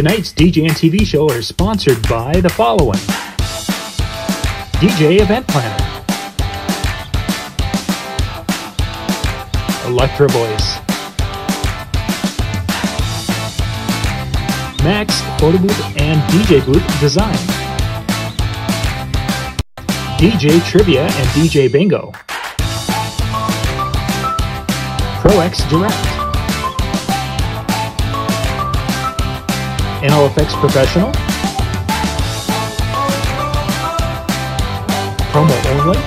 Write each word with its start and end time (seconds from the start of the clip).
Tonight's 0.00 0.32
DJ 0.32 0.62
and 0.62 0.70
TV 0.70 1.04
show 1.04 1.30
are 1.30 1.42
sponsored 1.42 2.00
by 2.08 2.32
the 2.40 2.48
following. 2.48 2.98
DJ 4.80 5.20
Event 5.20 5.46
Planner, 5.46 5.76
Electro 9.86 10.26
Voice, 10.28 10.78
Max 14.82 15.20
Photo 15.38 15.58
Booth 15.58 16.00
and 16.00 16.18
DJ 16.32 16.64
Booth 16.64 17.00
Design, 17.00 17.36
DJ 20.16 20.66
Trivia 20.66 21.02
and 21.02 21.28
DJ 21.36 21.70
Bingo, 21.70 22.12
ProX 25.20 25.68
Direct. 25.68 26.09
NLFX 30.00 30.58
Professional, 30.60 31.12
Promo 35.28 35.54
Only, 35.72 35.98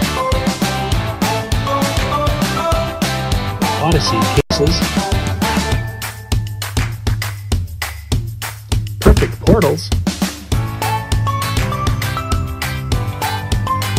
Odyssey 3.83 4.17
Cases, 4.49 4.79
Perfect 8.99 9.39
Portals, 9.41 9.91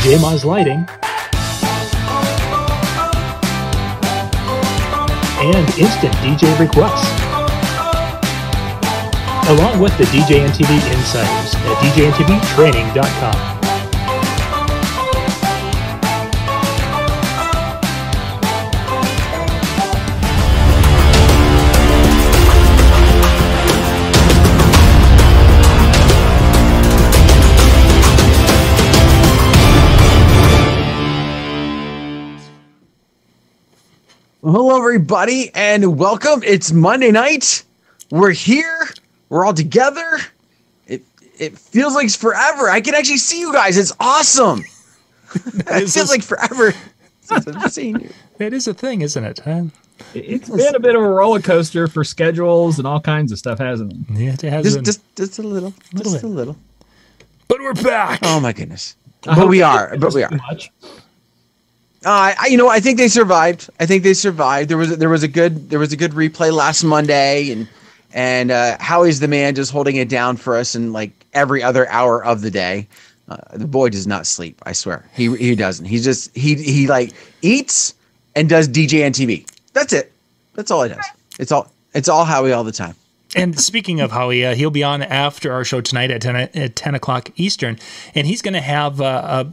JMOZ 0.03 0.45
Lighting, 0.45 0.89
and 5.39 5.79
Instant 5.79 6.13
DJ 6.15 6.59
Requests 6.59 7.14
along 9.49 9.79
with 9.79 9.97
the 9.99 10.05
DJ 10.05 10.41
and 10.41 10.53
TV 10.53 10.75
insiders 10.97 11.55
at 11.55 11.77
djntvtraining.com. 11.93 13.61
Hello, 34.43 34.79
everybody, 34.79 35.51
and 35.55 35.99
welcome. 35.99 36.43
It's 36.45 36.73
Monday 36.73 37.11
night. 37.11 37.65
We're 38.11 38.31
here. 38.31 38.89
We're 39.29 39.45
all 39.45 39.55
together. 39.55 40.19
It 40.87 41.03
it 41.39 41.59
feels 41.59 41.95
like 41.95 42.05
it's 42.07 42.17
forever. 42.17 42.69
I 42.71 42.81
can 42.81 42.95
actually 42.95 43.17
see 43.19 43.41
you 43.41 43.53
guys. 43.53 43.77
It's 43.79 43.93
awesome. 44.01 44.65
it 45.35 45.89
feels 45.91 46.11
like 46.11 46.23
forever 46.23 46.73
since 47.21 47.47
I've 47.49 47.73
seen 47.73 47.99
you. 48.01 48.11
It 48.39 48.53
is 48.53 48.69
a 48.69 48.75
thing, 48.75 49.03
isn't 49.03 49.25
it? 49.25 49.41
Huh? 49.45 49.65
It's 50.13 50.49
been 50.51 50.75
a 50.75 50.81
bit 50.81 50.95
of 50.97 51.03
a 51.03 51.09
roller 51.09 51.41
coaster 51.41 51.87
for 51.89 52.03
schedules 52.05 52.79
and 52.79 52.87
all 52.87 53.01
kinds 53.01 53.31
of 53.33 53.39
stuff, 53.39 53.59
hasn't 53.59 53.93
it? 53.93 53.97
Yeah, 54.19 54.33
it 54.35 54.43
has 54.43 54.65
Just 54.65 54.77
been. 54.77 54.85
just 54.85 55.17
just 55.17 55.39
a 55.39 55.43
little, 55.43 55.73
Little 55.93 56.13
just 56.13 56.23
bit. 56.23 56.31
a 56.31 56.33
little. 56.33 56.57
but 57.49 57.59
we're 57.61 57.75
back. 57.75 58.21
Oh 58.23 58.41
my 58.41 58.53
goodness. 58.53 58.97
I 59.27 59.37
But 59.37 59.49
we 59.49 59.63
are. 59.63 59.97
But 59.97 60.13
we 60.13 60.23
are. 60.23 60.31
much. 60.31 60.71
Uh, 62.05 62.35
I, 62.39 62.49
you 62.51 62.59
know, 62.59 62.69
I 62.69 62.81
think 62.81 62.99
they 62.99 63.09
survived. 63.09 63.71
I 63.81 63.87
think 63.87 64.03
they 64.03 64.13
survived. 64.15 64.69
There 64.69 64.77
was 64.77 64.97
there 64.99 65.09
was 65.09 65.23
a 65.23 65.29
good 65.29 65.71
there 65.71 65.79
was 65.79 65.93
a 65.93 65.97
good 65.97 66.13
replay 66.13 66.53
last 66.53 66.85
Monday, 66.85 67.51
and 67.51 67.67
and 68.15 68.51
uh, 68.51 68.79
Howie's 68.81 69.21
the 69.21 69.29
man 69.29 69.55
just 69.55 69.73
holding 69.73 69.97
it 69.97 70.09
down 70.09 70.37
for 70.37 70.57
us 70.57 70.75
in 70.75 70.93
like 70.93 71.11
every 71.35 71.63
other 71.63 71.89
hour 71.91 72.25
of 72.25 72.41
the 72.41 72.51
day. 72.51 72.87
Uh, 73.29 73.37
the 73.53 73.67
boy 73.67 73.89
does 73.89 74.07
not 74.07 74.27
sleep. 74.27 74.61
I 74.65 74.73
swear, 74.73 75.05
he 75.15 75.35
he 75.37 75.55
doesn't. 75.55 75.85
He 75.85 75.99
just 75.99 76.35
he 76.37 76.55
he 76.55 76.87
like 76.87 77.13
eats 77.43 77.95
and 78.35 78.49
does 78.49 78.69
DJ 78.69 79.01
and 79.01 79.15
TV. 79.15 79.47
That's 79.73 79.93
it. 79.93 80.13
That's 80.55 80.71
all 80.71 80.83
he 80.85 80.91
does. 80.91 81.05
It's 81.39 81.53
all 81.53 81.71
it's 81.93 82.09
all 82.09 82.25
Howie 82.25 82.53
all 82.53 82.65
the 82.65 82.73
time. 82.73 82.95
And 83.37 83.59
speaking 83.59 84.01
of 84.01 84.13
Howie, 84.13 84.45
uh, 84.45 84.55
he'll 84.55 84.71
be 84.71 84.85
on 84.85 85.03
after 85.03 85.53
our 85.53 85.65
show 85.65 85.81
tonight 85.81 86.13
at 86.13 86.23
10, 86.23 86.37
at 86.37 86.77
10 86.77 86.95
o'clock 86.95 87.31
Eastern. 87.35 87.79
And 88.15 88.29
he's 88.29 88.43
going 88.43 88.55
to 88.55 88.61
have 88.61 89.01
uh, 89.01 89.05
uh, 89.05 89.45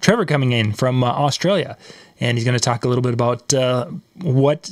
Trevor 0.00 0.24
coming 0.24 0.52
in 0.52 0.72
from 0.72 1.04
uh, 1.04 1.08
Australia. 1.08 1.76
And 2.22 2.38
he's 2.38 2.44
going 2.44 2.56
to 2.56 2.60
talk 2.60 2.84
a 2.84 2.88
little 2.88 3.02
bit 3.02 3.14
about 3.14 3.52
uh, 3.52 3.86
what 4.20 4.70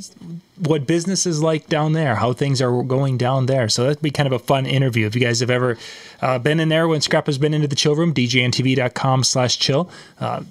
what 0.61 0.87
business 0.87 1.27
is 1.27 1.43
like 1.43 1.66
down 1.66 1.94
there, 1.94 2.15
how 2.15 2.33
things 2.33 2.62
are 2.62 2.83
going 2.83 3.19
down 3.19 3.47
there. 3.47 3.69
So 3.69 3.84
that'd 3.84 4.03
be 4.03 4.11
kind 4.11 4.27
of 4.27 4.33
a 4.33 4.38
fun 4.38 4.66
interview. 4.66 5.06
If 5.06 5.15
you 5.15 5.21
guys 5.21 5.41
have 5.41 5.50
ever 5.50 5.77
uh, 6.21 6.38
been 6.38 6.61
in 6.61 6.69
there 6.69 6.87
when 6.87 7.00
Scrap 7.00 7.27
has 7.27 7.38
been 7.38 7.55
into 7.55 7.66
the 7.66 7.75
chill 7.75 7.97
room, 7.97 8.15
djntv.com 8.15 9.25
slash 9.25 9.59
chill. 9.59 9.91
Uh, 10.21 10.44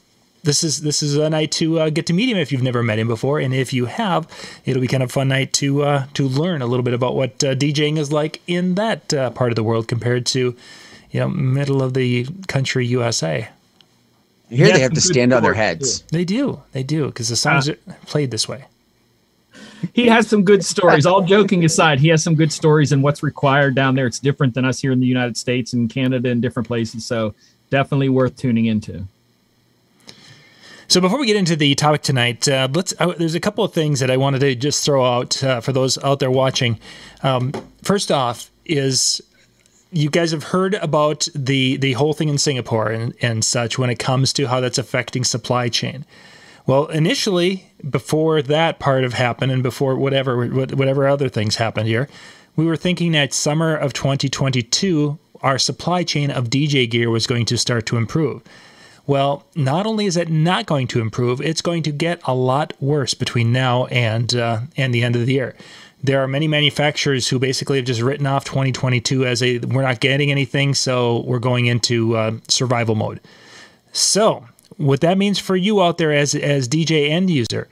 this 0.43 0.63
is 0.63 0.81
this 0.81 1.03
is 1.03 1.15
a 1.15 1.29
night 1.29 1.51
to 1.53 1.79
uh, 1.79 1.89
get 1.89 2.05
to 2.07 2.13
meet 2.13 2.29
him 2.29 2.37
if 2.37 2.51
you've 2.51 2.63
never 2.63 2.81
met 2.81 2.99
him 2.99 3.07
before, 3.07 3.39
and 3.39 3.53
if 3.53 3.73
you 3.73 3.85
have, 3.85 4.27
it'll 4.65 4.81
be 4.81 4.87
kind 4.87 5.03
of 5.03 5.11
fun 5.11 5.27
night 5.27 5.53
to 5.53 5.83
uh, 5.83 6.05
to 6.13 6.27
learn 6.27 6.61
a 6.61 6.65
little 6.65 6.83
bit 6.83 6.93
about 6.93 7.15
what 7.15 7.43
uh, 7.43 7.55
DJing 7.55 7.97
is 7.97 8.11
like 8.11 8.41
in 8.47 8.75
that 8.75 9.13
uh, 9.13 9.29
part 9.31 9.51
of 9.51 9.55
the 9.55 9.63
world 9.63 9.87
compared 9.87 10.25
to, 10.27 10.55
you 11.11 11.19
know, 11.19 11.29
middle 11.29 11.81
of 11.81 11.93
the 11.93 12.27
country 12.47 12.85
USA. 12.87 13.49
Here 14.49 14.67
Yeah, 14.67 14.73
they 14.73 14.79
have 14.81 14.93
to 14.93 15.01
stand 15.01 15.33
on 15.33 15.43
their 15.43 15.53
stories, 15.53 15.67
heads. 15.67 16.01
They 16.11 16.25
do, 16.25 16.61
they 16.71 16.83
do, 16.83 17.07
because 17.07 17.29
the 17.29 17.35
songs 17.35 17.69
are 17.69 17.77
played 18.05 18.31
this 18.31 18.47
way. 18.47 18.65
He 19.93 20.07
has 20.07 20.27
some 20.27 20.43
good 20.43 20.65
stories. 20.65 21.05
All 21.05 21.21
joking 21.21 21.63
aside, 21.63 21.99
he 21.99 22.09
has 22.09 22.23
some 22.23 22.35
good 22.35 22.51
stories 22.51 22.91
and 22.91 23.01
what's 23.01 23.23
required 23.23 23.75
down 23.75 23.95
there. 23.95 24.07
It's 24.07 24.19
different 24.19 24.53
than 24.53 24.65
us 24.65 24.79
here 24.79 24.91
in 24.91 24.99
the 24.99 25.07
United 25.07 25.37
States 25.37 25.73
and 25.73 25.89
Canada 25.89 26.29
and 26.29 26.41
different 26.41 26.67
places. 26.67 27.05
So 27.05 27.33
definitely 27.69 28.09
worth 28.09 28.35
tuning 28.35 28.65
into. 28.65 29.05
So 30.87 30.99
before 30.99 31.19
we 31.19 31.27
get 31.27 31.35
into 31.35 31.55
the 31.55 31.75
topic 31.75 32.01
tonight, 32.01 32.47
uh, 32.47 32.67
let's. 32.73 32.93
Uh, 32.99 33.13
there's 33.17 33.35
a 33.35 33.39
couple 33.39 33.63
of 33.63 33.73
things 33.73 33.99
that 33.99 34.09
I 34.09 34.17
wanted 34.17 34.39
to 34.39 34.55
just 34.55 34.83
throw 34.83 35.05
out 35.05 35.41
uh, 35.43 35.61
for 35.61 35.71
those 35.71 36.03
out 36.03 36.19
there 36.19 36.31
watching. 36.31 36.79
Um, 37.21 37.53
first 37.83 38.11
off, 38.11 38.49
is 38.65 39.21
you 39.91 40.09
guys 40.09 40.31
have 40.31 40.45
heard 40.45 40.75
about 40.75 41.27
the 41.33 41.77
the 41.77 41.93
whole 41.93 42.13
thing 42.13 42.29
in 42.29 42.37
Singapore 42.37 42.89
and, 42.89 43.13
and 43.21 43.43
such 43.43 43.77
when 43.77 43.89
it 43.89 43.99
comes 43.99 44.33
to 44.33 44.47
how 44.47 44.59
that's 44.59 44.77
affecting 44.77 45.23
supply 45.23 45.69
chain. 45.69 46.05
Well, 46.65 46.85
initially, 46.87 47.71
before 47.89 48.41
that 48.43 48.79
part 48.79 49.03
of 49.03 49.13
happened, 49.13 49.51
and 49.51 49.63
before 49.63 49.95
whatever 49.95 50.45
whatever 50.45 51.07
other 51.07 51.29
things 51.29 51.55
happened 51.55 51.87
here, 51.87 52.07
we 52.55 52.65
were 52.65 52.75
thinking 52.75 53.13
that 53.13 53.33
summer 53.33 53.75
of 53.75 53.93
2022, 53.93 55.17
our 55.41 55.57
supply 55.57 56.03
chain 56.03 56.29
of 56.29 56.49
DJ 56.49 56.89
gear 56.89 57.09
was 57.09 57.25
going 57.25 57.45
to 57.45 57.57
start 57.57 57.85
to 57.87 57.97
improve. 57.97 58.43
Well, 59.07 59.47
not 59.55 59.87
only 59.87 60.05
is 60.05 60.17
it 60.17 60.29
not 60.29 60.67
going 60.67 60.85
to 60.89 61.01
improve, 61.01 61.41
it's 61.41 61.63
going 61.63 61.81
to 61.81 61.91
get 61.91 62.21
a 62.25 62.35
lot 62.35 62.73
worse 62.79 63.15
between 63.15 63.51
now 63.51 63.87
and 63.87 64.35
uh, 64.35 64.61
and 64.77 64.93
the 64.93 65.03
end 65.03 65.15
of 65.15 65.25
the 65.25 65.33
year. 65.33 65.55
There 66.01 66.23
are 66.23 66.27
many 66.27 66.47
manufacturers 66.47 67.27
who 67.27 67.39
basically 67.39 67.77
have 67.77 67.85
just 67.85 68.01
written 68.01 68.25
off 68.25 68.45
2022 68.45 69.25
as 69.25 69.43
a 69.43 69.59
we're 69.59 69.81
not 69.81 69.99
getting 69.99 70.31
anything, 70.31 70.73
so 70.73 71.21
we're 71.25 71.39
going 71.39 71.65
into 71.65 72.15
uh, 72.15 72.31
survival 72.47 72.95
mode. 72.95 73.19
So, 73.91 74.45
what 74.77 75.01
that 75.01 75.17
means 75.17 75.39
for 75.39 75.57
you 75.57 75.81
out 75.81 75.97
there 75.97 76.13
as 76.13 76.33
as 76.35 76.69
DJ 76.69 77.09
end 77.09 77.29
user 77.29 77.67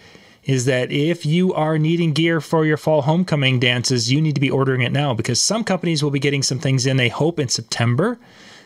is 0.48 0.66
that 0.66 0.92
if 0.92 1.26
you 1.26 1.54
are 1.54 1.78
needing 1.78 2.14
gear 2.14 2.40
for 2.40 2.66
your 2.66 2.78
fall 2.78 3.02
homecoming 3.02 3.60
dances, 3.60 4.12
you 4.12 4.22
need 4.22 4.34
to 4.34 4.42
be 4.42 4.50
ordering 4.50 4.82
it 4.82 4.94
now 4.94 5.14
because 5.14 5.40
some 5.40 5.64
companies 5.64 6.02
will 6.02 6.10
be 6.10 6.20
getting 6.20 6.42
some 6.42 6.58
things 6.58 6.86
in 6.86 6.96
they 6.98 7.10
hope 7.10 7.38
in 7.38 7.50
September. 7.50 8.18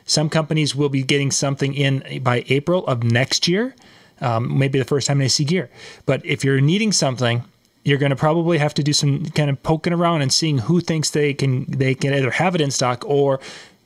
Some 0.05 0.29
companies 0.29 0.75
will 0.75 0.89
be 0.89 1.03
getting 1.03 1.31
something 1.31 1.73
in 1.73 2.21
by 2.23 2.45
April 2.49 2.85
of 2.85 3.03
next 3.03 3.47
year, 3.47 3.75
um, 4.21 4.57
maybe 4.57 4.77
the 4.77 4.85
first 4.85 5.07
time 5.07 5.17
they 5.17 5.27
see 5.27 5.43
gear. 5.43 5.69
But 6.05 6.23
if 6.23 6.43
you're 6.43 6.61
needing 6.61 6.91
something, 6.91 7.43
you're 7.83 7.97
going 7.97 8.11
to 8.11 8.15
probably 8.15 8.57
have 8.57 8.73
to 8.75 8.83
do 8.83 8.93
some 8.93 9.25
kind 9.31 9.49
of 9.49 9.61
poking 9.63 9.93
around 9.93 10.21
and 10.21 10.31
seeing 10.31 10.59
who 10.59 10.81
thinks 10.81 11.09
they 11.09 11.33
can 11.33 11.65
they 11.65 11.95
can 11.95 12.13
either 12.13 12.31
have 12.31 12.55
it 12.55 12.61
in 12.61 12.71
stock 12.71 13.03
or 13.05 13.39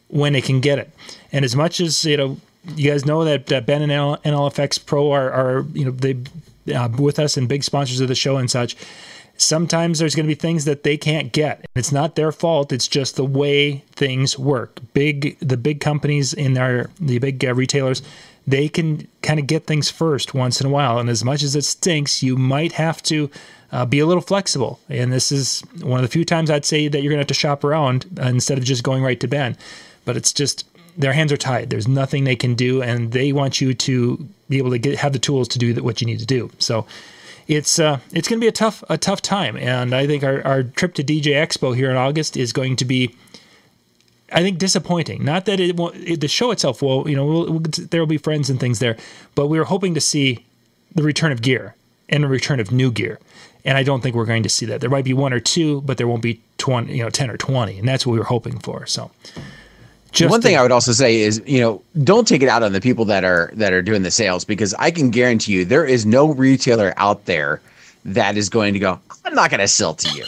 when 0.08 0.34
they 0.34 0.42
can 0.42 0.60
get 0.60 0.80
it. 0.80 0.92
And 1.32 1.46
as 1.46 1.56
much 1.56 1.80
as 1.80 2.06
you 2.06 2.18
know, 2.18 2.38
you 2.76 2.92
guys 2.92 3.06
know 3.06 3.24
that 3.24 3.52
uh, 3.52 3.62
Ben 3.62 3.82
and 3.82 3.92
NL, 3.92 4.22
NLFX 4.24 4.86
Pro 4.86 5.12
are, 5.12 5.32
are 5.32 5.66
you 5.74 5.86
know 5.86 5.92
they 5.92 6.18
uh, 6.74 6.90
with 6.98 7.20
us 7.20 7.38
and 7.38 7.48
big 7.48 7.64
sponsors 7.64 8.00
of 8.00 8.08
the 8.08 8.16
show 8.16 8.38
and 8.38 8.50
such. 8.50 8.76
Sometimes 9.38 10.00
there's 10.00 10.16
going 10.16 10.26
to 10.26 10.34
be 10.34 10.40
things 10.40 10.64
that 10.64 10.84
they 10.84 10.96
can't 10.96 11.34
get. 11.34 11.66
It's 11.76 11.92
not 11.92 12.16
their 12.16 12.32
fault. 12.32 12.72
It's 12.72 12.88
just 12.88 13.18
the 13.18 13.26
way 13.26 13.84
things 13.92 14.40
work. 14.40 14.80
Big 14.94 15.38
the 15.40 15.58
big 15.58 15.82
companies 15.82 16.34
in 16.34 16.54
their 16.54 16.90
the 17.00 17.20
big 17.20 17.44
uh, 17.44 17.54
retailers, 17.54 18.02
they 18.48 18.70
can 18.70 19.08
kind 19.22 19.40
of 19.40 19.48
get 19.48 19.66
things 19.66 19.90
first 19.90 20.34
once 20.34 20.62
in 20.62 20.68
a 20.68 20.70
while. 20.70 21.00
And 21.00 21.10
as 21.10 21.24
much 21.24 21.44
as 21.44 21.56
it 21.56 21.64
stinks, 21.64 22.24
you 22.24 22.38
might 22.38 22.74
have 22.74 23.02
to 23.04 23.30
uh, 23.76 23.86
be 23.86 24.00
a 24.00 24.06
little 24.06 24.22
flexible. 24.22 24.80
And 24.88 25.12
this 25.12 25.34
is 25.34 25.62
one 25.82 26.00
of 26.00 26.04
the 26.04 26.12
few 26.12 26.24
times 26.24 26.50
I'd 26.50 26.64
say 26.64 26.88
that 26.88 27.02
you're 27.02 27.10
going 27.10 27.18
to 27.18 27.24
have 27.24 27.28
to 27.28 27.34
shop 27.34 27.64
around 27.66 28.06
uh, 28.18 28.28
instead 28.28 28.58
of 28.58 28.64
just 28.64 28.84
going 28.84 29.04
right 29.04 29.20
to 29.20 29.28
Ben. 29.28 29.58
But 30.06 30.16
it's 30.16 30.32
just 30.32 30.66
their 30.98 31.12
hands 31.12 31.34
are 31.34 31.38
tied. 31.38 31.70
There's 31.70 31.88
nothing 31.88 32.24
they 32.24 32.38
can 32.38 32.56
do, 32.56 32.82
and 32.82 33.12
they 33.12 33.34
want 33.34 33.60
you 33.60 33.74
to 33.74 34.28
be 34.48 34.60
able 34.60 34.72
to 34.72 34.78
get 34.78 35.00
have 35.00 35.12
the 35.12 35.20
tools 35.20 35.50
to 35.50 35.60
do 35.60 35.74
what 35.84 36.00
you 36.00 36.08
need 36.08 36.20
to 36.20 36.26
do. 36.26 36.50
So 36.58 36.86
it's 37.50 37.78
uh, 37.78 38.00
it's 38.14 38.30
going 38.30 38.40
to 38.40 38.44
be 38.44 38.48
a 38.48 38.54
tough 38.54 38.82
a 38.90 38.98
tough 38.98 39.22
time, 39.22 39.58
and 39.58 39.94
I 39.94 40.08
think 40.08 40.24
our, 40.24 40.42
our 40.48 40.64
trip 40.64 40.94
to 40.94 41.04
DJ 41.04 41.34
Expo 41.34 41.76
here 41.76 41.92
in 41.92 41.98
August 41.98 42.38
is 42.38 42.54
going 42.54 42.78
to 42.78 42.86
be 42.86 43.14
I 44.32 44.42
think 44.42 44.58
disappointing. 44.58 45.26
Not 45.26 45.46
that 45.48 45.60
it 45.60 45.78
it, 45.78 46.22
the 46.22 46.30
show 46.30 46.52
itself 46.52 46.82
will, 46.82 47.10
you 47.10 47.16
know, 47.16 47.26
we'll, 47.26 47.52
we'll, 47.52 47.62
there 47.90 48.00
will 48.00 48.08
be 48.08 48.18
friends 48.18 48.50
and 48.50 48.58
things 48.58 48.80
there, 48.80 48.96
but 49.34 49.48
we 49.48 49.58
were 49.58 49.66
hoping 49.66 49.96
to 49.96 50.02
see 50.02 50.46
the 50.94 51.04
return 51.04 51.34
of 51.34 51.42
gear 51.42 51.76
and 52.08 52.24
the 52.24 52.28
return 52.30 52.62
of 52.62 52.72
new 52.72 52.90
gear. 52.90 53.20
And 53.66 53.78
I 53.78 53.84
don't 53.84 54.02
think 54.02 54.16
we're 54.16 54.26
going 54.26 54.44
to 54.44 54.50
see 54.50 54.66
that. 54.68 54.80
There 54.80 54.90
might 54.90 55.06
be 55.06 55.14
one 55.14 55.34
or 55.34 55.40
two, 55.40 55.82
but 55.82 55.98
there 55.98 56.08
won't 56.08 56.22
be 56.22 56.40
20, 56.60 56.96
you 56.96 57.04
know, 57.04 57.10
10 57.10 57.30
or 57.32 57.38
20. 57.38 57.80
And 57.80 57.88
that's 57.88 58.06
what 58.06 58.14
we 58.14 58.20
were 58.20 58.26
hoping 58.26 58.60
for. 58.60 58.86
So 58.86 59.10
just 60.12 60.32
one 60.32 60.42
thing 60.42 60.56
I 60.56 60.62
would 60.62 60.72
also 60.72 60.94
say 60.94 61.20
is, 61.20 61.42
you 61.46 61.60
know, 61.60 61.82
don't 62.04 62.28
take 62.28 62.42
it 62.42 62.48
out 62.48 62.64
on 62.64 62.72
the 62.72 62.80
people 62.80 63.06
that 63.06 63.24
are 63.24 63.52
that 63.56 63.74
are 63.74 63.82
doing 63.82 64.04
the 64.04 64.12
sales 64.12 64.46
because 64.46 64.74
I 64.76 64.92
can 64.92 65.10
guarantee 65.10 65.54
you 65.54 65.66
there 65.66 65.86
is 65.86 66.06
no 66.06 66.34
retailer 66.34 66.94
out 66.98 67.26
there 67.26 67.62
that 68.06 68.38
is 68.38 68.50
going 68.50 68.74
to 68.74 68.80
go, 68.80 69.00
I'm 69.26 69.36
not 69.36 69.50
going 69.50 69.60
to 69.60 69.68
sell 69.68 69.94
to 69.96 70.18
you. 70.18 70.26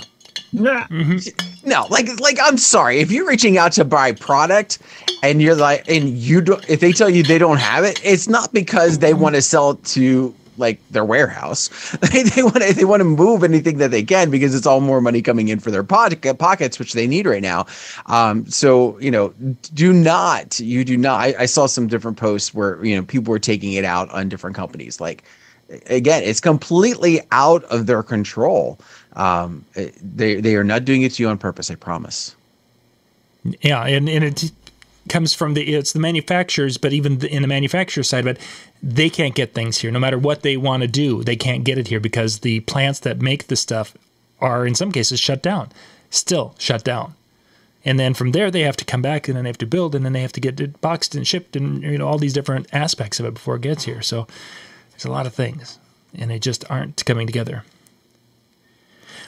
Mm-hmm. 0.54 1.70
No, 1.70 1.86
like 1.90 2.20
like 2.20 2.38
I'm 2.42 2.58
sorry 2.58 3.00
if 3.00 3.12
you're 3.12 3.28
reaching 3.28 3.58
out 3.58 3.74
to 3.74 3.86
buy 3.86 4.14
product 4.14 4.80
and 5.22 5.42
you're 5.42 5.56
like 5.56 5.88
and 5.90 6.10
you 6.10 6.42
don't 6.42 6.68
if 6.70 6.80
they 6.80 6.92
tell 6.92 7.10
you 7.10 7.24
they 7.24 7.38
don't 7.38 7.60
have 7.60 7.84
it, 7.84 8.00
it's 8.04 8.28
not 8.28 8.54
because 8.54 9.00
they 9.00 9.14
want 9.14 9.36
to 9.36 9.42
sell 9.42 9.76
to 9.76 10.34
like 10.58 10.80
their 10.90 11.06
warehouse. 11.06 11.70
they, 12.12 12.44
want 12.44 12.62
to 12.64 12.74
they 12.74 12.86
want 12.86 13.02
to 13.02 13.06
move 13.06 13.44
anything 13.44 13.78
that 13.78 13.92
they 13.92 14.04
can 14.04 14.30
because 14.30 14.56
it's 14.56 14.66
all 14.66 14.82
more 14.82 15.02
money 15.02 15.22
coming 15.22 15.48
in 15.48 15.60
for 15.60 15.72
their 15.72 15.84
pocket, 15.84 16.38
pockets, 16.38 16.80
which 16.80 16.94
they 16.94 17.08
need 17.08 17.26
right 17.26 17.42
now. 17.42 17.66
Um, 18.08 18.46
so 18.48 19.00
you 19.00 19.12
know, 19.12 19.34
do 19.74 19.94
not 19.94 20.60
you 20.60 20.84
do 20.84 20.98
not. 20.98 21.20
I, 21.20 21.36
I 21.40 21.46
saw 21.46 21.66
some 21.66 21.88
different 21.88 22.18
posts 22.18 22.54
where 22.54 22.84
you 22.84 22.96
know 22.96 23.04
people 23.04 23.32
were 23.32 23.40
taking 23.40 23.74
it 23.74 23.86
out 23.86 24.10
on 24.12 24.30
different 24.30 24.56
companies. 24.56 25.00
Like 25.00 25.24
again, 25.88 26.24
it's 26.24 26.40
completely 26.40 27.22
out 27.32 27.64
of 27.66 27.86
their 27.86 28.04
control. 28.04 28.80
Um, 29.14 29.66
they 29.76 30.40
they 30.42 30.56
are 30.56 30.64
not 30.64 30.86
doing 30.86 31.02
it 31.02 31.14
to 31.14 31.24
you 31.24 31.30
on 31.30 31.38
purpose. 31.38 31.72
I 31.72 31.76
promise. 31.76 32.36
Yeah, 33.62 33.84
and 33.86 34.10
and 34.10 34.24
it 34.24 34.52
comes 35.10 35.34
from 35.34 35.54
the 35.54 35.76
it's 35.76 35.94
the 35.94 36.00
manufacturers, 36.00 36.78
but 36.78 36.94
even 36.94 37.24
in 37.26 37.42
the 37.42 37.48
manufacturer 37.48 38.04
side 38.04 38.28
of 38.28 38.28
it, 38.28 38.40
they 38.82 39.10
can't 39.10 39.36
get 39.36 39.54
things 39.54 39.78
here. 39.78 39.92
No 39.92 40.00
matter 40.00 40.18
what 40.18 40.42
they 40.42 40.58
want 40.58 40.82
to 40.82 40.88
do, 40.88 41.24
they 41.24 41.36
can't 41.36 41.64
get 41.64 41.78
it 41.78 41.88
here 41.88 42.00
because 42.00 42.40
the 42.40 42.62
plants 42.62 43.00
that 43.02 43.22
make 43.22 43.48
the 43.48 43.56
stuff 43.56 43.96
are 44.40 44.66
in 44.66 44.76
some 44.76 44.92
cases 44.92 45.20
shut 45.20 45.42
down, 45.42 45.72
still 46.10 46.56
shut 46.60 46.84
down. 46.84 47.16
And 47.86 48.00
then 48.00 48.14
from 48.14 48.32
there, 48.32 48.52
they 48.52 48.62
have 48.62 48.78
to 48.78 48.86
come 48.86 49.02
back 49.02 49.28
and 49.28 49.38
then 49.38 49.46
they 49.46 49.50
have 49.50 49.58
to 49.60 49.66
build 49.66 49.96
and 49.96 50.04
then 50.04 50.14
they 50.14 50.22
have 50.22 50.34
to 50.34 50.42
get 50.42 50.60
it 50.60 50.82
boxed 50.82 51.16
and 51.16 51.26
shipped 51.26 51.56
and 51.56 51.82
you 51.84 51.98
know 51.98 52.08
all 52.08 52.18
these 52.18 52.34
different 52.34 52.68
aspects 52.74 53.20
of 53.20 53.26
it 53.26 53.34
before 53.34 53.56
it 53.56 53.62
gets 53.62 53.86
here. 53.86 54.02
So 54.02 54.28
there's 54.92 55.06
a 55.06 55.12
lot 55.12 55.26
of 55.26 55.34
things, 55.34 55.80
and 56.14 56.30
they 56.30 56.40
just 56.40 56.70
aren't 56.70 57.06
coming 57.06 57.28
together. 57.28 57.64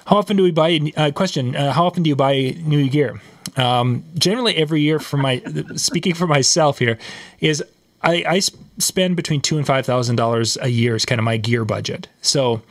How 0.08 0.18
often 0.18 0.36
do 0.36 0.44
we 0.44 0.52
buy? 0.52 0.92
Uh, 0.98 1.12
question: 1.12 1.56
uh, 1.56 1.72
How 1.72 1.86
often 1.86 2.04
do 2.04 2.10
you 2.10 2.16
buy 2.16 2.56
new 2.64 2.90
gear? 2.90 3.22
Um, 3.58 4.04
generally, 4.16 4.56
every 4.56 4.82
year. 4.82 5.00
For 5.00 5.18
my 5.18 5.42
speaking 5.76 6.14
for 6.14 6.28
myself 6.28 6.80
here, 6.80 6.98
is 7.40 7.64
I, 8.02 8.24
I 8.28 8.40
spend 8.40 9.16
between 9.16 9.42
two 9.42 9.58
and 9.58 9.66
five 9.66 9.86
thousand 9.86 10.16
dollars 10.16 10.58
a 10.62 10.70
year 10.70 10.96
is 10.96 11.06
kind 11.06 11.20
of 11.20 11.26
my 11.26 11.38
gear 11.38 11.66
budget. 11.66 12.08
So 12.22 12.62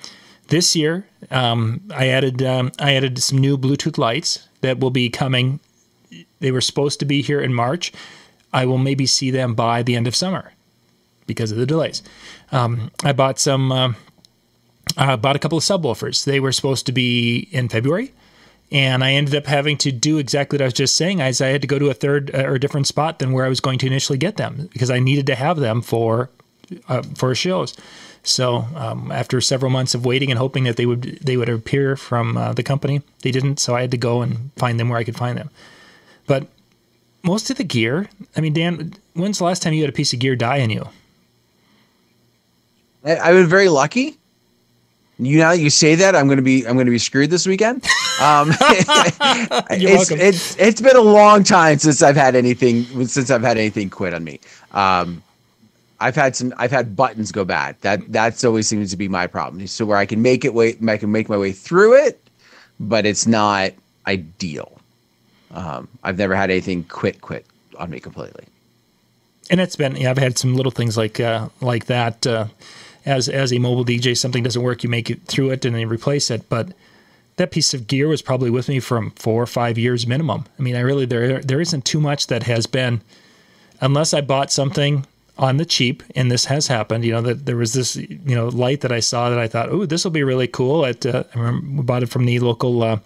this 0.48 0.74
year, 0.74 1.06
um, 1.30 1.80
I 1.94 2.08
added 2.08 2.42
um, 2.42 2.72
I 2.78 2.94
added 2.94 3.22
some 3.22 3.38
new 3.38 3.56
Bluetooth 3.58 3.98
lights 3.98 4.46
that 4.60 4.80
will 4.80 4.90
be 4.90 5.10
coming. 5.10 5.60
They 6.40 6.50
were 6.50 6.60
supposed 6.60 6.98
to 7.00 7.04
be 7.04 7.22
here 7.22 7.40
in 7.40 7.52
March. 7.52 7.92
I 8.52 8.64
will 8.64 8.78
maybe 8.78 9.06
see 9.06 9.30
them 9.30 9.54
by 9.54 9.82
the 9.82 9.94
end 9.94 10.06
of 10.06 10.16
summer 10.16 10.52
because 11.26 11.52
of 11.52 11.58
the 11.58 11.66
delays. 11.66 12.02
Um, 12.50 12.90
I 13.04 13.12
bought 13.12 13.38
some. 13.38 13.70
Uh, 13.70 13.92
I 14.96 15.16
bought 15.16 15.36
a 15.36 15.38
couple 15.38 15.58
of 15.58 15.64
subwoofers. 15.64 16.24
They 16.24 16.40
were 16.40 16.52
supposed 16.52 16.86
to 16.86 16.92
be 16.92 17.48
in 17.52 17.68
February. 17.68 18.12
And 18.70 19.02
I 19.02 19.12
ended 19.12 19.34
up 19.34 19.46
having 19.46 19.78
to 19.78 19.92
do 19.92 20.18
exactly 20.18 20.56
what 20.56 20.62
I 20.62 20.66
was 20.66 20.74
just 20.74 20.96
saying. 20.96 21.20
As 21.20 21.40
I 21.40 21.48
had 21.48 21.62
to 21.62 21.66
go 21.66 21.78
to 21.78 21.88
a 21.88 21.94
third 21.94 22.34
uh, 22.34 22.44
or 22.44 22.54
a 22.56 22.60
different 22.60 22.86
spot 22.86 23.18
than 23.18 23.32
where 23.32 23.46
I 23.46 23.48
was 23.48 23.60
going 23.60 23.78
to 23.78 23.86
initially 23.86 24.18
get 24.18 24.36
them 24.36 24.68
because 24.72 24.90
I 24.90 24.98
needed 24.98 25.26
to 25.28 25.34
have 25.34 25.58
them 25.58 25.80
for 25.80 26.28
uh, 26.88 27.02
for 27.16 27.34
shows. 27.34 27.74
So 28.22 28.66
um, 28.74 29.10
after 29.10 29.40
several 29.40 29.70
months 29.70 29.94
of 29.94 30.04
waiting 30.04 30.30
and 30.30 30.38
hoping 30.38 30.64
that 30.64 30.76
they 30.76 30.84
would 30.84 31.02
they 31.22 31.36
would 31.36 31.48
appear 31.48 31.96
from 31.96 32.36
uh, 32.36 32.52
the 32.52 32.62
company, 32.62 33.00
they 33.22 33.30
didn't. 33.30 33.58
So 33.58 33.74
I 33.74 33.80
had 33.80 33.90
to 33.92 33.96
go 33.96 34.20
and 34.20 34.50
find 34.56 34.78
them 34.78 34.90
where 34.90 34.98
I 34.98 35.04
could 35.04 35.16
find 35.16 35.38
them. 35.38 35.50
But 36.26 36.46
most 37.22 37.50
of 37.50 37.56
the 37.56 37.64
gear, 37.64 38.08
I 38.36 38.40
mean, 38.40 38.52
Dan, 38.52 38.92
when's 39.14 39.38
the 39.38 39.44
last 39.44 39.62
time 39.62 39.72
you 39.72 39.82
had 39.82 39.90
a 39.90 39.94
piece 39.94 40.12
of 40.12 40.18
gear 40.18 40.36
die 40.36 40.60
on 40.60 40.70
you? 40.70 40.86
I've 43.04 43.34
been 43.34 43.46
very 43.46 43.68
lucky 43.68 44.18
you 45.18 45.38
know, 45.38 45.50
you 45.50 45.68
say 45.70 45.94
that 45.96 46.14
I'm 46.14 46.26
going 46.26 46.36
to 46.36 46.42
be 46.42 46.66
I'm 46.66 46.74
going 46.74 46.86
to 46.86 46.92
be 46.92 46.98
screwed 46.98 47.30
this 47.30 47.46
weekend. 47.46 47.84
Um, 48.20 48.48
it's, 49.70 50.10
it's 50.10 50.56
it's 50.56 50.80
been 50.80 50.96
a 50.96 51.00
long 51.00 51.44
time 51.44 51.78
since 51.78 52.02
I've 52.02 52.16
had 52.16 52.34
anything 52.34 53.06
since 53.06 53.30
I've 53.30 53.42
had 53.42 53.56
anything 53.56 53.90
quit 53.90 54.12
on 54.12 54.24
me. 54.24 54.40
Um, 54.72 55.22
I've 56.00 56.16
had 56.16 56.34
some 56.34 56.52
I've 56.56 56.72
had 56.72 56.96
buttons 56.96 57.30
go 57.30 57.44
bad. 57.44 57.76
That 57.82 58.00
that's 58.10 58.42
always 58.42 58.66
seems 58.66 58.90
to 58.90 58.96
be 58.96 59.06
my 59.06 59.28
problem. 59.28 59.64
So 59.68 59.86
where 59.86 59.98
I 59.98 60.04
can 60.04 60.20
make 60.20 60.44
it 60.44 60.52
way 60.52 60.76
I 60.88 60.96
can 60.96 61.12
make 61.12 61.28
my 61.28 61.36
way 61.36 61.52
through 61.52 61.94
it, 62.06 62.20
but 62.80 63.06
it's 63.06 63.28
not 63.28 63.70
ideal. 64.08 64.80
Um, 65.52 65.86
I've 66.02 66.18
never 66.18 66.34
had 66.34 66.50
anything 66.50 66.82
quit 66.82 67.20
quit 67.20 67.46
on 67.78 67.90
me 67.90 68.00
completely. 68.00 68.46
And 69.48 69.60
it's 69.60 69.76
been 69.76 69.94
yeah, 69.94 70.10
I've 70.10 70.18
had 70.18 70.38
some 70.38 70.56
little 70.56 70.72
things 70.72 70.96
like 70.96 71.20
uh, 71.20 71.50
like 71.60 71.86
that. 71.86 72.26
Uh, 72.26 72.46
as 73.08 73.28
as 73.28 73.52
a 73.52 73.58
mobile 73.58 73.84
DJ, 73.84 74.16
something 74.16 74.42
doesn't 74.42 74.62
work, 74.62 74.84
you 74.84 74.90
make 74.90 75.10
it 75.10 75.22
through 75.22 75.50
it 75.50 75.64
and 75.64 75.74
then 75.74 75.88
replace 75.88 76.30
it. 76.30 76.48
But 76.48 76.72
that 77.36 77.50
piece 77.50 77.72
of 77.72 77.86
gear 77.86 78.06
was 78.06 78.20
probably 78.20 78.50
with 78.50 78.68
me 78.68 78.80
from 78.80 79.12
four 79.12 79.42
or 79.42 79.46
five 79.46 79.78
years 79.78 80.06
minimum. 80.06 80.44
I 80.58 80.62
mean, 80.62 80.76
I 80.76 80.80
really 80.80 81.06
there 81.06 81.40
there 81.40 81.60
isn't 81.60 81.84
too 81.84 82.00
much 82.00 82.26
that 82.26 82.42
has 82.42 82.66
been, 82.66 83.00
unless 83.80 84.12
I 84.12 84.20
bought 84.20 84.52
something 84.52 85.06
on 85.38 85.56
the 85.56 85.64
cheap, 85.64 86.02
and 86.14 86.30
this 86.30 86.46
has 86.46 86.66
happened. 86.66 87.04
You 87.04 87.12
know 87.12 87.22
that 87.22 87.46
there 87.46 87.56
was 87.56 87.72
this 87.72 87.96
you 87.96 88.34
know 88.34 88.48
light 88.48 88.82
that 88.82 88.92
I 88.92 89.00
saw 89.00 89.30
that 89.30 89.38
I 89.38 89.48
thought, 89.48 89.70
oh, 89.70 89.86
this 89.86 90.04
will 90.04 90.10
be 90.10 90.22
really 90.22 90.48
cool. 90.48 90.84
At 90.84 91.06
uh, 91.06 91.24
I 91.34 91.38
remember 91.38 91.76
we 91.78 91.82
bought 91.82 92.02
it 92.02 92.10
from 92.10 92.26
the 92.26 92.38
local 92.40 92.82
uh, 92.82 92.98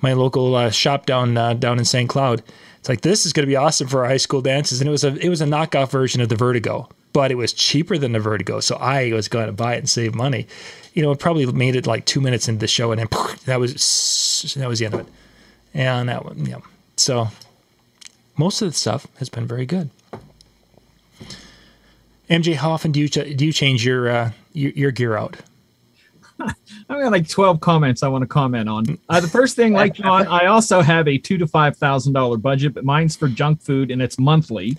my 0.00 0.14
local 0.14 0.54
uh, 0.54 0.70
shop 0.70 1.04
down 1.04 1.36
uh, 1.36 1.52
down 1.54 1.78
in 1.78 1.84
St. 1.84 2.08
Cloud. 2.08 2.42
It's 2.78 2.88
like 2.88 3.02
this 3.02 3.26
is 3.26 3.34
going 3.34 3.44
to 3.44 3.50
be 3.50 3.56
awesome 3.56 3.88
for 3.88 4.04
our 4.04 4.08
high 4.08 4.16
school 4.16 4.40
dances, 4.40 4.80
and 4.80 4.88
it 4.88 4.92
was 4.92 5.04
a 5.04 5.14
it 5.16 5.28
was 5.28 5.42
a 5.42 5.46
knockoff 5.46 5.90
version 5.90 6.22
of 6.22 6.30
the 6.30 6.36
Vertigo 6.36 6.88
but 7.12 7.30
it 7.30 7.36
was 7.36 7.52
cheaper 7.52 7.98
than 7.98 8.12
the 8.12 8.20
Vertigo, 8.20 8.60
so 8.60 8.76
I 8.76 9.12
was 9.12 9.28
going 9.28 9.46
to 9.46 9.52
buy 9.52 9.74
it 9.74 9.78
and 9.78 9.90
save 9.90 10.14
money. 10.14 10.46
You 10.94 11.02
know, 11.02 11.10
it 11.10 11.18
probably 11.18 11.46
made 11.46 11.76
it 11.76 11.86
like 11.86 12.04
two 12.04 12.20
minutes 12.20 12.48
into 12.48 12.60
the 12.60 12.68
show, 12.68 12.92
and 12.92 13.00
then 13.00 13.08
that 13.46 13.60
was 13.60 14.54
that 14.56 14.68
was 14.68 14.78
the 14.78 14.86
end 14.86 14.94
of 14.94 15.00
it. 15.00 15.06
And 15.74 16.08
that 16.08 16.24
one, 16.24 16.44
yeah. 16.46 16.58
So 16.96 17.28
most 18.36 18.62
of 18.62 18.70
the 18.70 18.76
stuff 18.76 19.06
has 19.18 19.28
been 19.28 19.46
very 19.46 19.66
good. 19.66 19.90
MJ, 22.28 22.54
how 22.54 22.70
often 22.70 22.92
do 22.92 23.00
you 23.00 23.08
do 23.08 23.44
you 23.44 23.52
change 23.52 23.84
your, 23.84 24.08
uh, 24.08 24.30
your, 24.52 24.70
your 24.72 24.90
gear 24.92 25.16
out? 25.16 25.36
I've 26.40 26.54
got 26.88 27.12
like 27.12 27.28
twelve 27.28 27.60
comments 27.60 28.02
I 28.02 28.08
want 28.08 28.22
to 28.22 28.28
comment 28.28 28.68
on. 28.68 28.98
Uh, 29.08 29.20
the 29.20 29.28
first 29.28 29.56
thing, 29.56 29.72
like 29.72 29.94
John, 29.94 30.26
I 30.28 30.46
also 30.46 30.80
have 30.80 31.08
a 31.08 31.18
two 31.18 31.38
to 31.38 31.46
five 31.46 31.76
thousand 31.76 32.12
dollar 32.12 32.36
budget, 32.36 32.72
but 32.72 32.84
mine's 32.84 33.16
for 33.16 33.28
junk 33.28 33.60
food 33.62 33.90
and 33.90 34.00
it's 34.00 34.18
monthly. 34.18 34.76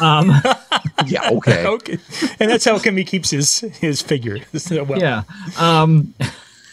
Um, 0.00 0.28
yeah, 1.06 1.30
okay, 1.30 1.66
okay, 1.66 1.98
and 2.40 2.50
that's 2.50 2.64
how 2.64 2.78
Kimmy 2.78 3.06
keeps 3.06 3.30
his 3.30 3.60
his 3.60 4.02
figure. 4.02 4.38
well. 4.70 4.98
Yeah, 4.98 5.22
um, 5.58 6.14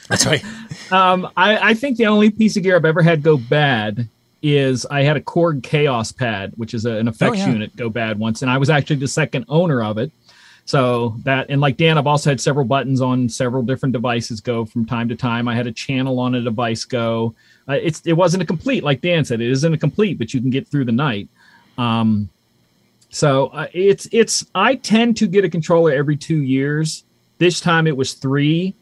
that's 0.09 0.25
right. 0.25 0.43
Um, 0.91 1.29
I, 1.35 1.69
I 1.69 1.73
think 1.73 1.97
the 1.97 2.07
only 2.07 2.29
piece 2.29 2.57
of 2.57 2.63
gear 2.63 2.75
I've 2.75 2.85
ever 2.85 3.01
had 3.01 3.23
go 3.23 3.37
bad 3.37 4.07
is 4.41 4.85
I 4.85 5.01
had 5.01 5.17
a 5.17 5.21
Korg 5.21 5.61
Kaoss 5.61 6.15
pad, 6.15 6.53
which 6.55 6.73
is 6.73 6.85
a, 6.85 6.91
an 6.91 7.07
effects 7.07 7.37
oh, 7.37 7.45
yeah. 7.45 7.49
unit, 7.49 7.75
go 7.75 7.89
bad 7.89 8.19
once, 8.19 8.41
and 8.41 8.51
I 8.51 8.57
was 8.57 8.69
actually 8.69 8.97
the 8.97 9.07
second 9.07 9.45
owner 9.49 9.83
of 9.83 9.97
it. 9.97 10.11
So 10.65 11.15
that 11.23 11.47
and 11.49 11.61
like 11.61 11.77
Dan, 11.77 11.97
I've 11.97 12.07
also 12.07 12.31
had 12.31 12.41
several 12.41 12.65
buttons 12.65 12.99
on 12.99 13.29
several 13.29 13.61
different 13.61 13.93
devices 13.93 14.41
go 14.41 14.65
from 14.65 14.85
time 14.85 15.07
to 15.09 15.15
time. 15.15 15.47
I 15.47 15.55
had 15.55 15.67
a 15.67 15.71
channel 15.71 16.19
on 16.19 16.33
a 16.35 16.41
device 16.41 16.85
go. 16.85 17.35
Uh, 17.67 17.73
it's 17.73 18.01
it 18.05 18.13
wasn't 18.13 18.41
a 18.43 18.45
complete 18.45 18.83
like 18.83 19.01
Dan 19.01 19.25
said. 19.25 19.41
It 19.41 19.51
isn't 19.51 19.73
a 19.73 19.77
complete, 19.77 20.17
but 20.17 20.33
you 20.33 20.41
can 20.41 20.49
get 20.49 20.67
through 20.67 20.85
the 20.85 20.91
night. 20.91 21.29
Um, 21.77 22.29
so 23.09 23.47
uh, 23.47 23.67
it's 23.73 24.07
it's 24.11 24.45
I 24.55 24.75
tend 24.75 25.17
to 25.17 25.27
get 25.27 25.45
a 25.45 25.49
controller 25.49 25.91
every 25.91 26.17
two 26.17 26.41
years. 26.41 27.03
This 27.37 27.59
time 27.59 27.87
it 27.87 27.95
was 27.95 28.13
three. 28.13 28.75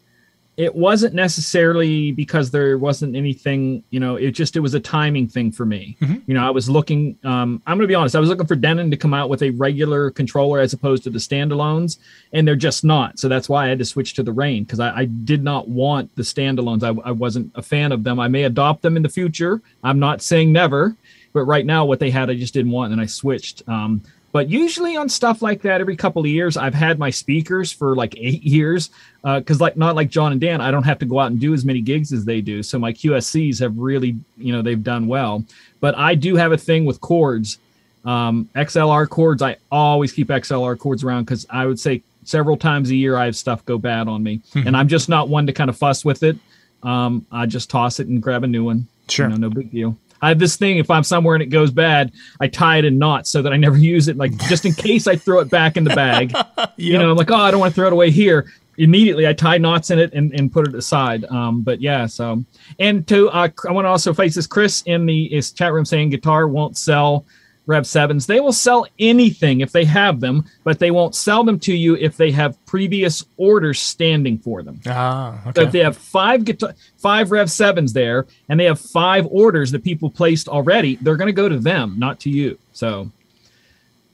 It 0.56 0.74
wasn't 0.76 1.16
necessarily 1.16 2.12
because 2.12 2.52
there 2.52 2.78
wasn't 2.78 3.16
anything, 3.16 3.84
you 3.90 4.00
know. 4.00 4.18
It 4.18 4.32
just 4.32 4.56
it 4.56 4.60
was 4.60 4.76
a 4.76 4.80
timing 4.80 5.28
thing 5.28 5.52
for 5.52 5.66
me. 5.66 5.98
Mm-hmm. 6.00 6.18
You 6.28 6.36
know, 6.36 6.46
I 6.46 6.52
was 6.52 6.70
looking. 6.70 7.18
Um, 7.24 7.60
I'm 7.66 7.78
going 7.78 7.86
to 7.86 7.92
be 7.92 7.96
honest. 7.96 8.16
I 8.16 8.20
was 8.20 8.30
looking 8.30 8.46
for 8.46 8.56
Denon 8.56 8.92
to 8.92 8.98
come 8.98 9.16
out 9.16 9.30
with 9.30 9.42
a 9.42 9.50
regular 9.52 10.12
controller 10.12 10.60
as 10.60 10.72
opposed 10.74 11.04
to 11.04 11.10
the 11.10 11.18
standalones, 11.18 11.98
and 12.34 12.48
they're 12.48 12.56
just 12.56 12.84
not. 12.84 13.18
So 13.18 13.28
that's 13.28 13.50
why 13.50 13.66
I 13.66 13.70
had 13.70 13.80
to 13.80 13.86
switch 13.86 14.14
to 14.16 14.24
the 14.24 14.32
Rane 14.32 14.64
because 14.64 14.80
I, 14.80 14.96
I, 14.96 15.06
did 15.06 15.44
not 15.44 15.70
want 15.70 16.16
the 16.16 16.22
standalones. 16.22 16.84
I, 16.84 17.08
I 17.08 17.12
wasn't 17.12 17.52
a 17.56 17.64
fan 17.64 17.92
of 17.92 18.04
them. 18.04 18.20
I 18.20 18.28
may 18.28 18.44
adopt 18.44 18.84
them 18.84 18.96
in 18.96 19.02
the 19.02 19.10
future. 19.10 19.60
I'm 19.84 19.98
not 19.98 20.22
saying 20.22 20.52
never, 20.52 20.96
but 21.34 21.44
right 21.44 21.66
now 21.66 21.86
what 21.86 22.00
they 22.00 22.12
had 22.12 22.30
I 22.30 22.36
just 22.36 22.54
didn't 22.54 22.72
want, 22.72 22.92
and 22.92 23.02
I 23.02 23.06
switched. 23.06 23.68
Um, 23.68 24.02
But 24.34 24.50
usually 24.50 24.98
on 24.98 25.10
stuff 25.10 25.44
like 25.44 25.62
that, 25.62 25.80
every 25.80 25.96
couple 25.96 26.22
of 26.24 26.28
years, 26.28 26.58
I've 26.58 26.74
had 26.74 26.98
my 26.98 27.12
speakers 27.12 27.72
for 27.72 27.96
like 27.96 28.16
eight 28.18 28.42
years. 28.42 28.90
Because 29.24 29.62
uh, 29.62 29.66
like 29.66 29.78
not 29.78 29.96
like 29.96 30.10
John 30.10 30.32
and 30.32 30.42
Dan, 30.42 30.60
I 30.60 30.72
don't 30.72 30.84
have 30.84 30.98
to 31.00 31.06
go 31.06 31.20
out 31.20 31.30
and 31.30 31.40
do 31.40 31.54
as 31.54 31.64
many 31.64 31.82
gigs 31.82 32.12
as 32.12 32.26
they 32.26 32.42
do. 32.42 32.64
So 32.64 32.80
my 32.80 32.92
QSCs 32.92 33.60
have 33.60 33.78
really, 33.78 34.18
you 34.38 34.52
know, 34.52 34.64
they've 34.64 34.84
done 34.84 35.06
well. 35.08 35.46
But 35.80 35.96
I 35.96 36.16
do 36.16 36.36
have 36.36 36.52
a 36.52 36.58
thing 36.58 36.84
with 36.84 37.00
cords, 37.00 37.60
um, 38.06 38.50
XLR 38.56 39.08
cords. 39.08 39.42
I 39.44 39.58
always 39.72 40.12
keep 40.12 40.30
XLR 40.30 40.78
cords 40.80 41.04
around 41.04 41.26
because 41.26 41.46
I 41.50 41.68
would 41.68 41.80
say 41.80 42.02
several 42.24 42.58
times 42.58 42.90
a 42.90 42.96
year 42.96 43.16
I 43.16 43.26
have 43.26 43.36
stuff 43.36 43.64
go 43.66 43.78
bad 43.78 44.08
on 44.08 44.24
me, 44.24 44.42
mm-hmm. 44.54 44.68
and 44.68 44.76
I'm 44.76 44.88
just 44.88 45.10
not 45.10 45.30
one 45.30 45.46
to 45.46 45.54
kind 45.54 45.70
of 45.70 45.78
fuss 45.78 46.04
with 46.04 46.24
it. 46.24 46.38
Um, 46.82 47.26
I 47.32 47.46
just 47.46 47.70
toss 47.70 48.00
it 48.00 48.08
and 48.08 48.22
grab 48.22 48.44
a 48.44 48.48
new 48.48 48.64
one. 48.66 48.88
Sure, 49.08 49.28
you 49.28 49.38
know, 49.38 49.48
no 49.48 49.50
big 49.50 49.72
deal. 49.72 49.96
I 50.24 50.30
have 50.30 50.40
this 50.40 50.56
thing. 50.56 50.78
If 50.78 50.90
I'm 50.90 51.04
somewhere 51.04 51.36
and 51.36 51.44
it 51.44 51.48
goes 51.48 51.70
bad, 51.70 52.14
I 52.40 52.48
tie 52.48 52.78
it 52.78 52.86
in 52.86 52.98
knots 52.98 53.30
so 53.30 53.42
that 53.42 53.52
I 53.52 53.58
never 53.58 53.78
use 53.94 54.08
it. 54.08 54.18
Like 54.18 54.36
just 54.48 54.66
in 54.66 54.74
case 54.74 55.06
I 55.06 55.18
throw 55.18 55.40
it 55.40 55.50
back 55.50 55.78
in 55.78 55.84
the 55.84 55.94
bag. 55.94 56.32
yep. 56.32 56.74
You 56.78 56.98
know, 56.98 57.12
I'm 57.12 57.18
like, 57.18 57.30
oh, 57.30 57.36
I 57.36 57.52
don't 57.52 57.60
want 57.60 57.72
to 57.72 57.76
throw 57.76 57.88
it 57.88 57.94
away 57.94 58.10
here. 58.10 58.52
Immediately, 58.78 59.28
I 59.28 59.34
tie 59.34 59.58
knots 59.58 59.92
in 59.92 60.00
it 60.00 60.14
and, 60.14 60.34
and 60.34 60.52
put 60.52 60.68
it 60.68 60.74
aside. 60.74 61.26
Um, 61.26 61.62
but 61.62 61.82
yeah, 61.82 62.08
so 62.08 62.44
and 62.80 63.08
to 63.08 63.30
uh, 63.30 63.50
I 63.68 63.72
want 63.72 63.86
to 63.86 63.90
also 63.90 64.14
face 64.14 64.36
this. 64.36 64.48
Chris 64.48 64.82
in 64.84 65.06
the 65.06 65.28
his 65.28 65.52
chat 65.52 65.72
room 65.72 65.86
saying 65.86 66.10
guitar 66.10 66.48
won't 66.48 66.78
sell 66.78 67.26
Rev 67.66 67.84
7s. 67.84 68.26
They 68.26 68.40
will 68.40 68.54
sell 68.54 68.86
anything 69.00 69.62
if 69.62 69.72
they 69.72 69.86
have 69.86 70.20
them, 70.20 70.46
but 70.64 70.80
they 70.80 70.92
won't 70.92 71.16
sell 71.16 71.44
them 71.44 71.60
to 71.60 71.74
you 71.74 71.96
if 71.96 72.18
they 72.18 72.32
have 72.32 72.64
previous 72.66 73.26
orders 73.38 73.82
standing 73.82 74.38
for 74.38 74.64
them. 74.64 74.82
Ah, 74.86 75.42
okay. 75.48 75.52
So 75.56 75.62
if 75.68 75.72
they 75.72 75.80
have 75.80 75.98
five 75.98 76.44
guitar, 76.44 76.76
five 76.98 77.32
Rev 77.32 77.48
7s 77.48 77.94
there 77.94 78.26
and 78.50 78.60
they 78.60 78.66
have 78.66 78.80
five 78.80 79.28
orders 79.32 79.72
that 79.72 79.84
people 79.84 80.10
placed 80.10 80.48
already, 80.50 80.98
they're 80.98 81.18
going 81.18 81.28
to 81.28 81.34
go 81.34 81.48
to 81.48 81.60
them, 81.60 81.96
not 81.98 82.20
to 82.22 82.30
you. 82.30 82.58
So 82.74 83.12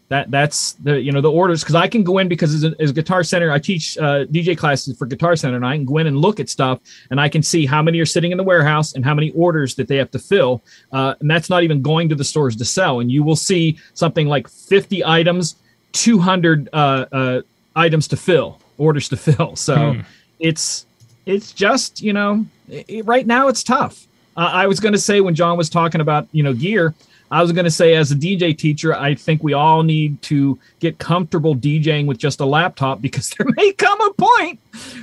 that 0.09 0.29
that's 0.31 0.73
the 0.73 0.99
you 0.99 1.11
know 1.11 1.21
the 1.21 1.31
orders 1.31 1.63
because 1.63 1.75
I 1.75 1.87
can 1.87 2.03
go 2.03 2.17
in 2.17 2.27
because 2.27 2.53
as 2.53 2.63
a, 2.63 2.75
as 2.79 2.89
a 2.89 2.93
Guitar 2.93 3.23
Center 3.23 3.51
I 3.51 3.59
teach 3.59 3.97
uh, 3.97 4.25
DJ 4.25 4.57
classes 4.57 4.97
for 4.97 5.05
Guitar 5.05 5.35
Center 5.35 5.55
and 5.55 5.65
I 5.65 5.75
can 5.75 5.85
go 5.85 5.97
in 5.99 6.07
and 6.07 6.17
look 6.17 6.39
at 6.39 6.49
stuff 6.49 6.79
and 7.11 7.21
I 7.21 7.29
can 7.29 7.43
see 7.43 7.65
how 7.65 7.81
many 7.81 7.99
are 7.99 8.07
sitting 8.07 8.31
in 8.31 8.37
the 8.37 8.43
warehouse 8.43 8.93
and 8.93 9.05
how 9.05 9.13
many 9.13 9.31
orders 9.31 9.75
that 9.75 9.87
they 9.87 9.97
have 9.97 10.11
to 10.11 10.19
fill 10.19 10.63
uh, 10.91 11.13
and 11.19 11.29
that's 11.29 11.49
not 11.49 11.63
even 11.63 11.81
going 11.81 12.09
to 12.09 12.15
the 12.15 12.23
stores 12.23 12.55
to 12.57 12.65
sell 12.65 12.99
and 12.99 13.11
you 13.11 13.23
will 13.23 13.35
see 13.35 13.77
something 13.93 14.27
like 14.27 14.47
50 14.49 15.05
items 15.05 15.55
200 15.93 16.69
uh, 16.73 17.05
uh, 17.11 17.41
items 17.75 18.07
to 18.07 18.17
fill 18.17 18.59
orders 18.79 19.07
to 19.09 19.17
fill 19.31 19.55
so 19.55 19.93
hmm. 19.93 20.01
it's 20.39 20.87
it's 21.27 21.53
just 21.53 22.01
you 22.01 22.13
know 22.13 22.45
it, 22.67 23.05
right 23.05 23.27
now 23.27 23.47
it's 23.47 23.63
tough 23.63 24.07
I 24.37 24.67
was 24.67 24.79
going 24.79 24.93
to 24.93 24.99
say 24.99 25.19
when 25.19 25.35
John 25.35 25.57
was 25.57 25.69
talking 25.69 25.99
about 25.99 26.29
you 26.31 26.43
know 26.43 26.53
gear 26.53 26.95
I 27.31 27.41
was 27.41 27.51
going 27.51 27.65
to 27.65 27.71
say, 27.71 27.95
as 27.95 28.11
a 28.11 28.15
DJ 28.15 28.57
teacher, 28.57 28.93
I 28.95 29.13
think 29.13 29.43
we 29.43 29.53
all 29.53 29.83
need 29.83 30.21
to 30.23 30.57
get 30.79 30.97
comfortable 30.97 31.55
DJing 31.55 32.05
with 32.07 32.17
just 32.17 32.39
a 32.39 32.45
laptop 32.45 33.01
because 33.01 33.29
there 33.31 33.47
may 33.55 33.71
come 33.73 33.99
a 34.01 34.13
point 34.13 34.59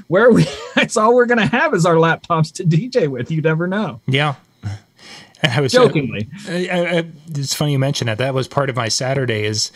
where 0.08 0.30
we 0.30 0.46
that's 0.74 0.96
all 0.96 1.14
we're 1.14 1.26
going 1.26 1.38
to 1.38 1.46
have 1.46 1.74
is 1.74 1.86
our 1.86 1.94
laptops 1.94 2.52
to 2.54 2.64
DJ 2.64 3.08
with. 3.08 3.30
You 3.30 3.40
never 3.40 3.66
know. 3.66 4.00
Yeah. 4.06 4.34
I 5.42 5.60
was 5.60 5.72
jokingly. 5.72 6.28
I, 6.48 6.68
I, 6.70 7.04
it's 7.28 7.54
funny 7.54 7.72
you 7.72 7.78
mentioned 7.78 8.08
that. 8.08 8.18
That 8.18 8.34
was 8.34 8.48
part 8.48 8.70
of 8.70 8.76
my 8.76 8.88
Saturday. 8.88 9.44
Is 9.44 9.70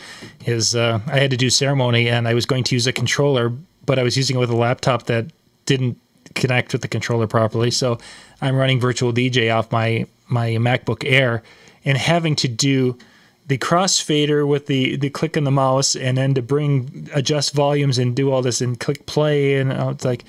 is 0.45 0.75
uh, 0.75 0.99
I 1.07 1.19
had 1.19 1.31
to 1.31 1.37
do 1.37 1.49
ceremony 1.49 2.09
and 2.09 2.27
I 2.27 2.33
was 2.33 2.45
going 2.45 2.63
to 2.65 2.75
use 2.75 2.87
a 2.87 2.93
controller, 2.93 3.53
but 3.85 3.99
I 3.99 4.03
was 4.03 4.17
using 4.17 4.35
it 4.35 4.39
with 4.39 4.49
a 4.49 4.55
laptop 4.55 5.03
that 5.03 5.27
didn't 5.65 5.97
connect 6.33 6.73
with 6.73 6.81
the 6.81 6.87
controller 6.87 7.27
properly. 7.27 7.71
So 7.71 7.99
I'm 8.41 8.55
running 8.55 8.79
virtual 8.79 9.13
DJ 9.13 9.55
off 9.55 9.71
my 9.71 10.07
my 10.27 10.51
MacBook 10.51 11.03
Air 11.05 11.43
and 11.85 11.97
having 11.97 12.35
to 12.37 12.47
do 12.47 12.97
the 13.47 13.57
crossfader 13.57 14.47
with 14.47 14.67
the 14.67 14.95
the 14.97 15.09
click 15.09 15.35
on 15.35 15.43
the 15.43 15.51
mouse 15.51 15.95
and 15.95 16.17
then 16.17 16.33
to 16.33 16.41
bring 16.41 17.09
adjust 17.13 17.53
volumes 17.53 17.97
and 17.97 18.15
do 18.15 18.31
all 18.31 18.41
this 18.41 18.61
and 18.61 18.79
click 18.79 19.05
play 19.05 19.57
and 19.57 19.73
uh, 19.73 19.89
it's 19.89 20.05
like 20.05 20.23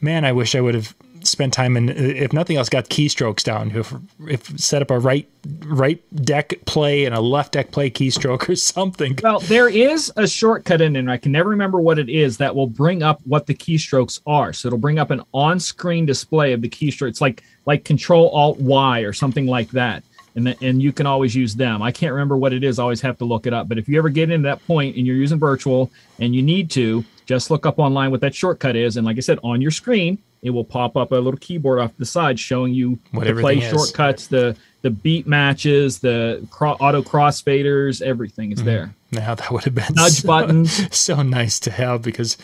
man 0.00 0.24
i 0.24 0.32
wish 0.32 0.54
i 0.54 0.60
would 0.60 0.74
have 0.74 0.94
spent 1.24 1.52
time 1.52 1.76
and 1.76 1.90
if 1.90 2.32
nothing 2.32 2.56
else 2.56 2.68
got 2.68 2.88
keystrokes 2.88 3.42
down. 3.42 3.70
If, 3.72 3.94
if 4.26 4.58
set 4.58 4.82
up 4.82 4.90
a 4.90 4.98
right 4.98 5.28
right 5.66 6.02
deck 6.24 6.54
play 6.66 7.04
and 7.06 7.14
a 7.14 7.20
left 7.20 7.52
deck 7.52 7.70
play 7.70 7.90
keystroke 7.90 8.48
or 8.48 8.56
something. 8.56 9.18
Well 9.22 9.40
there 9.40 9.68
is 9.68 10.12
a 10.16 10.26
shortcut 10.26 10.80
in 10.80 10.96
and 10.96 11.10
i 11.10 11.16
can 11.16 11.32
never 11.32 11.48
remember 11.48 11.80
what 11.80 11.98
it 11.98 12.08
is 12.08 12.36
that 12.38 12.54
will 12.54 12.66
bring 12.66 13.02
up 13.02 13.20
what 13.24 13.46
the 13.46 13.54
keystrokes 13.54 14.20
are. 14.26 14.52
So 14.52 14.68
it'll 14.68 14.78
bring 14.78 14.98
up 14.98 15.10
an 15.10 15.22
on-screen 15.32 16.06
display 16.06 16.52
of 16.52 16.62
the 16.62 16.68
keystrokes 16.68 17.08
it's 17.08 17.20
like 17.20 17.42
like 17.66 17.84
control 17.84 18.30
alt 18.30 18.58
y 18.60 19.00
or 19.00 19.12
something 19.12 19.46
like 19.46 19.70
that 19.70 20.02
and 20.46 20.56
and 20.62 20.82
you 20.82 20.92
can 20.92 21.06
always 21.06 21.34
use 21.34 21.54
them. 21.54 21.82
I 21.82 21.92
can't 21.92 22.12
remember 22.12 22.36
what 22.36 22.52
it 22.52 22.64
is. 22.64 22.78
I 22.78 22.82
always 22.82 23.00
have 23.00 23.18
to 23.18 23.24
look 23.24 23.46
it 23.46 23.52
up. 23.52 23.68
But 23.68 23.78
if 23.78 23.88
you 23.88 23.98
ever 23.98 24.08
get 24.08 24.30
into 24.30 24.48
that 24.48 24.64
point 24.66 24.96
and 24.96 25.06
you're 25.06 25.16
using 25.16 25.38
virtual 25.38 25.90
and 26.18 26.34
you 26.34 26.42
need 26.42 26.70
to, 26.72 27.04
just 27.26 27.50
look 27.50 27.66
up 27.66 27.78
online 27.78 28.10
what 28.10 28.20
that 28.22 28.34
shortcut 28.34 28.76
is. 28.76 28.96
And 28.96 29.06
like 29.06 29.16
I 29.16 29.20
said, 29.20 29.38
on 29.44 29.60
your 29.60 29.70
screen, 29.70 30.18
it 30.42 30.50
will 30.50 30.64
pop 30.64 30.96
up 30.96 31.12
a 31.12 31.16
little 31.16 31.38
keyboard 31.38 31.78
off 31.78 31.96
the 31.98 32.04
side 32.04 32.40
showing 32.40 32.74
you 32.74 32.98
what 33.12 33.26
the 33.26 33.34
play 33.34 33.60
shortcuts, 33.60 34.26
the 34.26 34.56
the 34.82 34.90
beat 34.90 35.26
matches, 35.26 35.98
the 35.98 36.46
cro- 36.50 36.72
auto 36.80 37.02
crossfaders, 37.02 38.00
everything 38.00 38.50
is 38.50 38.58
mm-hmm. 38.58 38.66
there. 38.66 38.94
Now 39.12 39.34
that 39.34 39.50
would 39.50 39.64
have 39.64 39.74
been 39.74 39.94
nudge 39.94 40.22
so, 40.22 40.26
buttons. 40.26 40.94
So 40.96 41.22
nice 41.22 41.60
to 41.60 41.70
have 41.70 42.02
because 42.02 42.38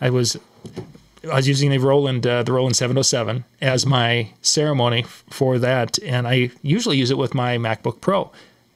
I 0.00 0.10
was 0.10 0.36
I 1.30 1.36
was 1.36 1.48
using 1.48 1.70
the 1.70 1.78
Roland, 1.78 2.26
uh, 2.26 2.42
the 2.42 2.52
Roland 2.52 2.76
707 2.76 3.44
as 3.60 3.86
my 3.86 4.30
ceremony 4.42 5.04
for 5.30 5.58
that, 5.58 5.98
and 6.02 6.26
I 6.26 6.50
usually 6.62 6.96
use 6.96 7.10
it 7.10 7.18
with 7.18 7.34
my 7.34 7.58
MacBook 7.58 8.00
Pro, 8.00 8.30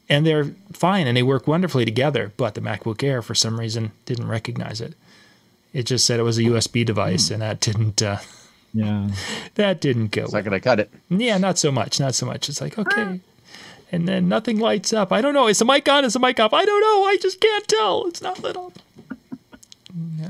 and 0.09 0.25
they're 0.25 0.51
fine 0.73 1.07
and 1.07 1.15
they 1.15 1.23
work 1.23 1.47
wonderfully 1.47 1.85
together. 1.85 2.31
But 2.37 2.55
the 2.55 2.61
MacBook 2.61 3.03
Air, 3.03 3.21
for 3.21 3.35
some 3.35 3.59
reason, 3.59 3.91
didn't 4.05 4.27
recognize 4.27 4.81
it. 4.81 4.95
It 5.73 5.83
just 5.83 6.05
said 6.05 6.19
it 6.19 6.23
was 6.23 6.37
a 6.37 6.43
USB 6.43 6.85
device, 6.85 7.29
mm. 7.29 7.33
and 7.33 7.41
that 7.41 7.59
didn't. 7.59 8.01
Uh, 8.01 8.17
yeah, 8.73 9.09
that 9.55 9.81
didn't 9.81 10.11
go. 10.11 10.23
It's 10.23 10.33
not 10.33 10.43
gonna 10.43 10.59
cut 10.59 10.79
it. 10.79 10.91
Yeah, 11.09 11.37
not 11.37 11.57
so 11.57 11.71
much. 11.71 11.99
Not 11.99 12.15
so 12.15 12.25
much. 12.25 12.49
It's 12.49 12.61
like 12.61 12.77
okay. 12.77 13.19
And 13.93 14.07
then 14.07 14.29
nothing 14.29 14.57
lights 14.57 14.93
up. 14.93 15.11
I 15.11 15.19
don't 15.19 15.33
know. 15.33 15.47
Is 15.47 15.59
the 15.59 15.65
mic 15.65 15.87
on? 15.89 16.05
Is 16.05 16.13
the 16.13 16.19
mic 16.19 16.39
off? 16.39 16.53
I 16.53 16.63
don't 16.63 16.81
know. 16.81 17.05
I 17.05 17.17
just 17.21 17.41
can't 17.41 17.67
tell. 17.67 18.05
It's 18.07 18.21
not 18.21 18.39
lit 18.39 18.55
up. 18.55 18.79